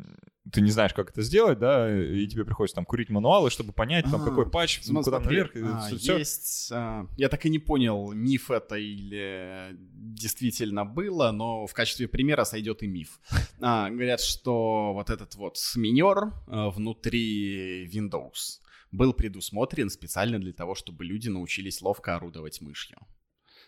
ты 0.52 0.62
не 0.62 0.72
знаешь, 0.72 0.94
как 0.94 1.12
это 1.12 1.22
сделать, 1.22 1.60
да, 1.60 1.90
и 1.90 2.28
тебе 2.28 2.44
приходится 2.44 2.76
там 2.76 2.86
курить 2.86 3.10
мануалы, 3.10 3.50
чтобы 3.50 3.72
понять, 3.72 4.06
там, 4.06 4.22
а, 4.22 4.26
какой 4.26 4.50
патч, 4.50 4.82
ну, 4.88 5.02
куда 5.02 5.20
наверх, 5.20 5.52
а, 5.56 5.88
все. 5.96 6.18
Есть, 6.18 6.70
а, 6.72 7.08
я 7.18 7.30
так 7.30 7.46
и 7.46 7.50
не 7.50 7.60
понял, 7.60 8.12
миф 8.12 8.52
это 8.52 8.76
или 8.76 9.70
действительно 9.72 10.84
было, 10.84 11.32
но 11.32 11.66
в 11.66 11.74
качестве 11.74 12.08
примера 12.08 12.44
сойдет 12.44 12.84
и 12.84 12.88
миф. 12.88 13.20
А, 13.66 13.90
говорят, 13.90 14.20
что 14.20 14.92
вот 14.94 15.10
этот 15.10 15.36
вот 15.36 15.58
минер 15.78 16.34
внутри 16.48 17.86
Windows 17.88 18.60
был 18.92 19.14
предусмотрен 19.14 19.90
специально 19.90 20.38
для 20.38 20.52
того, 20.52 20.76
чтобы 20.76 21.06
люди 21.06 21.30
научились 21.30 21.82
ловко 21.82 22.16
орудовать 22.16 22.60
мышью. 22.60 22.98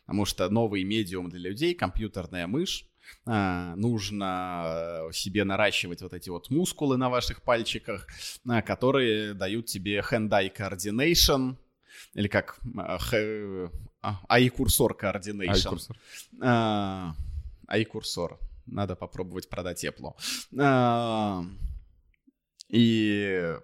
Потому 0.05 0.26
что 0.26 0.49
новый 0.49 0.84
медиум 0.84 1.30
для 1.30 1.39
людей, 1.39 1.73
компьютерная 1.73 2.45
мышь, 2.45 2.86
нужно 3.25 4.63
э, 4.65 5.11
себе 5.13 5.43
наращивать 5.43 6.01
вот 6.01 6.13
эти 6.13 6.29
вот 6.29 6.49
мускулы 6.49 6.97
на 6.97 7.09
ваших 7.09 7.41
пальчиках, 7.41 8.07
а, 8.47 8.61
которые 8.61 9.33
дают 9.33 9.65
тебе 9.65 9.99
hand-eye 9.99 10.53
coordination, 10.55 11.55
или 12.13 12.27
как 12.27 12.59
ай-курсор 14.29 14.97
coordination. 14.99 15.95
Ай-курсор. 17.67 18.39
Надо 18.65 18.95
попробовать 18.95 19.49
продать 19.49 19.85
Apple. 19.85 20.13
И 22.69 23.55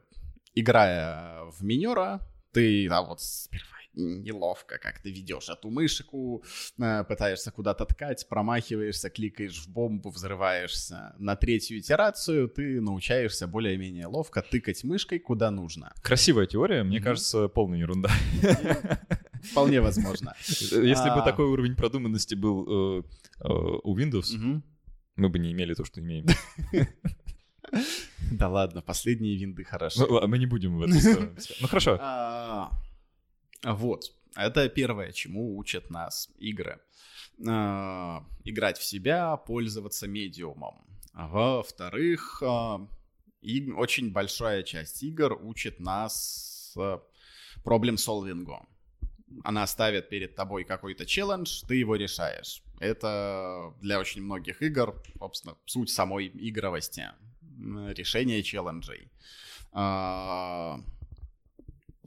играя 0.54 1.44
в 1.46 1.64
минера, 1.64 2.22
ты 2.52 2.88
да, 2.88 3.02
вот 3.02 3.22
сперва 3.22 3.81
неловко, 3.94 4.78
как 4.78 5.00
ты 5.00 5.12
ведешь 5.12 5.50
эту 5.50 5.70
мышку, 5.70 6.44
э, 6.80 7.04
пытаешься 7.04 7.52
куда-то 7.52 7.86
ткать, 7.86 8.28
промахиваешься, 8.30 9.10
кликаешь 9.10 9.66
в 9.66 9.70
бомбу, 9.70 10.10
взрываешься. 10.10 11.16
На 11.20 11.36
третью 11.36 11.80
итерацию 11.80 12.48
ты 12.48 12.82
научаешься 12.82 13.48
более-менее 13.48 14.08
ловко 14.08 14.42
тыкать 14.42 14.84
мышкой 14.84 15.20
куда 15.20 15.52
нужно. 15.52 15.94
Красивая 16.02 16.46
теория, 16.46 16.84
мне 16.84 16.98
mm-hmm. 16.98 17.04
кажется, 17.04 17.48
полная 17.48 17.80
ерунда. 17.80 18.10
Вполне 19.52 19.82
возможно. 19.82 20.36
Если 20.48 21.10
бы 21.10 21.22
а. 21.22 21.26
такой 21.26 21.46
уровень 21.46 21.76
продуманности 21.76 22.36
был 22.36 23.00
э, 23.00 23.04
э, 23.40 23.48
у 23.48 23.98
Windows, 23.98 24.62
мы 25.16 25.30
бы 25.30 25.40
не 25.40 25.52
имели 25.52 25.74
то, 25.74 25.84
что 25.84 26.00
имеем. 26.00 26.26
Да 28.32 28.50
ладно, 28.50 28.82
последние 28.82 29.38
винды 29.38 29.64
хорошо. 29.64 30.08
Ну, 30.08 30.28
мы 30.28 30.38
не 30.38 30.46
будем 30.46 30.78
в 30.78 30.84
эту 30.84 30.94
сторону. 30.94 31.36
Ну 31.60 31.68
хорошо. 31.68 32.72
А, 33.64 33.74
вот. 33.74 34.12
Это 34.36 34.70
первое, 34.70 35.12
чему 35.12 35.58
учат 35.58 35.90
нас 35.90 36.30
игры. 36.38 36.80
А, 37.48 38.26
играть 38.44 38.78
в 38.78 38.84
себя, 38.84 39.36
пользоваться 39.38 40.08
медиумом. 40.08 40.86
Во-вторых, 41.14 42.42
а, 42.46 42.88
очень 43.76 44.12
большая 44.12 44.64
часть 44.64 45.04
игр 45.04 45.38
учит 45.42 45.80
нас 45.80 46.78
проблем-солвингу. 47.64 48.66
Она 49.44 49.68
ставит 49.68 50.10
перед 50.10 50.36
тобой 50.36 50.64
какой-то 50.64 51.06
челлендж, 51.06 51.64
ты 51.68 51.76
его 51.76 51.96
решаешь. 51.96 52.62
Это 52.80 53.74
для 53.82 54.00
очень 54.00 54.22
многих 54.22 54.62
игр, 54.62 55.02
собственно, 55.18 55.58
суть 55.66 55.90
самой 55.90 56.32
игровости 56.34 57.06
решение 57.94 58.44
челленджей. 58.44 59.12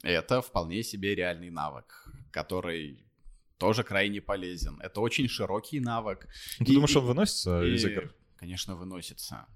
Это 0.05 0.43
вполне 0.43 0.83
себе 0.83 1.15
реальный 1.15 1.51
навык, 1.51 2.09
который 2.31 3.05
тоже 3.59 3.83
крайне 3.83 4.21
полезен. 4.21 4.81
Это 4.81 5.01
очень 5.01 5.29
широкий 5.29 5.81
навык. 5.81 6.29
Ты 6.59 6.65
и, 6.65 6.75
думаешь, 6.75 6.97
он 6.97 7.07
выносится 7.07 7.63
и, 7.63 7.75
из 7.75 7.85
игр? 7.85 8.15
Конечно, 8.37 8.77
выносится. 8.77 9.47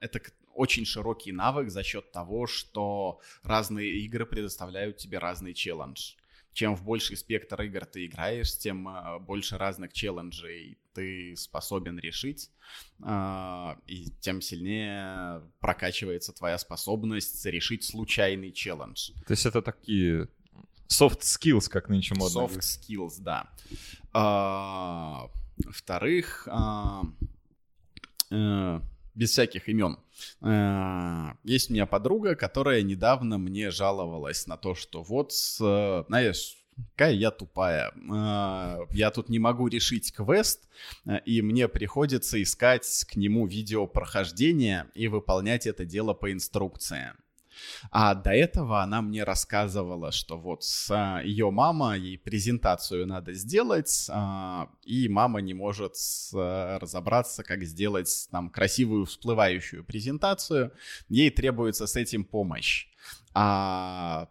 Это 0.00 0.20
очень 0.54 0.84
широкий 0.84 1.30
навык 1.30 1.70
за 1.70 1.84
счет 1.84 2.10
того, 2.10 2.46
что 2.48 3.20
разные 3.44 3.92
игры 4.00 4.26
предоставляют 4.26 4.96
тебе 4.96 5.18
разный 5.18 5.54
челлендж 5.54 6.14
чем 6.58 6.74
в 6.74 6.82
больший 6.82 7.16
спектр 7.16 7.62
игр 7.62 7.86
ты 7.86 8.06
играешь, 8.06 8.58
тем 8.58 8.88
э, 8.88 9.20
больше 9.20 9.56
разных 9.58 9.92
челленджей 9.92 10.76
ты 10.92 11.36
способен 11.36 12.00
решить, 12.00 12.50
э, 13.00 13.74
и 13.86 14.10
тем 14.18 14.40
сильнее 14.40 15.40
прокачивается 15.60 16.32
твоя 16.32 16.58
способность 16.58 17.46
решить 17.46 17.84
случайный 17.84 18.50
челлендж. 18.50 19.12
То 19.28 19.34
есть 19.34 19.46
это 19.46 19.62
такие 19.62 20.26
soft 20.88 21.20
skills, 21.20 21.70
как 21.70 21.88
нынче 21.88 22.16
модно. 22.16 22.40
Soft 22.40 22.58
skills, 22.58 23.20
да. 23.20 23.48
А, 24.12 25.28
вторых, 25.70 26.48
а, 26.50 27.04
э, 28.32 28.80
без 29.18 29.30
всяких 29.30 29.68
имен. 29.68 29.98
Э, 30.40 31.32
есть 31.44 31.70
у 31.70 31.72
меня 31.74 31.86
подруга, 31.86 32.36
которая 32.36 32.82
недавно 32.82 33.36
мне 33.38 33.70
жаловалась 33.70 34.46
на 34.46 34.56
то, 34.56 34.74
что 34.74 35.02
вот, 35.02 35.32
знаешь, 35.32 36.56
какая 36.96 37.14
я 37.14 37.30
тупая. 37.30 37.92
Э, 38.10 38.86
я 38.92 39.10
тут 39.10 39.28
не 39.28 39.38
могу 39.38 39.68
решить 39.68 40.12
квест, 40.12 40.68
э, 41.04 41.18
и 41.24 41.42
мне 41.42 41.68
приходится 41.68 42.40
искать 42.40 43.04
к 43.10 43.16
нему 43.16 43.46
видео 43.46 43.86
прохождения 43.86 44.86
и 44.94 45.08
выполнять 45.08 45.66
это 45.66 45.84
дело 45.84 46.14
по 46.14 46.32
инструкции. 46.32 47.12
А 47.90 48.14
до 48.14 48.30
этого 48.30 48.82
она 48.82 49.02
мне 49.02 49.24
рассказывала, 49.24 50.12
что 50.12 50.38
вот 50.38 50.64
с 50.64 50.90
а, 50.90 51.20
ее 51.22 51.50
мама, 51.50 51.96
ей 51.96 52.18
презентацию 52.18 53.06
надо 53.06 53.32
сделать, 53.32 54.06
а, 54.10 54.68
и 54.84 55.08
мама 55.08 55.40
не 55.40 55.54
может 55.54 55.94
а, 56.34 56.78
разобраться, 56.78 57.42
как 57.42 57.64
сделать 57.64 58.28
там 58.30 58.50
красивую 58.50 59.06
всплывающую 59.06 59.84
презентацию. 59.84 60.72
Ей 61.08 61.30
требуется 61.30 61.86
с 61.86 61.96
этим 61.96 62.24
помощь. 62.24 62.86
А 63.34 64.28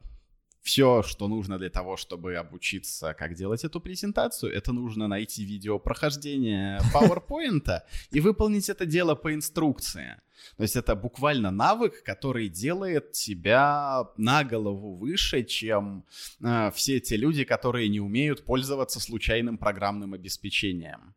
все, 0.68 1.02
что 1.02 1.30
нужно 1.30 1.58
для 1.58 1.70
того, 1.70 1.96
чтобы 1.96 2.36
обучиться, 2.36 3.14
как 3.14 3.36
делать 3.36 3.64
эту 3.64 3.80
презентацию, 3.80 4.54
это 4.54 4.74
нужно 4.74 5.08
найти 5.08 5.46
видео 5.46 5.80
прохождения 5.80 6.82
PowerPoint 6.94 7.82
и 8.12 8.20
выполнить 8.20 8.70
это 8.70 8.86
дело 8.86 9.16
по 9.16 9.34
инструкции. 9.34 10.22
То 10.58 10.64
есть 10.64 10.76
это 10.76 10.96
буквально 10.96 11.52
навык, 11.52 12.04
который 12.04 12.50
делает 12.50 13.14
тебя 13.14 14.10
на 14.18 14.44
голову 14.44 14.96
выше, 14.96 15.44
чем 15.44 16.04
э, 16.44 16.72
все 16.76 17.00
те 17.00 17.16
люди, 17.16 17.46
которые 17.46 17.88
не 17.88 18.02
умеют 18.02 18.44
пользоваться 18.44 19.00
случайным 19.00 19.58
программным 19.58 20.14
обеспечением. 20.14 21.16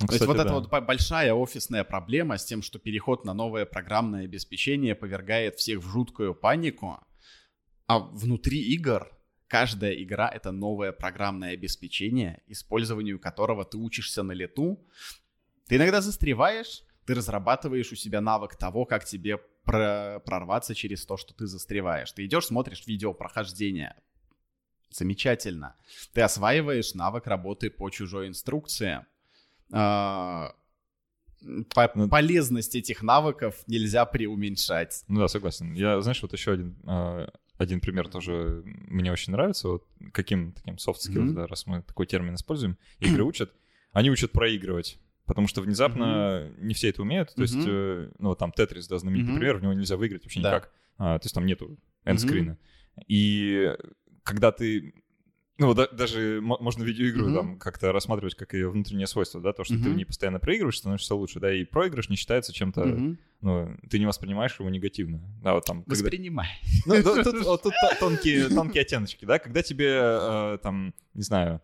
Ну, 0.00 0.06
То 0.06 0.14
есть 0.14 0.26
вот 0.26 0.36
да. 0.38 0.44
эта 0.44 0.54
вот 0.54 0.70
большая 0.70 1.34
офисная 1.34 1.84
проблема 1.84 2.38
с 2.38 2.44
тем, 2.46 2.62
что 2.62 2.78
переход 2.78 3.26
на 3.26 3.34
новое 3.34 3.66
программное 3.66 4.24
обеспечение 4.24 4.94
повергает 4.94 5.56
всех 5.56 5.80
в 5.80 5.86
жуткую 5.86 6.34
панику, 6.34 6.98
а 7.86 7.98
внутри 7.98 8.60
игр 8.60 9.12
каждая 9.48 9.94
игра— 10.02 10.28
это 10.34 10.52
новое 10.52 10.92
программное 10.92 11.54
обеспечение, 11.54 12.42
использованию 12.46 13.18
которого 13.18 13.64
ты 13.64 13.76
учишься 13.76 14.22
на 14.22 14.32
лету. 14.32 14.84
Ты 15.68 15.76
иногда 15.76 16.00
застреваешь, 16.00 16.82
ты 17.06 17.14
разрабатываешь 17.14 17.92
у 17.92 17.96
себя 17.96 18.20
навык 18.20 18.56
того, 18.56 18.84
как 18.84 19.04
тебе 19.04 19.38
про 19.64 20.20
прорваться 20.24 20.74
через 20.74 21.04
то, 21.06 21.16
что 21.16 21.34
ты 21.34 21.46
застреваешь. 21.46 22.12
Ты 22.12 22.24
идешь, 22.24 22.46
смотришь 22.46 22.86
видео 22.86 23.12
прохождения. 23.14 23.96
Замечательно. 24.90 25.76
Ты 26.12 26.22
осваиваешь 26.22 26.94
навык 26.94 27.26
работы 27.26 27.70
по 27.70 27.90
чужой 27.90 28.28
инструкции. 28.28 29.04
А, 29.72 30.54
по 31.74 31.90
ну, 31.94 32.08
полезность 32.08 32.76
этих 32.76 33.02
навыков 33.02 33.62
нельзя 33.66 34.04
преуменьшать. 34.06 35.04
Ну 35.08 35.20
да, 35.20 35.28
согласен. 35.28 35.74
Я, 35.74 36.00
знаешь, 36.00 36.22
вот 36.22 36.32
еще 36.32 36.52
один, 36.52 36.76
а, 36.86 37.28
один 37.58 37.80
пример 37.80 38.08
тоже 38.08 38.62
мне 38.64 39.10
очень 39.12 39.32
нравится. 39.32 39.68
Вот 39.68 39.84
каким 40.12 40.52
таким 40.52 40.74
soft 40.74 40.98
skills, 41.06 41.28
mm-hmm. 41.28 41.34
да, 41.34 41.46
раз 41.46 41.66
мы 41.66 41.82
такой 41.82 42.06
термин 42.06 42.34
используем, 42.34 42.76
игры 43.00 43.24
учат. 43.24 43.52
Они 43.92 44.10
учат 44.10 44.32
проигрывать. 44.32 44.98
Потому 45.24 45.48
что 45.48 45.60
внезапно 45.60 46.04
mm-hmm. 46.04 46.64
не 46.64 46.74
все 46.74 46.90
это 46.90 47.02
умеют. 47.02 47.34
То 47.34 47.42
mm-hmm. 47.42 47.42
есть, 47.42 47.66
э, 47.66 48.10
ну, 48.18 48.34
там 48.34 48.52
Тетрис, 48.52 48.86
да, 48.86 48.98
знаменитый 48.98 49.34
mm-hmm. 49.34 49.38
пример, 49.38 49.56
в 49.56 49.62
него 49.62 49.72
нельзя 49.72 49.96
выиграть 49.96 50.22
вообще 50.22 50.40
да. 50.40 50.50
никак. 50.50 50.72
А, 50.98 51.18
то 51.18 51.24
есть 51.24 51.34
там 51.34 51.46
нету 51.46 51.78
эндскрина. 52.04 52.52
Mm-hmm. 52.52 53.04
И 53.08 53.76
когда 54.22 54.52
ты 54.52 54.94
ну, 55.58 55.72
да, 55.72 55.88
даже 55.88 56.40
можно 56.42 56.82
видеоигру 56.82 57.28
mm-hmm. 57.28 57.34
там 57.34 57.58
как-то 57.58 57.90
рассматривать 57.92 58.34
как 58.34 58.52
ее 58.52 58.68
внутреннее 58.68 59.06
свойство, 59.06 59.40
да, 59.40 59.52
то, 59.52 59.64
что 59.64 59.74
mm-hmm. 59.74 59.82
ты 59.82 59.90
в 59.90 59.96
ней 59.96 60.04
постоянно 60.04 60.38
проигрываешь, 60.38 60.78
становишься 60.78 61.14
лучше, 61.14 61.40
да, 61.40 61.52
и 61.52 61.64
проигрыш 61.64 62.10
не 62.10 62.16
считается 62.16 62.52
чем-то, 62.52 62.82
mm-hmm. 62.82 63.16
ну, 63.40 63.76
ты 63.88 63.98
не 63.98 64.06
воспринимаешь 64.06 64.58
его 64.58 64.68
негативно, 64.68 65.20
да, 65.42 65.54
вот 65.54 65.64
там. 65.64 65.82
Воспринимай. 65.86 66.48
Ну, 66.84 67.02
тут, 67.24 67.44
вот, 67.44 67.62
тут 67.62 67.72
тонкие, 67.98 68.48
тонкие 68.48 68.82
оттеночки, 68.82 69.24
да, 69.24 69.38
когда 69.38 69.62
тебе, 69.62 69.92
э, 69.92 70.58
там, 70.62 70.92
не 71.14 71.22
знаю, 71.22 71.62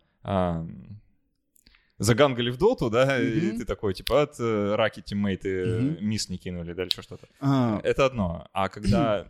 загангали 1.99 2.49
в 2.49 2.57
доту, 2.57 2.89
да, 2.89 3.19
mm-hmm. 3.19 3.55
и 3.55 3.57
ты 3.59 3.65
такой, 3.65 3.93
типа, 3.93 4.23
от 4.23 4.39
э, 4.39 4.75
раки 4.75 5.01
тиммейты 5.01 5.49
mm-hmm. 5.49 6.01
мисс 6.01 6.29
не 6.29 6.37
кинули, 6.37 6.73
да, 6.73 6.83
или 6.83 6.89
что-то. 6.89 7.27
А. 7.39 7.79
Это 7.83 8.05
одно. 8.05 8.47
А 8.53 8.69
когда 8.69 9.27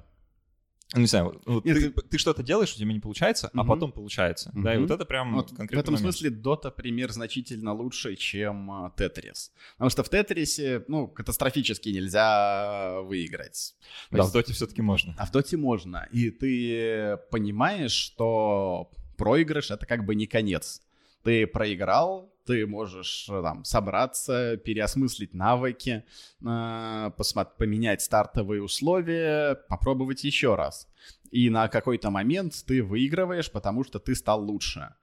ну, 0.94 1.02
не 1.02 1.08
знаю, 1.08 1.41
вот 1.46 1.66
Нет, 1.66 1.78
ты, 1.78 1.89
ты... 1.89 2.02
ты 2.02 2.18
что-то 2.18 2.44
делаешь, 2.44 2.74
у 2.74 2.78
тебя 2.78 2.94
не 2.94 3.00
получается, 3.00 3.50
угу. 3.54 3.62
а 3.62 3.66
потом 3.66 3.91
получается. 3.91 4.50
Угу. 4.50 4.62
Да, 4.62 4.76
и 4.76 4.78
вот 4.78 4.91
это 4.91 5.06
прям 5.06 5.34
вот 5.34 5.50
конкретно. 5.50 5.78
В 5.78 5.80
этом 5.80 5.94
момент. 5.96 6.16
смысле 6.16 6.30
Дота 6.30 6.72
пример 6.72 7.12
значительно 7.12 7.74
лучше, 7.74 8.16
чем 8.16 8.91
Тетрис. 8.96 9.52
Потому 9.74 9.89
что 9.89 10.04
в 10.04 10.10
Тетрисе, 10.10 10.84
ну, 10.88 11.08
катастрофически 11.08 11.89
нельзя 11.89 13.02
выиграть. 13.02 13.76
То 14.10 14.18
да, 14.18 14.24
есть... 14.24 14.30
в 14.30 14.34
Доте 14.34 14.54
все-таки 14.54 14.82
можно. 14.82 15.16
А 15.18 15.26
в 15.26 15.32
Доте 15.32 15.58
можно. 15.58 16.08
И 16.12 16.30
ты 16.30 17.18
понимаешь, 17.32 17.91
что 17.91 18.91
проигрыш 19.18 19.72
это 19.72 19.86
как 19.86 20.06
бы 20.06 20.16
не 20.16 20.28
конец. 20.28 20.82
Ты 21.24 21.48
проиграл, 21.48 22.33
ты 22.46 22.68
можешь 22.68 23.28
э, 23.30 23.41
там 23.41 23.64
собраться, 23.64 24.58
переосмыслить 24.58 25.34
навыки, 25.34 26.04
э, 26.41 27.12
поменять 27.58 28.02
стартовые 28.02 28.62
условия, 28.62 29.56
попробовать 29.70 30.24
еще 30.24 30.56
раз. 30.56 30.88
И 31.32 31.50
на 31.50 31.68
какой-то 31.68 32.12
момент 32.12 32.64
ты 32.68 32.84
выигрываешь, 32.84 33.52
потому 33.52 33.84
что 33.84 34.00
ты 34.00 34.14
стал 34.16 34.44
лучше. 34.44 34.94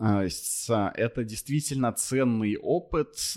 Э, 0.00 0.28
это 0.94 1.24
действительно 1.24 1.92
ценный 1.92 2.56
опыт, 2.56 3.36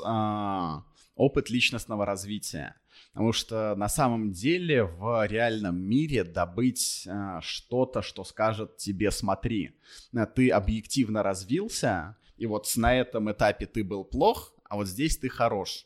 опыт 1.16 1.50
личностного 1.50 2.06
развития. 2.06 2.76
Потому 3.14 3.34
что 3.34 3.76
на 3.76 3.90
самом 3.90 4.32
деле 4.32 4.84
в 4.84 5.26
реальном 5.28 5.80
мире 5.80 6.24
добыть 6.24 7.08
что-то, 7.42 8.02
что 8.02 8.24
скажет 8.24 8.78
тебе 8.78 9.12
«смотри, 9.12 9.76
ты 10.36 10.50
объективно 10.50 11.24
развился, 11.24 12.16
и 12.38 12.46
вот 12.46 12.72
на 12.76 12.96
этом 12.96 13.32
этапе 13.32 13.66
ты 13.66 13.84
был 13.84 14.04
плох, 14.04 14.54
а 14.64 14.76
вот 14.76 14.88
здесь 14.88 15.18
ты 15.18 15.30
хорош. 15.30 15.86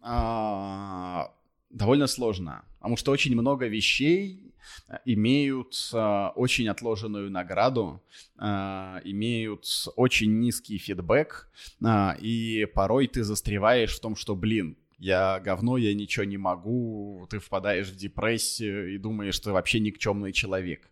А, 0.00 1.32
довольно 1.70 2.06
сложно, 2.06 2.64
потому 2.78 2.96
что 2.96 3.12
очень 3.12 3.34
много 3.34 3.66
вещей 3.66 4.52
э, 4.88 4.98
имеют 5.04 5.90
а, 5.92 6.32
очень 6.36 6.68
отложенную 6.68 7.30
награду, 7.30 8.02
а, 8.36 9.00
имеют 9.04 9.66
очень 9.96 10.38
низкий 10.38 10.78
фидбэк, 10.78 11.50
а, 11.84 12.16
и 12.20 12.66
порой 12.66 13.06
ты 13.06 13.24
застреваешь 13.24 13.94
в 13.94 14.00
том, 14.00 14.16
что, 14.16 14.36
блин, 14.36 14.76
я 14.98 15.40
говно, 15.40 15.78
я 15.78 15.94
ничего 15.94 16.24
не 16.24 16.38
могу, 16.38 17.26
ты 17.28 17.40
впадаешь 17.40 17.88
в 17.88 17.96
депрессию 17.96 18.94
и 18.94 18.98
думаешь, 18.98 19.34
что 19.34 19.52
вообще 19.52 19.80
никчемный 19.80 20.32
человек. 20.32 20.91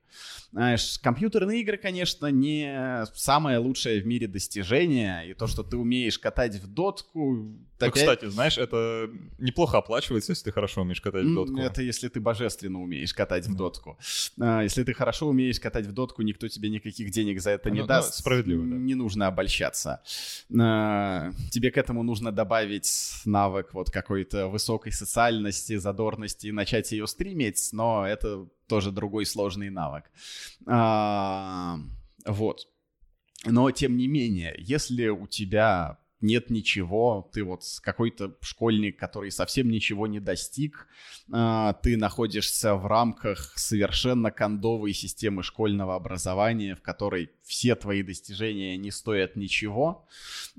Знаешь, 0.52 0.98
компьютерные 0.98 1.60
игры, 1.60 1.76
конечно, 1.76 2.26
не 2.26 3.04
самое 3.14 3.58
лучшее 3.58 4.02
в 4.02 4.06
мире 4.06 4.26
достижение, 4.26 5.30
и 5.30 5.34
то, 5.34 5.46
что 5.46 5.62
ты 5.62 5.76
умеешь 5.76 6.18
катать 6.18 6.56
в 6.56 6.66
дотку... 6.66 7.34
Ну, 7.34 7.58
опять... 7.78 7.94
кстати, 7.94 8.26
знаешь, 8.26 8.58
это 8.58 9.08
неплохо 9.38 9.78
оплачивается, 9.78 10.32
если 10.32 10.44
ты 10.44 10.52
хорошо 10.52 10.82
умеешь 10.82 11.00
катать 11.00 11.24
в 11.24 11.34
дотку. 11.34 11.58
Это 11.58 11.82
если 11.82 12.08
ты 12.08 12.20
божественно 12.20 12.82
умеешь 12.82 13.14
катать 13.14 13.46
в 13.46 13.54
дотку. 13.54 13.98
А, 14.40 14.62
если 14.62 14.82
ты 14.82 14.92
хорошо 14.92 15.28
умеешь 15.28 15.60
катать 15.60 15.86
в 15.86 15.92
дотку, 15.92 16.22
никто 16.22 16.48
тебе 16.48 16.68
никаких 16.68 17.10
денег 17.10 17.40
за 17.40 17.50
это 17.50 17.70
не 17.70 17.80
ну, 17.80 17.86
даст. 17.86 18.14
Справедливо, 18.14 18.64
да. 18.64 18.76
Не 18.76 18.94
нужно 18.94 19.28
обольщаться. 19.28 20.02
А, 20.58 21.30
тебе 21.50 21.70
к 21.70 21.78
этому 21.78 22.02
нужно 22.02 22.32
добавить 22.32 22.90
навык 23.24 23.72
вот 23.72 23.90
какой-то 23.90 24.48
высокой 24.48 24.92
социальности, 24.92 25.76
задорности 25.76 26.48
и 26.48 26.52
начать 26.52 26.90
ее 26.92 27.06
стримить, 27.06 27.68
но 27.72 28.06
это 28.06 28.46
тоже 28.70 28.92
другой 28.92 29.26
сложный 29.26 29.68
навык. 29.68 30.04
А, 30.66 31.76
вот. 32.24 32.68
Но, 33.44 33.70
тем 33.72 33.96
не 33.96 34.06
менее, 34.06 34.54
если 34.58 35.08
у 35.08 35.26
тебя 35.26 35.98
нет 36.20 36.50
ничего, 36.50 37.28
ты 37.32 37.42
вот 37.42 37.62
какой-то 37.82 38.36
школьник, 38.42 38.96
который 38.96 39.32
совсем 39.32 39.70
ничего 39.70 40.06
не 40.06 40.20
достиг, 40.20 40.86
а, 41.32 41.72
ты 41.72 41.96
находишься 41.96 42.76
в 42.76 42.86
рамках 42.86 43.58
совершенно 43.58 44.30
кондовой 44.30 44.92
системы 44.92 45.42
школьного 45.42 45.96
образования, 45.96 46.76
в 46.76 46.82
которой 46.82 47.30
все 47.42 47.74
твои 47.74 48.04
достижения 48.04 48.76
не 48.76 48.92
стоят 48.92 49.34
ничего, 49.34 50.06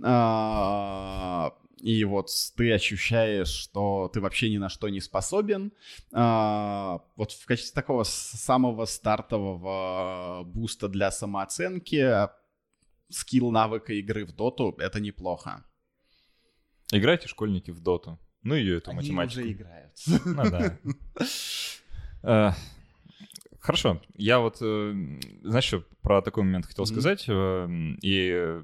а, 0.04 1.54
и 1.82 2.04
вот 2.04 2.30
ты 2.56 2.72
ощущаешь, 2.74 3.48
что 3.50 4.10
ты 4.14 4.22
вообще 4.22 4.50
ни 4.50 4.58
на 4.58 4.70
что 4.70 4.88
не 4.90 5.02
способен. 5.02 5.72
А, 6.12 7.02
вот 7.16 7.32
в 7.32 7.46
качестве 7.46 7.74
такого 7.74 8.04
самого 8.04 8.86
стартового 8.86 10.44
буста 10.46 10.88
для 10.88 11.12
самооценки 11.12 12.28
скилл 13.10 13.52
навыка 13.52 13.94
игры 13.94 14.26
в 14.26 14.34
доту— 14.34 14.76
это 14.80 15.00
неплохо. 15.00 15.64
Играйте, 16.92 17.28
школьники, 17.28 17.72
в 17.72 17.80
доту. 17.80 18.20
Ну 18.44 18.56
и 18.56 18.68
эту 18.70 18.92
Они 18.92 18.98
математику. 18.98 19.42
уже 19.42 19.52
играют. 19.52 19.94
Ну 20.26 20.50
да. 20.50 20.78
Э, 22.24 22.52
хорошо. 23.60 24.00
Я 24.16 24.40
вот, 24.40 24.58
э, 24.62 24.94
знаешь, 25.42 25.64
что 25.64 25.84
про 26.02 26.22
такой 26.22 26.44
момент 26.44 26.68
хотел 26.68 26.86
сказать. 26.86 27.26
Э, 27.28 27.68
и 28.04 28.62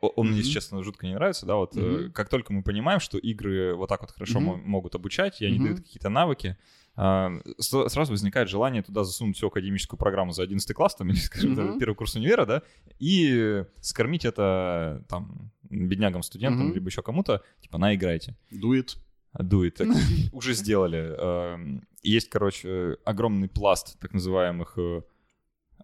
он 0.00 0.28
mm-hmm. 0.28 0.30
мне, 0.30 0.42
честно, 0.42 0.82
жутко 0.82 1.06
не 1.06 1.14
нравится, 1.14 1.46
да, 1.46 1.56
вот 1.56 1.76
mm-hmm. 1.76 2.10
как 2.10 2.28
только 2.28 2.52
мы 2.52 2.62
понимаем, 2.62 3.00
что 3.00 3.18
игры 3.18 3.74
вот 3.74 3.88
так 3.88 4.00
вот 4.00 4.10
хорошо 4.10 4.40
mm-hmm. 4.40 4.62
могут 4.64 4.94
обучать, 4.94 5.40
и 5.40 5.46
они 5.46 5.58
mm-hmm. 5.58 5.64
дают 5.64 5.78
какие-то 5.78 6.08
навыки, 6.08 6.56
а, 6.94 7.30
сразу 7.58 8.12
возникает 8.12 8.48
желание 8.48 8.82
туда 8.82 9.04
засунуть 9.04 9.36
всю 9.36 9.48
академическую 9.48 9.98
программу 9.98 10.32
за 10.32 10.42
11 10.42 10.74
класс, 10.74 10.94
там, 10.94 11.08
или, 11.10 11.16
скажем, 11.16 11.54
mm-hmm. 11.54 11.78
первый 11.78 11.94
курс 11.94 12.14
универа, 12.16 12.46
да, 12.46 12.62
и 12.98 13.64
скормить 13.80 14.24
это, 14.24 15.04
там, 15.08 15.52
беднягам, 15.62 16.22
студентам, 16.22 16.70
mm-hmm. 16.70 16.74
либо 16.74 16.88
еще 16.88 17.02
кому-то, 17.02 17.42
типа, 17.60 17.78
на, 17.78 17.94
играйте. 17.94 18.36
Дует. 18.50 18.96
Дует. 19.38 19.80
Уже 20.32 20.54
сделали. 20.54 21.80
Есть, 22.02 22.28
короче, 22.30 22.96
огромный 23.04 23.48
пласт 23.48 23.98
так 23.98 24.12
называемых 24.12 24.74
э, 24.78 25.02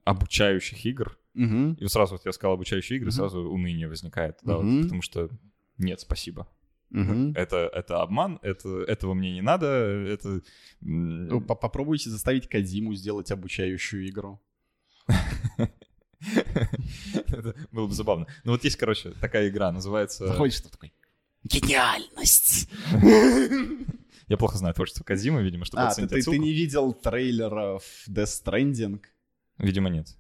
обучающих 0.05 0.84
игр, 0.86 1.18
Угу. 1.34 1.76
И 1.80 1.86
сразу 1.88 2.14
вот 2.14 2.26
я 2.26 2.32
сказал 2.32 2.54
обучающие 2.54 2.98
игры, 2.98 3.08
угу. 3.08 3.16
сразу 3.16 3.40
уныние 3.40 3.88
возникает, 3.88 4.38
да, 4.42 4.58
угу. 4.58 4.68
вот, 4.68 4.82
потому 4.82 5.02
что 5.02 5.30
нет, 5.78 6.00
спасибо. 6.00 6.48
Угу. 6.90 7.32
Это, 7.34 7.70
это 7.72 8.02
обман, 8.02 8.38
это, 8.42 8.82
этого 8.82 9.14
мне 9.14 9.32
не 9.32 9.40
надо, 9.40 9.66
это... 9.66 10.42
Ну, 10.80 11.40
попробуйте 11.40 12.10
заставить 12.10 12.48
Кадиму 12.48 12.94
сделать 12.94 13.30
обучающую 13.30 14.08
игру. 14.08 14.40
Это 17.28 17.54
было 17.72 17.86
бы 17.86 17.94
забавно. 17.94 18.26
Ну 18.44 18.52
вот 18.52 18.62
есть, 18.62 18.76
короче, 18.76 19.12
такая 19.20 19.48
игра, 19.48 19.72
называется... 19.72 20.26
Заходишь, 20.26 20.58
что 20.58 20.70
такой? 20.70 20.92
Гениальность! 21.44 22.68
Я 24.28 24.36
плохо 24.36 24.56
знаю 24.56 24.74
творчество 24.74 25.02
Казима, 25.04 25.40
видимо, 25.42 25.64
чтобы 25.64 25.82
а, 25.82 25.88
оценить 25.88 26.10
ты, 26.10 26.22
ты 26.22 26.38
не 26.38 26.52
видел 26.52 26.92
трейлеров 26.92 27.82
Death 28.08 28.42
Stranding? 28.44 29.00
Видимо, 29.58 29.90
нет. 29.90 30.16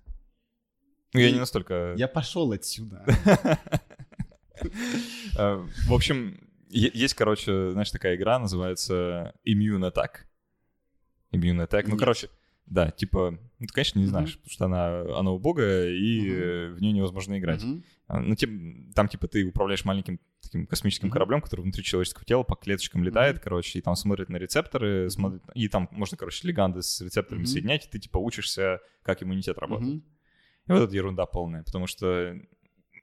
Ну, 1.12 1.20
я 1.20 1.30
не 1.30 1.38
настолько... 1.38 1.94
Я 1.96 2.08
пошел 2.08 2.52
отсюда. 2.52 3.04
А, 5.36 5.66
в 5.88 5.92
общем, 5.92 6.38
есть, 6.68 7.14
короче, 7.14 7.72
знаешь, 7.72 7.90
такая 7.90 8.14
игра, 8.14 8.38
называется 8.38 9.34
Immune 9.44 9.90
Attack. 9.92 10.24
Immune 11.32 11.66
Attack. 11.66 11.86
Ну, 11.88 11.96
короче, 11.96 12.28
да, 12.66 12.90
типа, 12.90 13.32
ну, 13.58 13.66
ты, 13.66 13.72
конечно, 13.72 13.98
не 13.98 14.06
знаешь, 14.06 14.36
потому 14.38 14.50
что 14.52 14.64
она, 14.66 15.18
она 15.18 15.30
убогая, 15.32 15.90
и 15.90 16.68
в 16.70 16.80
нее 16.80 16.92
невозможно 16.92 17.38
играть. 17.38 17.64
А, 18.06 18.20
ну, 18.20 18.36
там, 18.94 19.08
типа, 19.08 19.26
ты 19.26 19.44
управляешь 19.44 19.84
маленьким 19.84 20.20
таким 20.40 20.66
космическим 20.66 21.10
кораблем, 21.10 21.40
который 21.40 21.62
внутри 21.62 21.82
человеческого 21.82 22.24
тела 22.24 22.42
по 22.44 22.54
клеточкам 22.54 23.02
летает, 23.02 23.40
короче, 23.40 23.78
и 23.78 23.82
там 23.82 23.96
смотрит 23.96 24.28
на 24.28 24.36
рецепторы, 24.36 25.10
смотрит, 25.10 25.42
и 25.54 25.68
там 25.68 25.88
можно, 25.90 26.16
короче, 26.16 26.46
леганды 26.46 26.82
с 26.82 27.00
рецепторами 27.00 27.44
соединять, 27.44 27.86
и 27.86 27.90
ты, 27.90 27.98
типа, 27.98 28.18
учишься, 28.18 28.80
как 29.02 29.22
иммунитет 29.22 29.58
работает. 29.58 30.04
И 30.68 30.72
вот 30.72 30.82
это 30.82 30.94
ерунда 30.94 31.26
полная, 31.26 31.62
потому 31.64 31.86
что, 31.86 32.36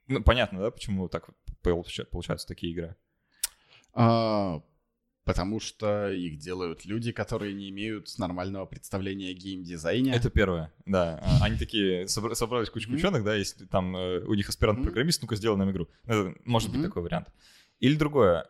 ну, 0.06 0.22
понятно, 0.22 0.60
да, 0.60 0.70
почему 0.70 1.08
так 1.08 1.28
получаются 1.62 2.46
такие 2.46 2.72
игры? 2.72 2.96
А, 3.92 4.62
потому 5.24 5.60
что 5.60 6.10
их 6.10 6.38
делают 6.38 6.84
люди, 6.84 7.12
которые 7.12 7.52
не 7.52 7.68
имеют 7.70 8.16
нормального 8.18 8.66
представления 8.66 9.30
о 9.30 9.34
геймдизайне. 9.34 10.12
Это 10.12 10.30
первое, 10.30 10.72
да. 10.86 11.20
А, 11.22 11.44
они 11.44 11.58
такие, 11.58 12.08
собрались 12.08 12.70
кучку 12.70 12.92
ученых, 12.92 13.24
да, 13.24 13.34
если 13.34 13.66
там 13.66 13.96
э, 13.96 14.20
у 14.24 14.34
них 14.34 14.48
аспирант-программист, 14.48 15.22
ну-ка 15.22 15.36
сделай 15.36 15.56
нам 15.56 15.70
игру. 15.70 15.88
Это 16.04 16.34
может 16.44 16.70
быть 16.70 16.82
такой 16.82 17.02
вариант. 17.02 17.28
Или 17.78 17.96
другое, 17.96 18.46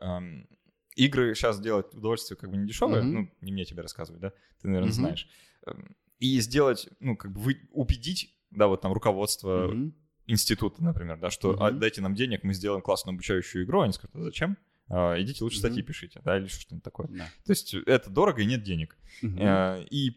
игры 0.97 1.35
сейчас 1.35 1.61
делать 1.61 1.95
удовольствие 1.95 2.37
как 2.37 2.51
бы 2.51 2.57
не 2.57 2.67
дешевое, 2.67 3.03
ну, 3.03 3.31
не 3.41 3.53
мне 3.53 3.65
тебе 3.65 3.83
рассказывать, 3.83 4.21
да, 4.21 4.33
ты, 4.61 4.69
наверное, 4.69 4.93
знаешь. 4.93 5.29
Эм, 5.67 5.97
и 6.19 6.39
сделать, 6.41 6.89
ну, 7.01 7.17
как 7.17 7.33
бы 7.33 7.57
убедить 7.73 8.37
да, 8.51 8.67
вот 8.67 8.81
там 8.81 8.93
руководство 8.93 9.73
mm-hmm. 9.73 9.93
института, 10.27 10.83
например, 10.83 11.19
да, 11.19 11.31
что 11.31 11.53
mm-hmm. 11.53 11.79
дайте 11.79 12.01
нам 12.01 12.15
денег, 12.15 12.43
мы 12.45 12.55
сделаем 12.55 12.83
классную 12.83 13.15
обучающую 13.15 13.65
игру, 13.65 13.81
они 13.81 13.93
скажут, 13.93 14.17
а 14.17 14.23
зачем? 14.23 14.57
А, 14.89 15.21
идите 15.21 15.45
лучше 15.45 15.59
mm-hmm. 15.59 15.61
статьи 15.61 15.83
пишите, 15.83 16.21
да, 16.25 16.39
или 16.39 16.47
что-нибудь 16.47 16.85
такое. 16.85 17.07
Yeah. 17.07 17.27
То 17.45 17.53
есть 17.53 17.75
это 17.75 18.11
дорого 18.11 18.43
и 18.43 18.47
нет 18.47 18.63
денег. 18.63 18.99
Mm-hmm. 19.23 19.39
А, 19.41 19.85
и 19.91 20.17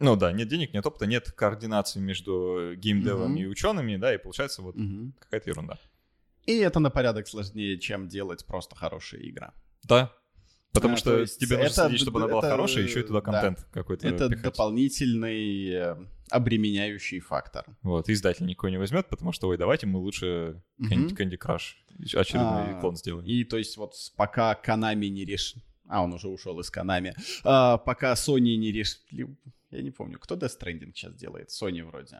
ну 0.00 0.16
да, 0.16 0.32
нет 0.32 0.48
денег, 0.48 0.74
нет 0.74 0.84
опыта, 0.84 1.06
нет 1.06 1.30
координации 1.32 2.00
между 2.00 2.74
геймдевом 2.76 3.36
mm-hmm. 3.36 3.40
и 3.40 3.46
учеными, 3.46 3.96
да, 3.96 4.14
и 4.14 4.18
получается 4.18 4.62
вот 4.62 4.76
mm-hmm. 4.76 5.12
какая-то 5.18 5.50
ерунда. 5.50 5.78
И 6.46 6.56
это 6.58 6.80
на 6.80 6.90
порядок 6.90 7.26
сложнее, 7.28 7.78
чем 7.78 8.08
делать 8.08 8.44
просто 8.46 8.76
хорошая 8.76 9.20
игра. 9.22 9.54
Да, 9.84 10.12
Потому 10.76 10.94
а, 10.94 10.96
что 10.96 11.26
тебе 11.26 11.58
нужно 11.58 11.70
следить, 11.70 12.00
чтобы 12.00 12.20
она 12.20 12.28
была 12.28 12.42
хорошая, 12.42 12.84
еще 12.84 13.00
и 13.00 13.02
туда 13.02 13.20
контент 13.20 13.58
да. 13.58 13.64
какой-то 13.72 14.06
Это 14.06 14.28
пихать. 14.28 14.44
дополнительный 14.44 15.68
э, 15.70 15.96
обременяющий 16.30 17.20
фактор. 17.20 17.64
Вот, 17.82 18.08
издатель 18.08 18.46
никого 18.46 18.68
не 18.70 18.78
возьмет, 18.78 19.08
потому 19.08 19.32
что, 19.32 19.48
ой, 19.48 19.56
давайте 19.56 19.86
мы 19.86 19.98
лучше 19.98 20.62
Candy, 20.80 21.16
Candy 21.16 21.38
Crush 21.38 21.74
очередной 22.14 22.76
а, 22.76 22.80
клон 22.80 22.96
сделаем. 22.96 23.26
И 23.26 23.44
то 23.44 23.56
есть 23.56 23.76
вот 23.76 23.94
пока 24.16 24.58
Konami 24.62 25.08
не 25.08 25.24
решит... 25.24 25.62
А, 25.88 26.02
он 26.02 26.12
уже 26.12 26.28
ушел 26.28 26.58
из 26.60 26.70
Konami. 26.70 27.14
А, 27.44 27.78
пока 27.78 28.12
Sony 28.14 28.56
не 28.56 28.72
решили... 28.72 29.36
Я 29.70 29.82
не 29.82 29.90
помню, 29.90 30.18
кто 30.18 30.36
Death 30.36 30.58
Stranding 30.60 30.92
сейчас 30.94 31.14
делает? 31.14 31.50
Sony 31.50 31.84
вроде. 31.84 32.18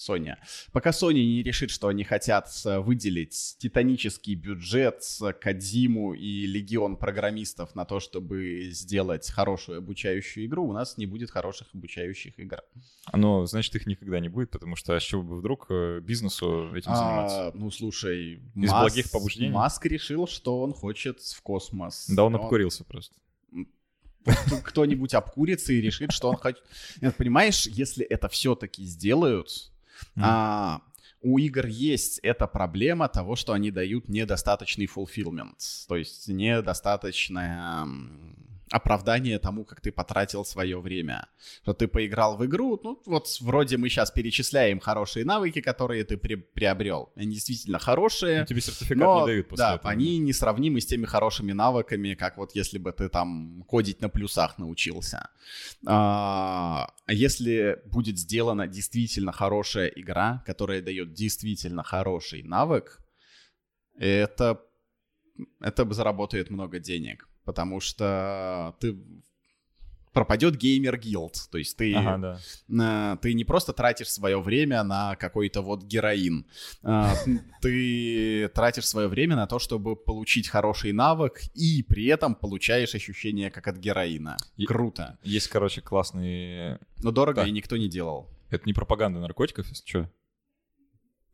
Sony. 0.00 0.34
Пока 0.72 0.90
Sony 0.90 1.14
не 1.14 1.42
решит, 1.42 1.70
что 1.70 1.88
они 1.88 2.04
хотят 2.04 2.48
э, 2.64 2.78
выделить 2.80 3.56
титанический 3.58 4.34
бюджет, 4.34 5.04
Кадзиму 5.40 6.14
и 6.14 6.46
легион 6.46 6.96
программистов 6.96 7.74
на 7.74 7.84
то, 7.84 8.00
чтобы 8.00 8.70
сделать 8.70 9.30
хорошую 9.30 9.78
обучающую 9.78 10.46
игру, 10.46 10.66
у 10.66 10.72
нас 10.72 10.96
не 10.96 11.06
будет 11.06 11.30
хороших 11.30 11.68
обучающих 11.74 12.38
игр. 12.38 12.62
Ну, 13.12 13.44
значит, 13.46 13.74
их 13.76 13.86
никогда 13.86 14.20
не 14.20 14.28
будет, 14.28 14.50
потому 14.50 14.76
что 14.76 14.94
а 14.94 15.00
с 15.00 15.02
чего 15.02 15.22
бы 15.22 15.36
вдруг 15.38 15.66
э, 15.70 16.00
бизнесу 16.00 16.74
этим 16.74 16.94
заниматься? 16.94 17.48
А, 17.48 17.52
ну, 17.54 17.70
слушай, 17.70 18.34
Из 18.34 18.70
Маск, 18.70 18.94
благих 18.94 19.10
побуждений? 19.10 19.50
Маск 19.50 19.84
решил, 19.86 20.26
что 20.26 20.60
он 20.60 20.72
хочет 20.72 21.20
в 21.20 21.42
космос. 21.42 22.06
Да, 22.08 22.24
он 22.24 22.36
обкурился 22.36 22.84
просто. 22.84 23.14
Кто-нибудь 24.64 25.14
обкурится 25.14 25.72
и 25.72 25.80
решит, 25.80 26.12
что 26.12 26.28
он 26.28 26.36
хочет... 26.36 26.62
Нет, 27.00 27.16
понимаешь, 27.16 27.66
если 27.66 28.04
это 28.04 28.28
все-таки 28.28 28.84
сделают, 28.84 29.70
Мгм. 30.14 30.24
а, 30.26 30.82
у 31.22 31.38
игр 31.38 31.66
есть 31.66 32.18
эта 32.20 32.46
проблема 32.46 33.08
того, 33.08 33.36
что 33.36 33.52
они 33.52 33.70
дают 33.70 34.08
недостаточный 34.08 34.86
fulfillment, 34.86 35.58
то 35.88 35.96
есть 35.96 36.28
недостаточное 36.28 37.86
оправдание 38.70 39.38
тому, 39.38 39.64
как 39.64 39.80
ты 39.80 39.90
потратил 39.92 40.44
свое 40.44 40.80
время. 40.80 41.28
Что 41.62 41.74
ты 41.74 41.88
поиграл 41.88 42.36
в 42.36 42.46
игру, 42.46 42.80
ну 42.82 43.02
вот 43.06 43.26
вроде 43.40 43.76
мы 43.76 43.88
сейчас 43.88 44.10
перечисляем 44.10 44.80
хорошие 44.80 45.24
навыки, 45.24 45.60
которые 45.60 46.04
ты 46.04 46.16
при- 46.16 46.36
приобрел. 46.36 47.12
Они 47.16 47.34
действительно 47.34 47.78
хорошие. 47.78 48.40
Ну, 48.40 48.46
тебе 48.46 48.60
сертификат 48.60 48.98
Но, 48.98 49.20
не 49.20 49.26
дают 49.26 49.48
после 49.48 49.64
да, 49.64 49.74
этого. 49.74 49.90
они 49.90 50.18
несравнимы 50.18 50.80
с 50.80 50.86
теми 50.86 51.06
хорошими 51.06 51.52
навыками, 51.52 52.14
как 52.14 52.36
вот 52.36 52.54
если 52.54 52.78
бы 52.78 52.92
ты 52.92 53.08
там 53.08 53.64
кодить 53.68 54.00
на 54.00 54.08
плюсах 54.08 54.58
научился. 54.58 55.30
А 55.86 56.86
если 57.08 57.78
будет 57.86 58.18
сделана 58.18 58.66
действительно 58.68 59.32
хорошая 59.32 59.88
игра, 59.88 60.42
которая 60.46 60.80
дает 60.80 61.12
действительно 61.12 61.82
хороший 61.82 62.42
навык, 62.42 63.00
это, 63.98 64.60
это 65.60 65.92
заработает 65.92 66.50
много 66.50 66.78
денег, 66.78 67.28
потому 67.50 67.80
что 67.80 68.76
ты 68.78 68.96
пропадет 70.12 70.56
геймер 70.56 70.96
гилд, 70.98 71.34
то 71.50 71.58
есть 71.58 71.76
ты 71.76 71.92
Ага, 71.94 72.18
да. 72.18 72.38
на- 72.68 73.16
ты 73.16 73.34
не 73.34 73.44
просто 73.44 73.72
тратишь 73.72 74.08
свое 74.08 74.40
время 74.40 74.84
на 74.84 75.16
какой-то 75.16 75.62
вот 75.62 75.82
героин. 75.84 76.46
А, 76.84 77.12
Ты 77.60 78.48
тратишь 78.54 78.86
свое 78.86 79.08
время 79.08 79.34
на 79.36 79.46
то, 79.48 79.58
чтобы 79.58 79.96
получить 79.96 80.48
хороший 80.48 80.92
навык, 80.92 81.40
и 81.54 81.82
при 81.82 82.06
этом 82.06 82.34
получаешь 82.36 82.94
ощущение 82.94 83.50
как 83.50 83.66
от 83.68 83.76
героина. 83.78 84.36
Круто. 84.66 85.18
Есть, 85.24 85.48
короче, 85.48 85.80
классный... 85.80 86.78
Но 87.02 87.10
дорого 87.10 87.42
Да. 87.42 87.48
и 87.48 87.50
никто 87.52 87.76
не 87.76 87.88
делал. 87.88 88.28
Это 88.50 88.62
не 88.66 88.72
пропаганда 88.72 89.18
наркотиков, 89.20 89.68
если 89.68 89.86
что. 89.88 90.10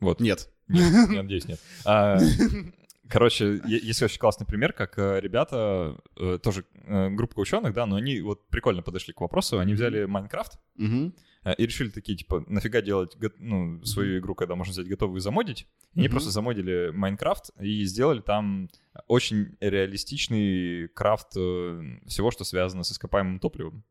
Вот. 0.01 0.21
Нет. 0.21 0.49
Нет, 0.69 1.11
я 1.13 1.23
надеюсь, 1.23 1.47
нет. 1.49 1.61
А, 1.85 2.19
Короче, 3.09 3.61
есть 3.67 4.03
очень 4.03 4.19
классный 4.19 4.47
пример, 4.47 4.73
как 4.73 4.99
э, 4.99 5.21
ребята, 5.21 5.97
э, 6.17 6.39
тоже 6.43 6.65
э, 6.87 7.11
группа 7.11 7.39
ученых, 7.39 7.73
да, 7.73 7.87
но 7.87 7.97
они 7.97 8.21
вот 8.21 8.49
прикольно 8.49 8.83
подошли 8.83 9.13
к 9.15 9.21
вопросу. 9.21 9.59
Они 9.59 9.75
взяли 9.75 10.07
Майнкрафт 10.07 10.59
э, 10.79 11.55
и 11.57 11.67
решили 11.67 11.91
такие, 11.91 12.19
типа, 12.19 12.45
нафига 12.49 12.81
делать 12.81 13.17
ну, 13.39 13.83
свою 13.85 14.19
игру, 14.19 14.35
когда 14.35 14.57
можно 14.57 14.73
взять 14.73 14.89
готовую 14.89 15.19
и 15.19 15.21
замодить. 15.21 15.67
И 15.95 16.01
они 16.01 16.09
Мгм. 16.09 16.13
просто 16.15 16.31
замодили 16.31 16.91
Майнкрафт 16.93 17.51
и 17.61 17.85
сделали 17.85 18.21
там 18.21 18.69
очень 19.07 19.57
реалистичный 19.61 20.89
крафт 20.89 21.31
всего, 21.31 22.31
что 22.31 22.45
связано 22.45 22.83
с 22.83 22.93
ископаемым 22.93 23.39
топливом. 23.39 23.85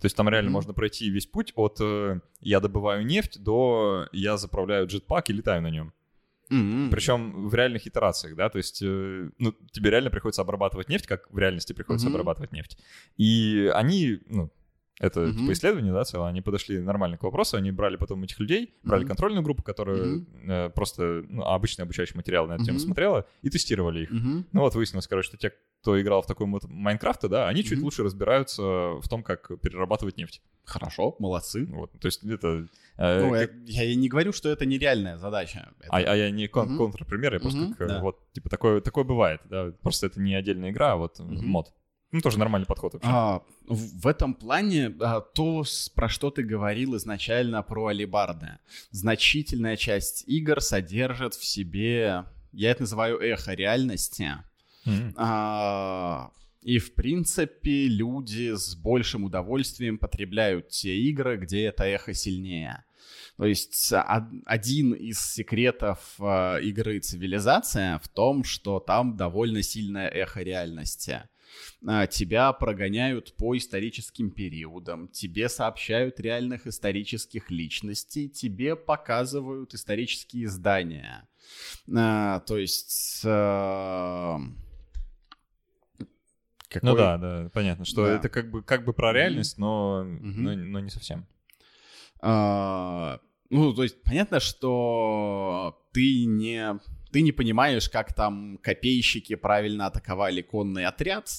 То 0.00 0.06
есть 0.06 0.16
там 0.16 0.28
реально 0.28 0.48
Мгм. 0.48 0.54
можно 0.54 0.72
пройти 0.74 1.08
весь 1.10 1.26
путь 1.26 1.52
от 1.54 1.78
э, 1.80 2.20
я 2.40 2.58
добываю 2.58 3.06
нефть 3.06 3.40
до 3.40 4.08
я 4.10 4.36
заправляю 4.36 4.88
джетпак 4.88 5.30
и 5.30 5.32
летаю 5.32 5.62
на 5.62 5.70
нем. 5.70 5.92
Мгм. 6.52 6.90
Причем 6.90 7.48
в 7.48 7.54
реальных 7.54 7.86
итерациях, 7.86 8.36
да, 8.36 8.50
то 8.50 8.58
есть, 8.58 8.82
э, 8.82 9.30
ну, 9.38 9.52
тебе 9.72 9.90
реально 9.90 10.10
приходится 10.10 10.42
обрабатывать 10.42 10.88
нефть, 10.88 11.06
как 11.06 11.30
в 11.30 11.38
реальности 11.38 11.72
приходится 11.72 12.08
Мгм. 12.08 12.16
обрабатывать 12.16 12.52
нефть. 12.52 12.78
И 13.16 13.70
они, 13.74 14.20
ну, 14.26 14.50
это 15.00 15.20
Мгм. 15.20 15.38
типа 15.38 15.52
исследование, 15.52 15.92
да, 15.92 16.04
целое, 16.04 16.28
они 16.28 16.42
подошли 16.42 16.78
нормально 16.78 17.16
к 17.18 17.22
вопросу, 17.22 17.56
они 17.56 17.70
брали 17.72 17.96
потом 17.96 18.22
этих 18.24 18.38
людей, 18.40 18.74
брали 18.82 19.00
Мгм. 19.02 19.08
контрольную 19.08 19.42
группу, 19.42 19.62
которая 19.62 20.04
Мгм. 20.06 20.50
э, 20.50 20.70
просто, 20.70 21.24
ну, 21.28 21.42
обычный 21.44 21.82
обучающий 21.82 22.16
материал 22.16 22.46
на 22.46 22.54
эту 22.54 22.64
тему 22.64 22.78
Мгм. 22.78 22.84
смотрела, 22.86 23.26
и 23.42 23.50
тестировали 23.50 24.02
их. 24.02 24.10
Мгм. 24.10 24.46
Ну 24.52 24.60
вот 24.60 24.74
выяснилось, 24.74 25.06
короче, 25.08 25.28
что 25.28 25.36
те, 25.38 25.52
кто 25.80 26.00
играл 26.00 26.22
в 26.22 26.26
такой 26.26 26.46
вот 26.46 26.64
Майнкрафт, 26.68 27.28
да, 27.28 27.48
они 27.48 27.64
чуть 27.64 27.78
Мгм. 27.78 27.84
лучше 27.84 28.02
разбираются 28.04 28.62
в 28.62 29.08
том, 29.08 29.22
как 29.22 29.50
перерабатывать 29.60 30.16
нефть. 30.16 30.40
Хорошо, 30.64 31.16
молодцы. 31.18 31.66
Вот, 31.66 31.90
то 31.98 32.06
есть 32.06 32.22
это... 32.22 32.68
э, 32.96 33.20
Ну, 33.20 33.32
как- 33.32 33.50
я, 33.66 33.82
я 33.82 33.90
и 33.90 33.96
не 33.96 34.08
говорю, 34.08 34.32
что 34.32 34.48
это 34.48 34.64
нереальная 34.64 35.16
задача. 35.18 35.70
Это- 35.80 35.88
А, 35.90 35.96
а 35.96 36.14
я 36.14 36.30
не 36.30 36.46
кон- 36.46 36.68
Мгм. 36.68 36.76
контрпример, 36.76 37.34
я 37.34 37.40
просто 37.40 37.58
Мгм, 37.62 37.72
как, 37.72 37.80
э, 37.80 37.88
да. 37.88 38.00
вот, 38.00 38.30
типа, 38.32 38.48
такое, 38.48 38.80
такое 38.80 39.02
бывает, 39.02 39.40
да, 39.50 39.72
просто 39.82 40.06
это 40.06 40.20
не 40.20 40.36
отдельная 40.36 40.70
игра, 40.70 40.92
а 40.92 40.96
вот 40.96 41.18
э, 41.18 41.22
Мгм. 41.24 41.44
мод. 41.46 41.72
Ну, 42.12 42.20
тоже 42.20 42.38
нормальный 42.38 42.66
подход 42.66 42.92
вообще. 42.92 43.08
А, 43.10 43.42
в 43.66 44.06
этом 44.06 44.34
плане 44.34 44.94
а, 45.00 45.20
то, 45.20 45.64
про 45.94 46.08
что 46.10 46.30
ты 46.30 46.42
говорил 46.42 46.94
изначально 46.96 47.62
про 47.62 47.86
алибарды. 47.86 48.58
Значительная 48.90 49.76
часть 49.76 50.24
игр 50.28 50.60
содержит 50.60 51.34
в 51.34 51.44
себе, 51.44 52.26
я 52.52 52.70
это 52.70 52.82
называю 52.82 53.18
эхо 53.18 53.54
реальности. 53.54 54.36
Мгм. 54.84 55.14
А, 55.16 56.30
и, 56.60 56.78
в 56.78 56.94
принципе, 56.94 57.88
люди 57.88 58.54
с 58.54 58.74
большим 58.76 59.24
удовольствием 59.24 59.98
потребляют 59.98 60.68
те 60.68 60.96
игры, 60.96 61.38
где 61.38 61.64
это 61.64 61.84
эхо 61.84 62.12
сильнее. 62.14 62.84
То 63.36 63.46
есть 63.46 63.92
а, 63.92 64.28
один 64.44 64.92
из 64.92 65.18
секретов 65.18 66.14
а, 66.20 66.58
игры 66.58 67.00
«Цивилизация» 67.00 67.98
в 67.98 68.08
том, 68.08 68.44
что 68.44 68.78
там 68.80 69.16
довольно 69.16 69.62
сильное 69.62 70.08
эхо 70.08 70.42
реальности. 70.42 71.22
А, 71.86 72.06
Тебя 72.06 72.52
прогоняют 72.52 73.34
по 73.36 73.56
историческим 73.56 74.30
периодам, 74.30 75.08
тебе 75.08 75.48
сообщают 75.48 76.20
реальных 76.20 76.66
исторических 76.66 77.50
личностей, 77.50 78.28
тебе 78.28 78.76
показывают 78.76 79.74
исторические 79.74 80.48
здания. 80.48 81.28
А, 81.94 82.40
То 82.40 82.56
есть... 82.58 83.22
а, 83.24 84.38
Ну 85.98 86.06
какой- 86.68 86.96
да, 86.96 87.18
да, 87.18 87.50
понятно, 87.52 87.84
что 87.84 88.06
Да. 88.06 88.12
это 88.14 88.28
как 88.28 88.50
бы, 88.50 88.62
как 88.62 88.84
бы 88.84 88.92
про 88.92 89.12
реальность, 89.12 89.58
но, 89.58 90.04
Мгм. 90.04 90.42
но, 90.42 90.54
но 90.54 90.80
не 90.80 90.90
совсем. 90.90 91.26
А, 92.20 93.20
ну, 93.50 93.74
то 93.74 93.82
есть 93.82 94.00
понятно, 94.02 94.40
что 94.40 95.84
ты 95.92 96.24
не 96.24 96.78
ты 97.12 97.22
не 97.22 97.32
понимаешь, 97.32 97.88
как 97.90 98.14
там 98.14 98.58
копейщики 98.62 99.34
правильно 99.36 99.86
атаковали 99.86 100.42
конный 100.42 100.86
отряд, 100.86 101.30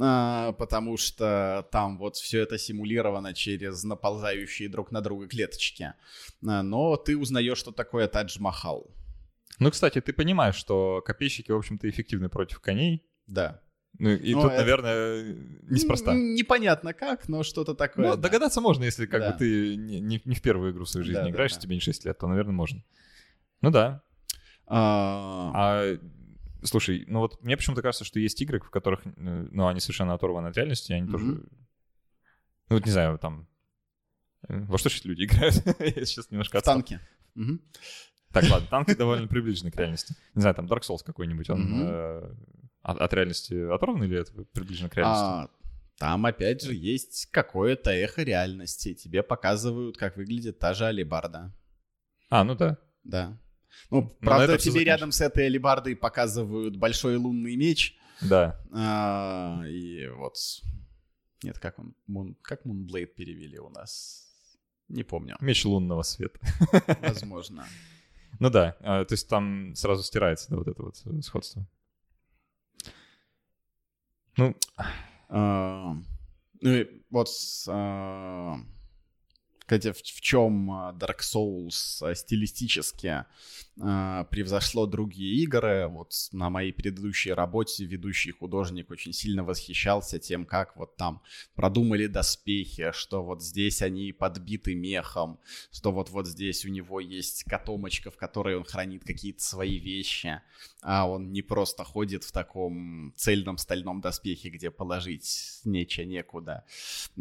а, 0.00 0.52
потому 0.52 0.96
что 0.96 1.66
там 1.72 1.98
вот 1.98 2.16
все 2.16 2.40
это 2.42 2.58
симулировано 2.58 3.34
через 3.34 3.84
наползающие 3.84 4.68
друг 4.68 4.92
на 4.92 5.00
друга 5.00 5.26
клеточки. 5.28 5.92
А, 6.46 6.62
но 6.62 6.96
ты 6.96 7.16
узнаешь, 7.18 7.58
что 7.58 7.72
такое 7.72 8.08
Тадж-Махал. 8.08 8.90
Ну, 9.58 9.70
кстати, 9.70 10.00
ты 10.00 10.12
понимаешь, 10.12 10.54
что 10.56 11.02
копейщики, 11.04 11.50
в 11.50 11.56
общем-то, 11.56 11.88
эффективны 11.88 12.28
против 12.28 12.60
коней. 12.60 13.02
Да. 13.26 13.60
Ну, 13.98 14.10
и 14.10 14.34
Ну, 14.34 14.42
тут, 14.42 14.52
это- 14.52 14.60
наверное, 14.60 15.36
неспроста. 15.70 16.12
Непонятно 16.14 16.92
как, 16.92 17.28
но 17.28 17.42
что-то 17.42 17.74
такое. 17.74 18.04
Ну, 18.10 18.16
да. 18.16 18.20
догадаться 18.22 18.60
можно, 18.60 18.84
если 18.84 19.06
как 19.06 19.20
Да. 19.22 19.32
бы 19.32 19.38
ты 19.38 19.76
не, 19.76 20.00
не- 20.00 20.20
не 20.24 20.34
в 20.34 20.42
первую 20.42 20.72
игру 20.72 20.84
в 20.84 20.88
своей 20.90 21.06
жизни 21.06 21.18
Да, 21.20 21.24
да, 21.24 21.30
играешь, 21.30 21.54
да. 21.54 21.60
тебе 21.60 21.74
не 21.76 21.80
6 21.80 22.04
лет, 22.04 22.18
то, 22.18 22.26
наверное, 22.28 22.52
можно. 22.52 22.84
Ну 23.62 23.70
да. 23.70 24.02
А, 24.66 25.52
А, 25.54 25.98
слушай, 26.64 27.04
ну 27.06 27.20
вот 27.20 27.42
мне 27.42 27.56
почему-то 27.56 27.82
кажется, 27.82 28.04
что 28.04 28.18
есть 28.20 28.40
игры, 28.42 28.60
в 28.60 28.70
которых, 28.70 29.06
э, 29.06 29.10
ну, 29.16 29.66
они 29.66 29.80
совершенно 29.80 30.14
оторваны 30.14 30.48
от 30.48 30.56
реальности, 30.56 30.92
они 30.92 31.02
Мгм. 31.02 31.12
тоже... 31.12 31.24
Ну, 32.68 32.76
вот 32.76 32.84
не 32.84 32.90
знаю, 32.92 33.18
там... 33.18 33.46
э, 34.48 34.58
Во 34.64 34.78
что 34.78 34.88
сейчас 34.90 35.04
люди 35.04 35.24
играют? 35.24 35.54
Я 35.80 36.04
сейчас 36.04 36.30
немножко 36.30 36.56
в 36.56 36.58
отстал. 36.58 36.74
танке. 36.76 37.00
Мгм. 37.34 37.60
Так, 38.32 38.44
ладно, 38.50 38.66
танки 38.68 38.94
довольно 38.94 39.28
приближены 39.28 39.70
к 39.70 39.76
реальности. 39.76 40.14
Не 40.34 40.40
знаю, 40.40 40.54
там 40.56 40.66
Dark 40.66 40.80
Souls 40.82 41.04
какой-нибудь, 41.04 41.48
он 41.48 41.82
э, 41.82 42.34
от, 42.82 42.98
от 43.00 43.12
реальности 43.14 43.54
оторван 43.72 44.02
или 44.02 44.18
это 44.20 44.32
приближено 44.52 44.88
к 44.90 44.96
реальности? 44.96 45.22
А, 45.24 45.48
там, 45.98 46.26
опять 46.26 46.60
же, 46.62 46.74
есть 46.74 47.28
какое-то 47.30 47.90
эхо 47.92 48.22
реальности. 48.24 48.94
Тебе 48.94 49.22
показывают, 49.22 49.96
как 49.96 50.16
выглядит 50.16 50.58
та 50.58 50.74
же 50.74 50.84
алибарда. 50.86 51.54
А, 52.28 52.42
ну 52.44 52.54
да. 52.56 52.76
Да. 53.04 53.38
Ну, 53.90 54.02
на 54.20 54.26
правда, 54.26 54.58
тебе 54.58 54.84
рядом 54.84 55.12
с 55.12 55.20
этой 55.20 55.46
алибардой 55.46 55.94
показывают 55.96 56.76
большой 56.76 57.16
лунный 57.16 57.56
меч. 57.56 57.96
Да. 58.20 58.58
А, 58.72 59.62
и 59.66 60.08
вот... 60.08 60.36
Нет, 61.42 61.58
как 61.58 61.78
он... 61.78 61.94
Мун- 62.06 62.36
Как 62.42 62.64
Мунблейд 62.64 63.14
перевели 63.14 63.58
у 63.58 63.68
нас? 63.68 64.26
Не 64.88 65.02
помню. 65.02 65.36
Меч 65.40 65.64
лунного 65.64 66.02
света. 66.02 66.38
Возможно. 67.00 67.66
Ну 68.38 68.50
да, 68.50 68.76
а, 68.80 69.02
то 69.06 69.14
есть 69.14 69.28
там 69.30 69.74
сразу 69.74 70.02
стирается 70.02 70.50
да, 70.50 70.56
вот 70.56 70.68
это 70.68 70.82
вот 70.82 70.96
сходство. 71.24 71.66
Ну, 74.36 74.54
А, 75.28 75.94
Ну 76.60 76.70
и 76.74 76.86
вот... 77.10 77.28
а, 77.68 78.56
Хотя 79.66 79.92
в, 79.92 79.96
в 79.96 80.20
чем 80.20 80.70
Dark 80.96 81.20
Souls 81.20 82.14
стилистически 82.14 83.24
превзошло 83.76 84.86
другие 84.86 85.42
игры. 85.42 85.86
Вот 85.88 86.12
на 86.32 86.48
моей 86.48 86.72
предыдущей 86.72 87.32
работе 87.32 87.84
ведущий 87.84 88.30
художник 88.30 88.90
очень 88.90 89.12
сильно 89.12 89.44
восхищался 89.44 90.18
тем, 90.18 90.46
как 90.46 90.76
вот 90.76 90.96
там 90.96 91.20
продумали 91.54 92.06
доспехи, 92.06 92.90
что 92.92 93.22
вот 93.22 93.42
здесь 93.42 93.82
они 93.82 94.12
подбиты 94.12 94.74
мехом, 94.74 95.38
что 95.70 95.92
вот 95.92 96.10
вот 96.10 96.26
здесь 96.26 96.64
у 96.64 96.70
него 96.70 97.00
есть 97.00 97.44
котомочка, 97.44 98.10
в 98.10 98.16
которой 98.16 98.56
он 98.56 98.64
хранит 98.64 99.04
какие-то 99.04 99.42
свои 99.42 99.78
вещи, 99.78 100.40
а 100.82 101.08
он 101.08 101.32
не 101.32 101.42
просто 101.42 101.84
ходит 101.84 102.24
в 102.24 102.32
таком 102.32 103.12
цельном 103.16 103.58
стальном 103.58 104.00
доспехе, 104.00 104.48
где 104.48 104.70
положить 104.70 105.60
нечего 105.64 106.04
некуда. 106.04 106.64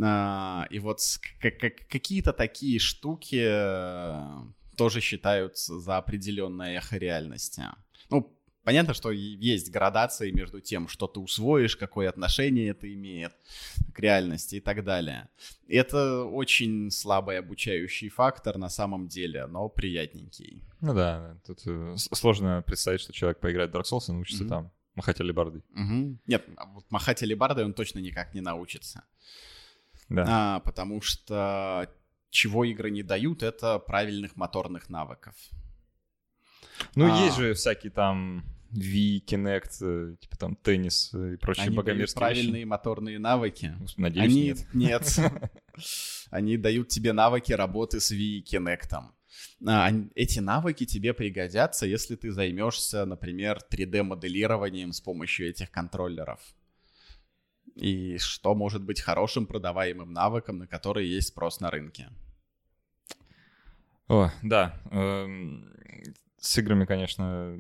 А, 0.02 0.68
и 0.70 0.80
вот 0.80 1.00
какие-то 1.42 2.32
такие 2.32 2.80
штуки 2.80 3.44
э, 3.46 4.44
тоже 4.76 5.02
считаются 5.02 5.80
за 5.80 5.98
определенное 5.98 6.78
эхо 6.78 6.98
реальности. 6.98 7.64
Ну, 8.10 8.36
понятно, 8.64 8.94
что 8.94 9.12
есть 9.12 9.72
градации 9.72 10.32
между 10.32 10.60
тем, 10.60 10.88
что 10.88 11.08
ты 11.08 11.20
усвоишь, 11.20 11.78
какое 11.78 12.10
отношение 12.10 12.70
это 12.70 12.94
имеет 12.94 13.34
к 13.94 14.00
реальности 14.00 14.56
и 14.56 14.60
так 14.60 14.84
далее. 14.84 15.30
Это 15.68 16.24
очень 16.24 16.92
слабый 16.92 17.40
обучающий 17.40 18.10
фактор 18.10 18.58
на 18.58 18.70
самом 18.70 19.08
деле, 19.08 19.46
но 19.48 19.70
приятненький. 19.70 20.64
Ну 20.82 20.94
да, 20.94 21.38
тут 21.46 21.62
э, 21.66 21.96
сложно 21.98 22.64
представить, 22.66 23.02
что 23.02 23.14
человек 23.14 23.40
поиграет 23.40 23.72
в 23.72 23.76
Dark 23.76 23.84
Souls 23.84 24.10
и 24.10 24.12
научится 24.12 24.44
mm-hmm. 24.44 24.50
там 24.50 24.72
махать 24.96 25.20
алебардой. 25.22 25.62
Угу. 25.74 26.18
Нет, 26.26 26.46
а 26.58 26.66
вот 26.68 26.86
махать 26.90 27.22
алебардой 27.22 27.66
он 27.66 27.74
точно 27.74 28.00
никак 28.00 28.34
не 28.34 28.42
научится. 28.42 29.04
Да. 30.10 30.26
А, 30.28 30.60
потому 30.62 31.02
что 31.02 31.90
чего 32.30 32.64
игры 32.64 32.92
не 32.92 33.04
дают, 33.04 33.44
это 33.44 33.80
правильных 33.80 34.36
моторных 34.36 34.90
навыков. 34.90 35.36
Ну, 36.96 37.14
а... 37.14 37.26
есть 37.26 37.38
же 37.38 37.54
всякие 37.54 37.92
там 37.92 38.44
Wii, 38.72 39.26
Kinect, 39.26 39.78
э, 39.82 40.16
типа 40.20 40.38
там 40.38 40.56
теннис 40.56 41.14
и 41.14 41.38
прочие 41.38 41.68
Они 41.68 41.76
богомерзкие 41.76 42.20
правильные 42.20 42.54
вещи. 42.54 42.66
моторные 42.66 43.20
навыки. 43.20 43.76
Надеюсь, 43.98 44.32
Они... 44.32 44.44
нет. 44.44 44.68
Нет. 44.74 45.20
Они 46.32 46.58
дают 46.58 46.90
тебе 46.90 47.14
навыки 47.14 47.54
работы 47.54 48.00
с 48.00 48.12
Wii 48.12 48.18
и 48.18 48.44
Kinect. 48.44 49.04
А, 49.68 49.92
эти 50.16 50.40
навыки 50.40 50.86
тебе 50.86 51.14
пригодятся, 51.14 51.86
если 51.86 52.16
ты 52.16 52.32
займешься, 52.32 53.06
например, 53.06 53.60
3D-моделированием 53.72 54.92
с 54.92 55.02
помощью 55.02 55.50
этих 55.50 55.72
контроллеров 55.72 56.42
и 57.76 58.18
что 58.18 58.56
может 58.56 58.84
быть 58.84 59.02
хорошим 59.02 59.46
продаваемым 59.46 60.12
навыком, 60.12 60.58
на 60.58 60.68
который 60.68 61.08
есть 61.08 61.30
спрос 61.30 61.60
на 61.60 61.70
рынке. 61.70 62.10
О, 64.08 64.30
да. 64.42 64.82
С 66.46 66.60
играми, 66.60 66.86
конечно, 66.86 67.58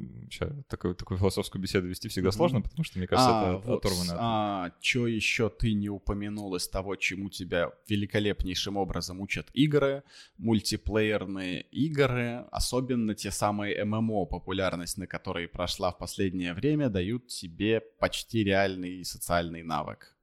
такую, 0.68 0.94
такую 0.94 1.18
философскую 1.18 1.60
беседу 1.60 1.88
вести 1.88 2.08
всегда 2.08 2.32
сложно, 2.32 2.62
потому 2.62 2.84
что, 2.84 3.00
мне 3.00 3.08
кажется, 3.08 3.32
а, 3.32 3.58
это 3.58 3.68
вот, 3.68 3.78
оторвано. 3.84 4.14
А, 4.16 4.72
что 4.80 5.08
еще 5.08 5.50
ты 5.50 5.74
не 5.74 5.90
упомянул 5.90 6.54
из 6.56 6.68
того, 6.68 6.96
чему 6.96 7.30
тебя 7.30 7.72
великолепнейшим 7.88 8.78
образом 8.78 9.22
учат 9.22 9.50
игры, 9.54 10.04
мультиплеерные 10.38 11.62
игры, 11.72 12.46
особенно 12.52 13.16
те 13.16 13.32
самые 13.32 13.84
ММО, 13.84 14.28
популярность 14.28 15.00
на 15.00 15.08
которые 15.08 15.48
прошла 15.48 15.92
в 15.92 15.98
последнее 15.98 16.54
время, 16.54 16.90
дают 16.90 17.26
тебе 17.26 17.82
почти 17.82 18.44
реальный 18.44 19.04
социальный 19.04 19.64
навык. 19.64 20.16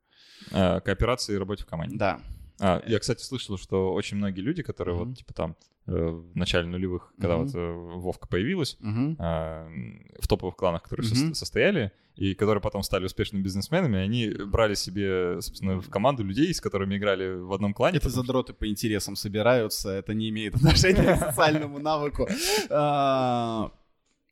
А, 0.53 0.79
кооперации 0.79 1.35
и 1.35 1.37
работе 1.37 1.65
в 1.65 1.67
команде. 1.67 1.97
Да. 1.97 2.21
А, 2.61 2.81
я, 2.87 3.01
кстати, 3.01 3.25
слышал, 3.25 3.59
что 3.59 3.93
очень 3.93 4.19
многие 4.19 4.41
люди, 4.41 4.63
которые 4.63 4.97
mm-hmm. 4.97 5.05
вот, 5.05 5.19
типа, 5.19 5.35
там, 5.35 5.57
в 5.87 6.37
начале 6.37 6.67
нулевых, 6.69 7.13
когда 7.19 7.35
mm-hmm. 7.35 7.45
вот 7.45 7.55
э, 7.55 7.99
Вовка 7.99 8.29
появилась, 8.29 8.79
mm-hmm. 8.81 10.21
в 10.21 10.29
топовых 10.29 10.57
кланах, 10.57 10.83
которые 10.83 11.07
mm-hmm. 11.07 11.35
состояли, 11.35 11.93
и 12.15 12.35
которые 12.35 12.61
потом 12.61 12.83
стали 12.83 13.07
успешными 13.07 13.43
бизнесменами, 13.43 13.99
они 13.99 14.29
брали 14.29 14.75
себе, 14.75 15.41
собственно, 15.41 15.81
в 15.81 15.89
команду 15.89 16.23
людей, 16.23 16.53
с 16.53 16.61
которыми 16.61 16.97
играли 16.97 17.35
в 17.35 17.53
одном 17.53 17.73
клане. 17.73 17.97
Это 17.97 18.09
потому... 18.09 18.23
задроты 18.23 18.53
по 18.53 18.69
интересам 18.69 19.17
собираются, 19.17 19.91
это 19.91 20.13
не 20.15 20.29
имеет 20.29 20.55
отношения 20.57 21.15
к 21.15 21.19
социальному 21.19 21.79
навыку. 21.79 22.29
А, 22.71 23.73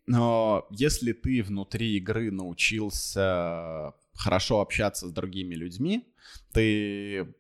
но 0.07 0.66
если 0.70 1.12
ты 1.12 1.42
внутри 1.42 1.96
игры 1.96 2.30
научился 2.30 3.94
хорошо 4.14 4.61
общаться 4.61 5.09
с 5.09 5.12
другими 5.12 5.55
людьми, 5.55 6.07
ты 6.53 7.34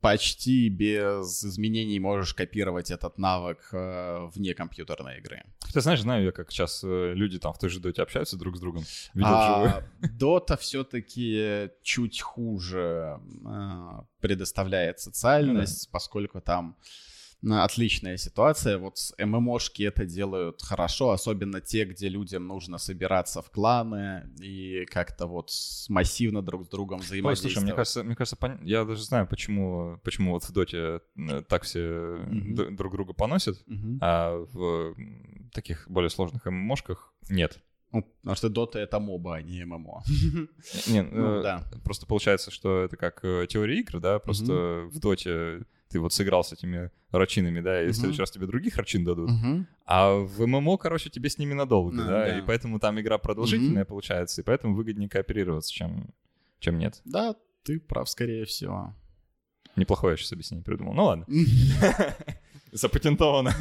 почти 0.00 0.68
без 0.68 1.44
изменений 1.44 1.98
можешь 2.00 2.34
копировать 2.34 2.90
этот 2.90 3.18
навык 3.18 3.68
э, 3.72 4.28
вне 4.34 4.54
компьютерной 4.54 5.18
игры. 5.18 5.42
Ты 5.72 5.80
знаешь, 5.80 6.00
знаю 6.00 6.24
я, 6.24 6.32
как 6.32 6.50
сейчас 6.50 6.84
э, 6.84 7.12
люди 7.14 7.38
там 7.38 7.52
в 7.52 7.58
той 7.58 7.68
же 7.68 7.80
доте 7.80 8.02
общаются 8.02 8.36
друг 8.36 8.56
с 8.56 8.60
другом. 8.60 8.84
А, 9.22 9.82
дота 10.12 10.56
все-таки 10.56 11.70
чуть 11.82 12.20
хуже 12.20 13.20
э, 13.44 14.00
предоставляет 14.20 15.00
социальность, 15.00 15.84
ну, 15.84 15.86
да. 15.86 15.92
поскольку 15.92 16.40
там 16.40 16.76
отличная 17.42 18.16
ситуация. 18.16 18.78
Вот 18.78 18.98
с 18.98 19.14
ММОшки 19.18 19.82
это 19.84 20.04
делают 20.04 20.62
хорошо, 20.62 21.10
особенно 21.10 21.60
те, 21.60 21.84
где 21.84 22.08
людям 22.08 22.46
нужно 22.46 22.78
собираться 22.78 23.42
в 23.42 23.50
кланы 23.50 24.30
и 24.40 24.84
как-то 24.86 25.26
вот 25.26 25.50
массивно 25.88 26.42
друг 26.42 26.64
с 26.64 26.68
другом 26.68 27.00
взаимодействовать. 27.00 27.56
Ой, 27.56 27.60
слушай, 27.60 27.64
мне 27.64 27.74
кажется, 27.74 28.02
мне 28.02 28.16
кажется, 28.16 28.36
пон... 28.36 28.58
я 28.64 28.84
даже 28.84 29.02
знаю, 29.04 29.26
почему, 29.26 30.00
почему 30.02 30.32
вот 30.32 30.44
в 30.44 30.52
доте 30.52 31.00
э, 31.16 31.42
так 31.48 31.62
все 31.62 31.80
mm-hmm. 31.80 32.76
друг 32.76 32.92
друга 32.92 33.12
поносят, 33.12 33.62
mm-hmm. 33.68 33.98
а 34.00 34.44
в 34.52 34.96
таких 35.52 35.88
более 35.88 36.10
сложных 36.10 36.44
ММОшках 36.46 37.12
нет. 37.28 37.60
Ну, 37.90 38.02
потому 38.02 38.36
что 38.36 38.48
Dota— 38.48 38.76
это 38.78 38.98
моба, 38.98 39.36
а 39.36 39.42
не 39.42 39.64
ММО. 39.64 40.02
Не, 40.88 41.02
ну, 41.02 41.38
э, 41.38 41.42
да. 41.42 41.64
Просто 41.84 42.06
получается, 42.06 42.50
что 42.50 42.82
это 42.82 42.96
как 42.96 43.24
э, 43.24 43.46
теория 43.48 43.80
игр, 43.80 43.98
да, 43.98 44.18
просто 44.18 44.88
в 44.92 44.98
Доте 44.98 45.62
ты 45.90 46.00
вот 46.00 46.12
сыграл 46.12 46.44
с 46.44 46.52
этими 46.52 46.90
рачинами, 47.10 47.60
да, 47.60 47.82
и 47.82 47.88
в 47.88 47.94
следующий 47.94 48.20
раз 48.20 48.30
тебе 48.30 48.46
других 48.46 48.76
рачин 48.76 49.04
дадут. 49.04 49.30
А 49.86 50.14
в 50.14 50.46
ММО, 50.46 50.76
короче, 50.76 51.10
тебе 51.10 51.30
с 51.30 51.38
ними 51.38 51.54
надолго, 51.54 51.96
да, 51.96 52.06
да, 52.06 52.38
и 52.38 52.42
поэтому 52.42 52.78
там 52.78 53.00
игра 53.00 53.18
продолжительная 53.18 53.84
получается, 53.84 54.42
и 54.42 54.44
поэтому 54.44 54.74
выгоднее 54.74 55.08
кооперироваться, 55.08 55.72
чем, 55.72 56.10
чем 56.58 56.78
нет. 56.78 57.00
Да, 57.04 57.34
ты 57.62 57.80
прав, 57.80 58.08
скорее 58.08 58.44
всего. 58.44 58.94
Неплохое 59.76 60.16
сейчас 60.16 60.32
объяснение 60.32 60.64
придумал. 60.64 60.92
Ну 60.94 61.04
ладно. 61.04 61.26
Запатентовано. 62.72 63.54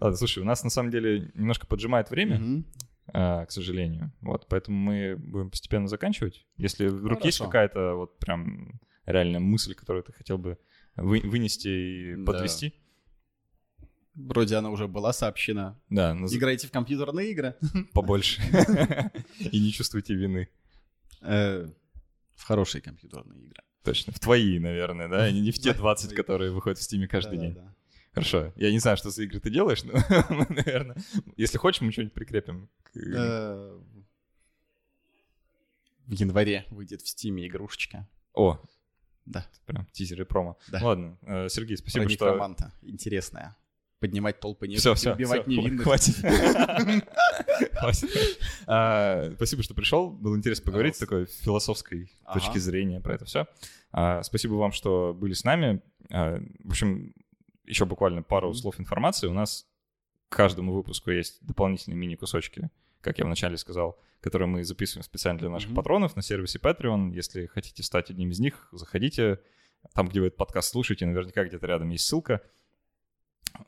Ладно, 0.00 0.16
слушай, 0.16 0.40
у 0.40 0.44
нас 0.44 0.62
на 0.62 0.70
самом 0.70 0.90
деле 0.90 1.30
немножко 1.34 1.66
поджимает 1.66 2.10
время, 2.10 2.64
а, 3.12 3.46
к 3.46 3.50
сожалению. 3.50 4.12
Вот, 4.20 4.46
поэтому 4.48 4.76
мы 4.76 5.16
будем 5.16 5.50
постепенно 5.50 5.88
заканчивать. 5.88 6.46
Если 6.56 6.88
вдруг 6.88 7.24
есть 7.24 7.38
какая-то 7.38 7.94
вот 7.94 8.18
прям 8.18 8.80
реальная 9.12 9.40
мысль, 9.40 9.74
которую 9.74 10.02
ты 10.02 10.12
хотел 10.12 10.38
бы 10.38 10.58
вы, 10.96 11.20
вынести 11.20 11.68
и 11.68 12.24
подвести? 12.24 12.74
Вроде 14.14 14.56
она 14.56 14.70
уже 14.70 14.88
была 14.88 15.12
сообщена. 15.12 15.80
Да. 15.90 16.12
Наз... 16.12 16.34
Играйте 16.34 16.66
в 16.66 16.72
компьютерные 16.72 17.30
игры. 17.30 17.54
Побольше. 17.92 18.42
И 19.38 19.60
не 19.60 19.70
чувствуйте 19.70 20.14
вины. 20.14 20.48
Э, 21.20 21.68
в 22.34 22.42
хорошие 22.42 22.82
компьютерные 22.82 23.40
игры. 23.40 23.62
Точно. 23.84 24.12
В 24.12 24.18
твои, 24.18 24.58
наверное, 24.58 25.08
да? 25.08 25.30
Не 25.30 25.52
в 25.52 25.58
те 25.58 25.72
20, 25.74 26.14
которые 26.14 26.50
выходят 26.50 26.78
в 26.78 26.82
Стиме 26.82 27.06
каждый 27.06 27.38
день. 27.38 27.56
Хорошо. 28.12 28.52
Я 28.56 28.72
не 28.72 28.80
знаю, 28.80 28.96
что 28.96 29.10
за 29.10 29.22
игры 29.22 29.38
ты 29.38 29.50
делаешь, 29.50 29.84
но, 29.84 29.92
наверное, 30.48 30.96
если 31.36 31.58
хочешь, 31.58 31.80
мы 31.80 31.92
что-нибудь 31.92 32.14
прикрепим. 32.14 32.68
Э, 32.96 33.78
в 36.06 36.12
январе 36.12 36.66
выйдет 36.70 37.02
в 37.02 37.08
Стиме 37.08 37.46
игрушечка. 37.46 38.08
О, 38.34 38.60
да. 39.28 39.46
Прям 39.66 39.86
тизеры 39.92 40.24
промо. 40.24 40.56
Да. 40.68 40.80
Ладно, 40.82 41.18
э, 41.22 41.48
Сергей, 41.48 41.76
спасибо, 41.76 42.04
Про 42.04 42.10
что... 42.10 42.26
некроманта. 42.26 42.72
Интересная. 42.82 43.56
Поднимать 44.00 44.38
толпы, 44.38 44.68
не 44.68 44.76
все, 44.76 44.94
все, 44.94 45.12
убивать 45.12 45.42
все, 45.42 45.50
невинных. 45.50 45.82
Хватит. 45.82 46.14
А, 48.66 49.32
спасибо, 49.34 49.62
что 49.64 49.74
пришел. 49.74 50.10
Было 50.10 50.36
интересно 50.36 50.64
поговорить 50.64 50.94
с 50.96 50.98
такой 51.00 51.26
философской 51.26 52.12
точки 52.32 52.58
зрения 52.58 53.00
про 53.00 53.14
это 53.14 53.24
все. 53.24 53.46
А, 53.90 54.22
спасибо 54.22 54.54
вам, 54.54 54.70
что 54.70 55.16
были 55.18 55.32
с 55.32 55.42
нами. 55.42 55.82
А, 56.10 56.40
в 56.62 56.70
общем, 56.70 57.12
еще 57.64 57.86
буквально 57.86 58.22
пару 58.22 58.54
слов 58.54 58.78
информации. 58.78 59.26
У 59.26 59.32
нас 59.32 59.66
к 60.28 60.36
каждому 60.36 60.72
выпуску 60.72 61.10
есть 61.10 61.44
дополнительные 61.44 61.96
мини-кусочки, 61.96 62.70
как 63.00 63.18
я 63.18 63.24
вначале 63.24 63.56
сказал, 63.56 63.98
которые 64.20 64.48
мы 64.48 64.64
записываем 64.64 65.04
специально 65.04 65.38
для 65.38 65.48
наших 65.48 65.70
mm-hmm. 65.70 65.74
патронов 65.74 66.16
на 66.16 66.22
сервисе 66.22 66.58
Patreon. 66.58 67.14
Если 67.14 67.46
хотите 67.46 67.82
стать 67.82 68.10
одним 68.10 68.30
из 68.30 68.40
них, 68.40 68.68
заходите. 68.72 69.40
Там, 69.94 70.08
где 70.08 70.20
вы 70.20 70.26
этот 70.26 70.38
подкаст 70.38 70.72
слушаете, 70.72 71.06
наверняка 71.06 71.44
где-то 71.44 71.66
рядом 71.66 71.90
есть 71.90 72.04
ссылка. 72.04 72.42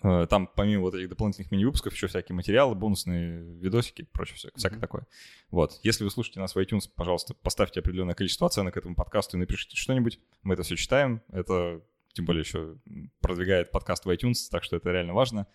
Э, 0.03 0.27
там 0.29 0.49
помимо 0.49 0.83
вот 0.83 0.95
этих 0.95 1.09
дополнительных 1.09 1.51
мини-выпусков 1.53 1.95
еще 1.95 2.09
всякие 2.09 2.35
материалы, 2.35 2.75
бонусные 2.75 3.43
видосики 3.59 4.03
и 4.03 4.05
прочее, 4.05 4.37
всякое, 4.37 4.55
mm-hmm. 4.55 4.59
всякое 4.59 4.81
такое. 4.81 5.07
Вот. 5.51 5.79
Если 5.83 6.03
вы 6.05 6.11
слушаете 6.11 6.41
нас 6.41 6.55
в 6.55 6.59
iTunes, 6.59 6.91
пожалуйста, 6.95 7.35
поставьте 7.35 7.81
определенное 7.81 8.15
количество 8.15 8.47
оценок 8.47 8.77
этому 8.77 8.95
подкасту 8.95 9.37
и 9.37 9.41
напишите 9.41 9.77
что-нибудь. 9.77 10.19
Мы 10.43 10.55
это 10.55 10.65
все 10.65 10.77
читаем. 10.77 11.23
Это 11.31 11.81
тем 12.13 12.25
более 12.25 12.43
еще 12.43 12.77
продвигает 13.21 13.71
подкаст 13.71 14.05
в 14.05 14.11
iTunes, 14.11 14.49
так 14.51 14.65
что 14.65 14.77
это 14.77 14.91
реально 14.91 15.15
важно. 15.15 15.47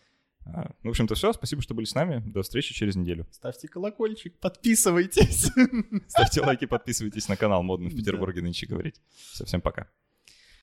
А, 0.45 0.71
ну, 0.83 0.89
в 0.89 0.91
общем-то, 0.91 1.15
все. 1.15 1.33
Спасибо, 1.33 1.61
что 1.61 1.73
были 1.73 1.85
с 1.85 1.95
нами. 1.95 2.21
До 2.25 2.43
встречи 2.43 2.73
через 2.73 2.95
неделю. 2.95 3.27
Ставьте 3.31 3.67
колокольчик, 3.67 4.37
подписывайтесь. 4.39 5.51
Ставьте 6.07 6.41
лайки, 6.41 6.65
подписывайтесь 6.65 7.27
на 7.27 7.35
канал 7.35 7.63
«Модно 7.63 7.89
в 7.89 7.95
Петербурге 7.95 8.41
нынче 8.41 8.67
говорить». 8.67 9.01
Все, 9.31 9.45
всем 9.45 9.61
пока. 9.61 9.87